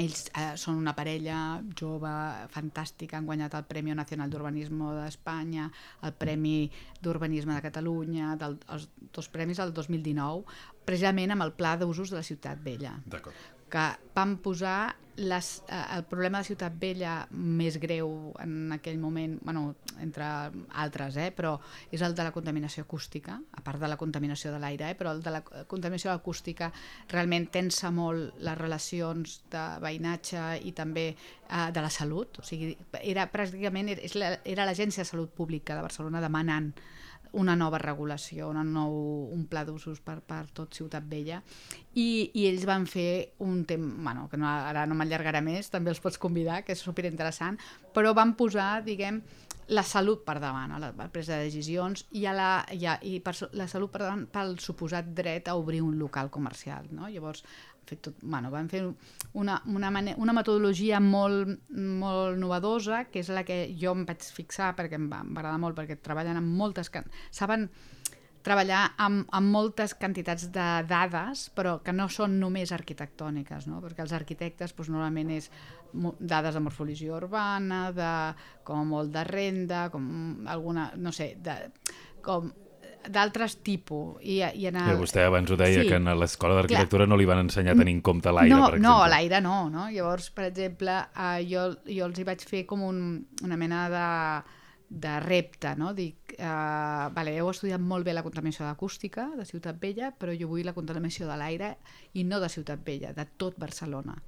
Ells 0.00 0.26
eh, 0.32 0.52
són 0.60 0.78
una 0.80 0.94
parella 0.96 1.60
jove, 1.78 2.12
fantàstica, 2.54 3.18
han 3.18 3.28
guanyat 3.28 3.56
el 3.58 3.66
Premi 3.68 3.94
Nacional 3.96 4.32
d'Urbanisme 4.32 4.92
d'Espanya, 4.98 5.68
el 6.06 6.14
Premi 6.16 6.70
d'Urbanisme 7.02 7.56
de 7.56 7.64
Catalunya, 7.64 8.36
del, 8.40 8.58
els 8.72 8.88
dos 9.12 9.28
premis 9.32 9.60
del 9.60 9.74
2019, 9.76 10.44
precisament 10.88 11.34
amb 11.34 11.46
el 11.46 11.56
Pla 11.58 11.76
d'Usos 11.80 12.14
de 12.14 12.20
la 12.20 12.26
Ciutat 12.26 12.62
Vella. 12.64 12.96
D'acord 13.06 13.51
que 13.72 13.86
van 14.14 14.36
posar 14.44 14.94
les, 15.16 15.62
eh, 15.68 15.96
el 15.96 16.04
problema 16.04 16.38
de 16.38 16.48
Ciutat 16.48 16.76
Vella 16.80 17.26
més 17.30 17.76
greu 17.80 18.32
en 18.40 18.72
aquell 18.72 18.98
moment, 19.00 19.38
bueno, 19.44 19.74
entre 20.00 20.24
altres, 20.82 21.16
eh, 21.20 21.30
però 21.36 21.58
és 21.92 22.00
el 22.02 22.14
de 22.16 22.24
la 22.24 22.32
contaminació 22.32 22.84
acústica, 22.84 23.38
a 23.52 23.62
part 23.64 23.80
de 23.80 23.88
la 23.88 23.98
contaminació 24.00 24.52
de 24.52 24.60
l'aire, 24.60 24.90
eh, 24.90 24.96
però 24.96 25.12
el 25.12 25.22
de 25.22 25.34
la 25.34 25.42
contaminació 25.42 26.12
acústica 26.12 26.72
realment 27.12 27.50
tensa 27.52 27.90
molt 27.90 28.40
les 28.40 28.58
relacions 28.58 29.42
de 29.52 29.66
veïnatge 29.84 30.46
i 30.64 30.72
també 30.72 31.06
eh, 31.12 31.68
de 31.72 31.84
la 31.84 31.90
salut, 31.90 32.40
o 32.40 32.46
sigui, 32.46 32.72
era 33.02 33.28
pràcticament 33.32 33.92
era 33.92 34.66
l'Agència 34.66 35.04
de 35.04 35.08
Salut 35.08 35.30
Pública 35.30 35.76
de 35.76 35.84
Barcelona 35.84 36.24
demanant 36.24 36.72
una 37.38 37.54
nova 37.56 37.78
regulació, 37.80 38.48
una 38.52 38.64
nou, 38.66 38.92
un 39.32 39.46
pla 39.48 39.64
d'usos 39.64 40.00
per, 40.04 40.18
per 40.26 40.44
tot 40.54 40.74
Ciutat 40.76 41.06
Vella 41.08 41.40
i, 41.94 42.30
i 42.34 42.46
ells 42.48 42.66
van 42.68 42.84
fer 42.90 43.34
un 43.44 43.62
temps, 43.68 43.94
bueno, 44.04 44.28
que 44.30 44.40
no, 44.40 44.48
ara 44.48 44.84
no 44.88 44.96
m'allargarà 44.98 45.40
més, 45.44 45.70
també 45.72 45.92
els 45.92 46.02
pots 46.02 46.20
convidar, 46.20 46.62
que 46.66 46.76
és 46.76 46.84
superinteressant, 46.84 47.58
però 47.96 48.12
van 48.16 48.36
posar, 48.36 48.82
diguem, 48.84 49.22
la 49.72 49.84
salut 49.86 50.24
per 50.26 50.36
davant 50.42 50.72
a 50.74 50.80
la 50.82 50.90
presa 51.12 51.38
de 51.38 51.46
decisions 51.46 52.04
i, 52.10 52.24
a 52.26 52.32
la, 52.36 52.48
i, 52.74 52.84
a, 52.86 52.96
i 53.06 53.18
per, 53.24 53.34
la 53.56 53.68
salut 53.70 53.92
per 53.92 54.02
davant 54.02 54.24
pel 54.32 54.56
suposat 54.60 55.12
dret 55.16 55.48
a 55.48 55.56
obrir 55.56 55.80
un 55.84 55.96
local 56.00 56.30
comercial. 56.34 56.88
No? 56.90 57.08
Llavors, 57.08 57.44
fet 57.88 58.02
tot, 58.08 58.20
bueno, 58.22 58.50
van 58.52 58.68
fer 58.70 58.82
una, 59.38 59.58
una, 59.66 59.90
una 60.16 60.36
metodologia 60.36 61.00
molt, 61.02 61.56
molt 61.70 62.38
novedosa, 62.40 63.04
que 63.10 63.22
és 63.22 63.32
la 63.32 63.46
que 63.48 63.64
jo 63.78 63.94
em 63.96 64.04
vaig 64.08 64.24
fixar 64.36 64.72
perquè 64.78 64.98
em 65.00 65.08
va, 65.12 65.22
agradar 65.24 65.58
molt, 65.62 65.78
perquè 65.78 65.98
treballen 66.00 66.40
amb 66.40 66.54
moltes... 66.58 66.92
Saben 67.32 67.68
treballar 68.42 68.80
amb, 68.98 69.26
amb 69.30 69.54
moltes 69.54 69.94
quantitats 69.94 70.48
de 70.54 70.66
dades, 70.88 71.46
però 71.54 71.76
que 71.84 71.94
no 71.94 72.08
són 72.10 72.38
només 72.40 72.72
arquitectòniques, 72.74 73.68
no? 73.70 73.78
perquè 73.84 74.02
els 74.04 74.14
arquitectes 74.16 74.74
doncs, 74.74 74.90
normalment 74.90 75.30
és 75.36 75.48
dades 76.18 76.56
de 76.56 76.64
morfologia 76.64 77.14
urbana, 77.14 77.84
de, 77.94 78.10
com 78.66 78.82
molt 78.94 79.12
de 79.14 79.22
renda, 79.28 79.86
com 79.94 80.48
alguna, 80.50 80.90
no 80.98 81.14
sé, 81.14 81.34
de, 81.38 81.56
com 82.24 82.50
d'altres 83.10 83.56
tipus. 83.64 84.20
I, 84.22 84.40
i 84.42 84.66
en 84.70 84.78
Que 84.78 84.92
el, 84.92 85.00
vostè 85.00 85.24
abans 85.26 85.50
ho 85.50 85.56
deia, 85.56 85.82
Sí. 85.82 85.88
que 85.88 85.96
a 85.96 86.14
l'escola 86.14 86.54
d'arquitectura 86.60 87.06
no 87.06 87.16
li 87.16 87.24
van 87.24 87.38
ensenyar 87.46 87.74
a 87.74 87.78
tenir 87.78 87.94
en 87.96 88.00
compte 88.02 88.30
l'aire, 88.32 88.54
no, 88.54 88.66
per 88.66 88.76
exemple. 88.76 88.88
No, 88.88 89.06
l'aire 89.08 89.40
no, 89.40 89.70
no. 89.70 89.88
Llavors, 89.90 90.30
per 90.30 90.44
exemple, 90.50 90.98
uh, 91.16 91.38
jo, 91.48 91.68
jo 91.86 92.06
els 92.06 92.18
hi 92.18 92.24
vaig 92.24 92.44
fer 92.46 92.64
com 92.66 92.82
un, 92.82 93.26
una 93.42 93.56
mena 93.56 93.88
de, 93.90 94.06
de 94.92 95.20
repte, 95.20 95.74
no? 95.76 95.94
Dic, 95.96 96.36
uh, 96.38 97.08
vale, 97.14 97.34
heu 97.38 97.50
estudiat 97.50 97.80
molt 97.80 98.04
bé 98.04 98.12
la 98.12 98.22
contaminació 98.22 98.66
acústica 98.68 99.30
de 99.36 99.44
Ciutat 99.48 99.80
Vella, 99.80 100.12
però 100.12 100.34
jo 100.38 100.48
vull 100.48 100.64
la 100.64 100.74
contaminació 100.76 101.26
de 101.26 101.36
l'aire 101.40 101.76
i 102.14 102.24
no 102.24 102.40
de 102.40 102.48
Ciutat 102.52 102.84
Vella, 102.84 103.12
de 103.12 103.26
tot 103.36 103.58
Barcelona. 103.58 104.18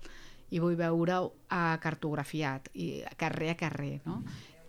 I 0.51 0.61
vull 0.61 0.77
veure-ho 0.77 1.25
uh, 1.27 1.77
cartografiat, 1.83 2.69
i 2.75 3.03
carrer 3.17 3.51
a 3.55 3.57
carrer, 3.57 4.01
no? 4.07 4.23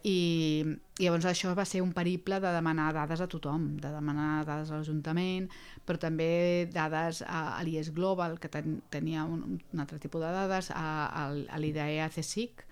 I, 0.06 0.62
i 1.00 1.06
llavors 1.08 1.26
això 1.26 1.54
va 1.58 1.64
ser 1.66 1.82
un 1.82 1.92
periple 1.96 2.38
de 2.44 2.52
demanar 2.54 2.92
dades 2.94 3.24
a 3.24 3.28
tothom, 3.32 3.64
de 3.82 3.90
demanar 3.90 4.44
dades 4.46 4.70
a 4.70 4.78
l'Ajuntament, 4.78 5.48
però 5.86 5.98
també 6.02 6.28
dades 6.74 7.24
a, 7.26 7.58
a 7.58 7.64
l'IES 7.66 7.90
Global, 7.96 8.38
que 8.40 8.52
ten, 8.54 8.82
tenia 8.94 9.24
un, 9.26 9.58
un 9.74 9.82
altre 9.82 9.98
tipus 10.04 10.22
de 10.22 10.30
dades, 10.36 10.70
a, 10.70 10.86
a, 11.10 11.24
a 11.34 11.58
l'IDEA 11.62 12.10
CSIC, 12.14 12.66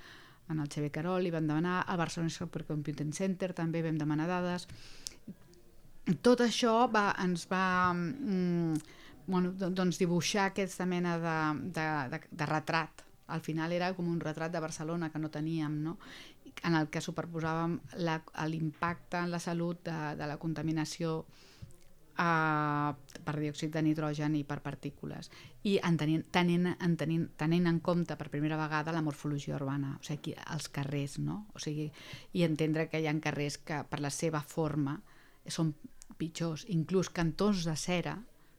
en 0.53 0.59
el 0.59 0.67
Xavier 0.69 0.91
Carol, 0.93 1.23
li 1.23 1.31
van 1.33 1.47
demanar, 1.49 1.79
a 1.87 1.95
Barcelona 1.97 2.29
Supercomputing 2.35 3.13
Center 3.17 3.53
també 3.57 3.81
vam 3.81 3.97
demanar 3.97 4.27
dades. 4.29 4.67
Tot 6.21 6.41
això 6.43 6.73
va, 6.91 7.13
ens 7.23 7.45
va 7.49 7.65
mm, 7.95 8.75
bueno, 9.25 9.53
do- 9.55 9.69
doncs 9.71 9.97
dibuixar 10.01 10.49
aquesta 10.51 10.85
mena 10.85 11.15
de, 11.17 11.35
de, 11.77 11.85
de, 12.11 12.19
de 12.29 12.45
retrat. 12.49 13.05
Al 13.33 13.39
final 13.41 13.71
era 13.71 13.93
com 13.95 14.09
un 14.11 14.19
retrat 14.19 14.51
de 14.51 14.59
Barcelona 14.59 15.07
que 15.09 15.21
no 15.23 15.29
teníem, 15.31 15.77
no? 15.85 15.95
En 16.63 16.75
el 16.79 16.89
que 16.89 17.01
superposàvem 17.03 17.79
l'impacte 18.49 19.19
en 19.19 19.31
la 19.31 19.39
salut 19.39 19.83
de, 19.85 19.97
de 20.19 20.27
la 20.29 20.37
contaminació 20.41 21.23
eh, 22.17 22.91
per 23.25 23.35
diòxid 23.39 23.73
de 23.73 23.83
nitrogen 23.85 24.35
i 24.39 24.43
per 24.47 24.59
partícules 24.65 25.29
i 25.63 25.77
en 25.83 25.97
tenint, 25.97 26.25
tenint, 26.31 26.67
en 26.73 26.97
tenint, 26.99 27.25
tenint 27.39 27.69
en 27.69 27.79
compte 27.79 28.17
per 28.19 28.29
primera 28.33 28.59
vegada 28.59 28.93
la 28.95 29.03
morfologia 29.05 29.55
urbana, 29.55 29.95
o 29.99 30.03
sigui, 30.03 30.35
els 30.55 30.69
carrers, 30.69 31.17
no? 31.23 31.45
O 31.55 31.61
sigui, 31.63 31.89
i 32.33 32.43
entendre 32.43 32.89
que 32.91 32.99
hi 32.99 33.07
ha 33.07 33.15
carrers 33.23 33.57
que 33.57 33.83
per 33.89 34.01
la 34.03 34.11
seva 34.11 34.41
forma 34.41 34.99
són 35.47 35.73
pitjors, 36.19 36.67
inclús 36.69 37.09
cantons 37.09 37.63
de 37.65 37.75
cera, 37.79 38.17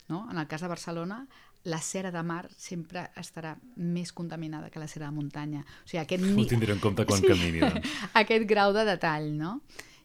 no? 0.09 0.27
En 0.31 0.39
el 0.39 0.49
cas 0.49 0.65
de 0.65 0.73
Barcelona, 0.73 1.25
la 1.65 1.81
cera 1.81 2.11
de 2.13 2.23
mar 2.23 2.45
sempre 2.61 3.07
estarà 3.17 3.55
més 3.77 4.13
contaminada 4.13 4.69
que 4.71 4.83
la 4.83 4.89
cera 4.89 5.09
de 5.09 5.17
muntanya. 5.17 5.65
O 5.65 5.89
sigui, 5.89 6.03
aquest 6.03 6.25
Ho 6.25 6.47
tindré 6.51 6.77
en 6.77 6.83
compte 6.83 7.07
quan 7.09 7.25
camini, 7.25 7.63
doncs. 7.65 7.97
aquest 8.23 8.45
grau 8.49 8.75
de 8.77 8.85
detall, 8.89 9.31
no? 9.39 9.57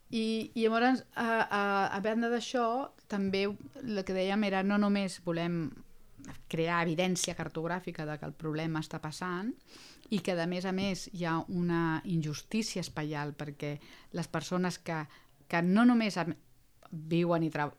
I, 0.10 0.50
i 0.56 0.64
llavors, 0.64 1.04
a, 1.14 1.28
a, 1.44 1.64
a 1.94 2.00
banda 2.02 2.32
d'això, 2.32 2.66
també 3.12 3.44
el 3.46 4.02
que 4.08 4.16
dèiem 4.16 4.48
era 4.48 4.64
no 4.64 4.80
només 4.82 5.20
volem 5.26 5.68
crear 6.50 6.82
evidència 6.84 7.36
cartogràfica 7.38 8.06
de 8.08 8.18
que 8.18 8.28
el 8.28 8.34
problema 8.38 8.82
està 8.84 9.00
passant 9.04 9.52
i 10.10 10.20
que, 10.26 10.34
a 10.34 10.48
més 10.50 10.66
a 10.66 10.74
més, 10.74 11.08
hi 11.14 11.26
ha 11.28 11.38
una 11.54 12.02
injustícia 12.10 12.82
espaial 12.82 13.36
perquè 13.38 13.76
les 14.18 14.28
persones 14.32 14.80
que, 14.80 15.04
que 15.48 15.62
no 15.66 15.86
només 15.86 16.18
viuen 16.92 17.46
i 17.46 17.52
tra 17.54 17.70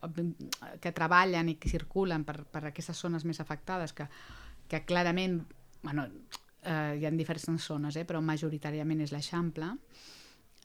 que 0.81 0.93
treballen 0.95 1.51
i 1.51 1.57
que 1.59 1.69
circulen 1.69 2.23
per, 2.27 2.41
per 2.51 2.65
aquestes 2.69 2.99
zones 2.99 3.25
més 3.27 3.41
afectades, 3.43 3.93
que, 3.93 4.07
que 4.71 4.83
clarament, 4.87 5.41
bueno, 5.83 6.07
eh, 6.63 6.97
hi 6.99 7.05
ha 7.05 7.11
diferents 7.11 7.67
zones, 7.67 7.97
eh, 7.97 8.05
però 8.07 8.21
majoritàriament 8.23 9.01
és 9.03 9.13
l'Eixample, 9.15 9.71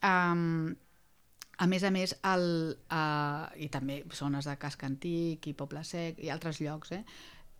um, 0.07 0.75
a 1.57 1.65
més 1.65 1.83
a 1.83 1.89
més, 1.89 2.13
el, 2.29 2.43
uh, 2.93 3.47
i 3.57 3.67
també 3.73 4.03
zones 4.13 4.45
de 4.45 4.53
Casc 4.61 4.83
Antic 4.85 5.47
i 5.49 5.55
Poble 5.57 5.81
Sec 5.87 6.19
i 6.21 6.29
altres 6.29 6.61
llocs, 6.61 6.91
eh, 6.93 7.01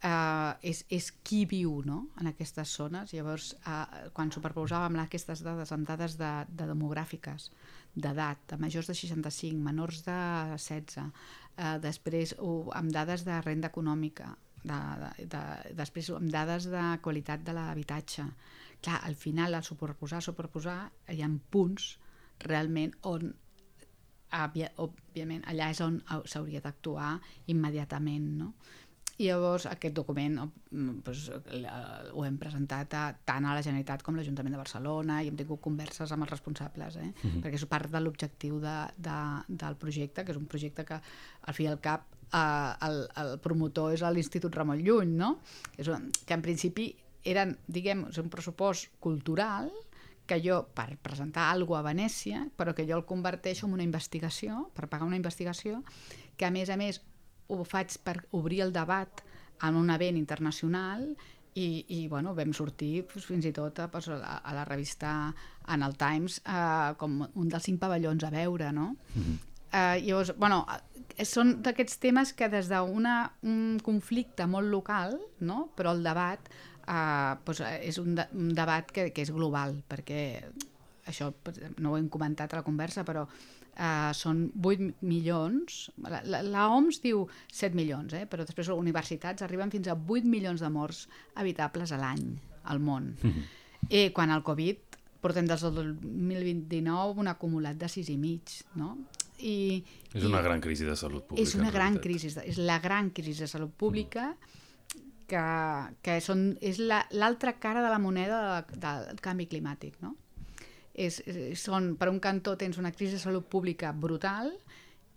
uh, 0.06 0.54
és, 0.62 0.84
és 0.94 1.10
qui 1.26 1.46
viu 1.50 1.80
no? 1.86 2.04
en 2.22 2.30
aquestes 2.30 2.76
zones. 2.78 3.16
Llavors, 3.18 3.56
uh, 3.66 4.12
quan 4.14 4.30
superposàvem 4.34 5.00
aquestes 5.02 5.42
dades 5.46 5.74
amb 5.74 5.90
dades 5.90 6.18
de, 6.20 6.32
de 6.50 6.70
demogràfiques, 6.70 7.50
d'edat, 7.98 8.44
de 8.52 8.60
majors 8.62 8.90
de 8.92 8.96
65, 8.98 9.58
menors 9.66 10.04
de 10.06 10.18
16, 10.58 11.00
uh, 11.02 11.78
després 11.82 12.36
uh, 12.38 12.68
amb 12.78 12.94
dades 12.94 13.26
de 13.26 13.40
renda 13.42 13.72
econòmica, 13.74 14.30
de, 14.68 14.78
de, 15.02 15.26
de, 15.34 15.42
després 15.78 16.12
amb 16.18 16.30
dades 16.34 16.70
de 16.70 16.86
qualitat 17.06 17.44
de 17.48 17.56
l'habitatge. 17.58 18.28
Clar, 18.84 19.02
al 19.08 19.16
final, 19.18 19.58
al 19.58 19.66
superposar, 19.66 20.22
superposar, 20.22 20.80
hi 21.10 21.24
ha 21.26 21.30
punts 21.52 21.96
realment 22.46 22.94
on 23.10 23.32
òbvia, 24.38 24.70
òbviament 24.84 25.46
allà 25.48 25.70
és 25.72 25.80
on 25.82 26.02
hau- 26.12 26.26
s'hauria 26.28 26.62
d'actuar 26.62 27.16
immediatament, 27.54 28.28
no? 28.42 28.54
I 29.18 29.32
llavors 29.32 29.66
aquest 29.66 29.96
document 29.98 30.36
mm, 30.38 31.00
doncs, 31.06 31.24
ho 32.14 32.26
hem 32.26 32.36
presentat 32.38 32.94
a, 32.94 33.06
tant 33.26 33.48
a 33.48 33.56
la 33.58 33.64
Generalitat 33.66 34.04
com 34.06 34.14
a 34.14 34.22
l'Ajuntament 34.22 34.54
de 34.54 34.62
Barcelona 34.62 35.22
i 35.24 35.32
hem 35.32 35.40
tingut 35.40 35.62
converses 35.64 36.14
amb 36.14 36.28
els 36.28 36.36
responsables, 36.36 37.00
eh? 37.02 37.10
perquè 37.42 37.58
és 37.58 37.66
part 37.72 37.90
de 37.90 38.04
l'objectiu 38.04 38.60
de, 38.62 38.76
de, 39.02 39.18
del 39.50 39.80
projecte, 39.82 40.22
que 40.22 40.36
és 40.36 40.40
un 40.40 40.46
projecte 40.46 40.86
que 40.86 41.00
al 41.02 41.58
fi 41.58 41.66
i 41.66 41.72
al 41.72 41.82
cap 41.82 42.06
eh, 42.30 42.88
el, 42.88 43.02
el 43.24 43.34
promotor 43.42 43.98
és 43.98 44.06
l'Institut 44.06 44.54
Ramon 44.54 44.86
Llull, 44.86 45.10
no? 45.18 45.34
És 45.78 45.90
un, 45.90 46.12
que 46.26 46.38
en 46.38 46.46
principi 46.46 46.92
eren, 47.28 47.58
diguem, 47.68 48.06
un 48.22 48.32
pressupost 48.32 48.94
cultural 49.04 49.72
que 50.28 50.42
jo, 50.44 50.62
per 50.76 50.92
presentar 51.02 51.48
alguna 51.50 51.82
a 51.82 51.88
Venècia, 51.88 52.46
però 52.60 52.76
que 52.76 52.86
jo 52.86 52.98
el 53.00 53.06
converteixo 53.08 53.66
en 53.66 53.78
una 53.78 53.86
investigació, 53.88 54.68
per 54.76 54.92
pagar 54.92 55.08
una 55.08 55.18
investigació, 55.18 55.82
que 56.38 56.46
a 56.46 56.52
més 56.52 56.70
a 56.70 56.78
més 56.78 57.00
ho 57.48 57.64
faig 57.64 57.98
per 58.04 58.20
obrir 58.32 58.62
el 58.66 58.74
debat 58.76 59.24
en 59.64 59.76
un 59.76 59.90
event 59.90 60.18
internacional 60.20 61.08
i, 61.58 61.86
i 61.90 62.08
bueno, 62.08 62.36
vam 62.38 62.54
sortir 62.54 63.08
pues, 63.10 63.26
fins 63.26 63.48
i 63.50 63.54
tot 63.56 63.80
a, 63.82 63.88
pues, 63.90 64.10
a, 64.14 64.38
a 64.38 64.54
la 64.54 64.66
revista 64.66 65.34
en 65.74 65.84
el 65.84 65.98
Times 65.98 66.42
eh, 66.46 66.94
com 67.02 67.24
un 67.26 67.50
dels 67.50 67.66
cinc 67.66 67.82
pavellons 67.82 68.28
a 68.28 68.32
veure, 68.34 68.72
no? 68.72 68.96
Mm 69.16 69.22
-hmm. 69.24 69.38
eh, 69.72 70.02
llavors, 70.06 70.36
bueno, 70.38 70.66
eh, 71.18 71.26
són 71.26 71.62
d'aquests 71.64 71.98
temes 71.98 72.34
que 72.34 72.50
des 72.50 72.70
d'un 72.70 73.80
conflicte 73.84 74.46
molt 74.46 74.70
local, 74.70 75.20
no? 75.40 75.70
però 75.76 75.92
el 75.92 76.04
debat 76.04 76.40
eh, 76.88 77.36
pues, 77.44 77.60
eh, 77.60 77.80
és 77.88 77.98
un, 77.98 78.16
de, 78.16 78.28
un 78.34 78.54
debat 78.54 78.92
que, 78.92 79.12
que 79.12 79.22
és 79.22 79.32
global, 79.32 79.82
perquè 79.88 80.44
això 81.08 81.32
no 81.80 81.92
ho 81.92 81.98
hem 81.98 82.10
comentat 82.10 82.54
a 82.54 82.58
la 82.58 82.64
conversa, 82.64 83.04
però 83.04 83.28
uh, 83.80 84.12
són 84.14 84.52
8 84.64 84.94
milions, 85.02 85.92
la, 86.04 86.22
la, 86.26 86.42
la 86.42 86.68
OMS 86.70 87.02
diu 87.04 87.28
7 87.52 87.76
milions, 87.76 88.14
eh? 88.14 88.26
però 88.26 88.46
després 88.46 88.68
les 88.68 88.78
universitats 88.78 89.42
arriben 89.46 89.72
fins 89.72 89.88
a 89.88 89.96
8 89.96 90.26
milions 90.26 90.60
de 90.62 90.70
morts 90.70 91.08
habitables 91.36 91.92
a 91.92 91.98
l'any 91.98 92.38
al 92.64 92.80
món. 92.80 93.16
Mm 93.22 93.30
-hmm. 93.32 93.44
I 93.90 94.10
quan 94.12 94.30
el 94.32 94.44
Covid 94.44 94.78
portem 95.22 95.46
des 95.48 95.62
del 95.62 95.74
2029 96.00 97.20
un 97.20 97.28
acumulat 97.28 97.76
de 97.78 97.88
6 97.90 98.10
i 98.10 98.18
mig, 98.18 98.42
no? 98.76 98.98
I, 99.40 99.84
És 100.14 100.24
una 100.24 100.42
gran 100.42 100.60
crisi 100.62 100.84
de 100.84 100.96
salut 100.96 101.24
pública. 101.28 101.48
és 101.48 101.56
una 101.56 101.70
gran 101.72 101.98
crisi, 102.00 102.30
de- 102.34 102.42
és 102.50 102.58
la 102.58 102.80
gran 102.80 103.12
crisi 103.12 103.40
de 103.42 103.48
salut 103.48 103.72
pública 103.72 104.36
que, 105.28 105.44
que 106.02 106.20
són, 106.22 106.58
és 106.62 106.80
la- 106.80 107.06
l'altra 107.12 107.54
cara 107.60 107.84
de 107.84 107.90
la 107.90 108.00
moneda 108.00 108.62
de, 108.72 108.78
del 108.80 109.20
canvi 109.22 109.46
climàtic, 109.48 110.00
no? 110.02 110.16
És, 110.98 111.22
és, 111.30 111.62
són, 111.62 111.92
per 112.00 112.10
un 112.10 112.18
cantó 112.20 112.56
tens 112.58 112.80
una 112.82 112.92
crisi 112.92 113.18
de 113.18 113.22
salut 113.22 113.46
pública 113.46 113.92
brutal 113.94 114.50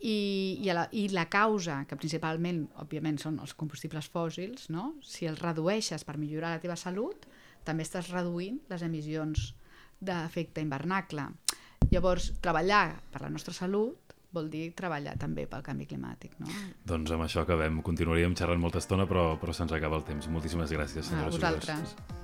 i, 0.01 0.59
i, 0.61 0.69
a 0.69 0.77
la, 0.77 0.85
i 0.93 1.07
la 1.13 1.27
causa, 1.33 1.83
que 1.89 1.97
principalment, 1.97 2.67
òbviament, 2.83 3.19
són 3.21 3.39
els 3.41 3.55
combustibles 3.57 4.09
fòssils, 4.13 4.69
no? 4.73 4.95
si 5.05 5.29
els 5.29 5.41
redueixes 5.41 6.05
per 6.05 6.19
millorar 6.21 6.55
la 6.55 6.61
teva 6.63 6.77
salut, 6.77 7.27
també 7.65 7.85
estàs 7.85 8.13
reduint 8.13 8.61
les 8.71 8.85
emissions 8.85 9.51
d'efecte 10.01 10.65
hivernacle. 10.65 11.27
Llavors, 11.91 12.31
treballar 12.45 13.01
per 13.13 13.25
la 13.25 13.33
nostra 13.33 13.57
salut 13.57 14.15
vol 14.33 14.49
dir 14.53 14.71
treballar 14.79 15.17
també 15.19 15.45
pel 15.51 15.65
canvi 15.67 15.89
climàtic. 15.91 16.39
No? 16.39 16.49
Doncs 16.87 17.17
amb 17.17 17.27
això 17.27 17.43
acabem. 17.43 17.83
Continuaríem 17.87 18.37
xerrant 18.39 18.63
molta 18.63 18.79
estona, 18.85 19.09
però, 19.11 19.35
però 19.43 19.57
se'ns 19.57 19.75
acaba 19.77 19.99
el 19.99 20.07
temps. 20.07 20.31
Moltíssimes 20.31 20.73
gràcies, 20.77 21.05
A 21.05 21.11
senyora 21.11 21.35
Subirós. 21.35 21.61
vosaltres. 21.67 22.20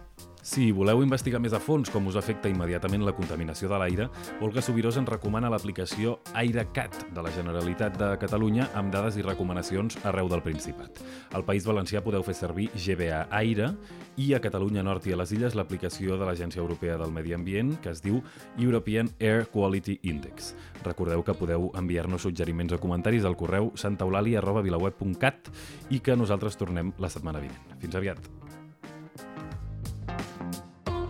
Si 0.47 0.68
voleu 0.70 1.01
investigar 1.03 1.40
més 1.42 1.57
a 1.57 1.59
fons 1.59 1.90
com 1.90 2.05
us 2.07 2.14
afecta 2.16 2.47
immediatament 2.47 3.03
la 3.03 3.16
contaminació 3.16 3.66
de 3.66 3.80
l'aire, 3.82 4.05
Olga 4.47 4.62
Subirós 4.62 4.94
ens 5.01 5.11
recomana 5.11 5.51
l'aplicació 5.51 6.20
AireCat 6.38 7.01
de 7.16 7.24
la 7.26 7.32
Generalitat 7.34 7.99
de 7.99 8.12
Catalunya 8.22 8.68
amb 8.78 8.94
dades 8.94 9.18
i 9.18 9.24
recomanacions 9.26 9.99
arreu 10.07 10.30
del 10.30 10.44
Principat. 10.47 11.03
Al 11.34 11.42
País 11.49 11.66
Valencià 11.66 12.05
podeu 12.05 12.22
fer 12.22 12.36
servir 12.38 12.68
GBA 12.78 13.24
Aire 13.40 13.72
i 14.22 14.30
a 14.38 14.40
Catalunya 14.44 14.86
Nord 14.86 15.11
i 15.11 15.16
a 15.16 15.18
les 15.18 15.34
Illes 15.34 15.59
l'aplicació 15.59 16.14
de 16.14 16.30
l'Agència 16.30 16.62
Europea 16.62 16.94
del 17.03 17.11
Medi 17.11 17.34
Ambient 17.34 17.74
que 17.82 17.90
es 17.90 18.05
diu 18.07 18.22
European 18.55 19.11
Air 19.18 19.49
Quality 19.51 19.99
Index. 20.07 20.55
Recordeu 20.86 21.26
que 21.26 21.34
podeu 21.34 21.72
enviar-nos 21.74 22.22
suggeriments 22.22 22.78
o 22.78 22.78
comentaris 22.78 23.26
al 23.26 23.34
correu 23.34 23.72
santaeulàlia.vilaweb.cat 23.74 25.51
i 25.90 25.99
que 25.99 26.14
nosaltres 26.14 26.55
tornem 26.55 26.94
la 27.03 27.11
setmana 27.11 27.42
vinent. 27.42 27.80
Fins 27.82 27.99
aviat! 27.99 28.45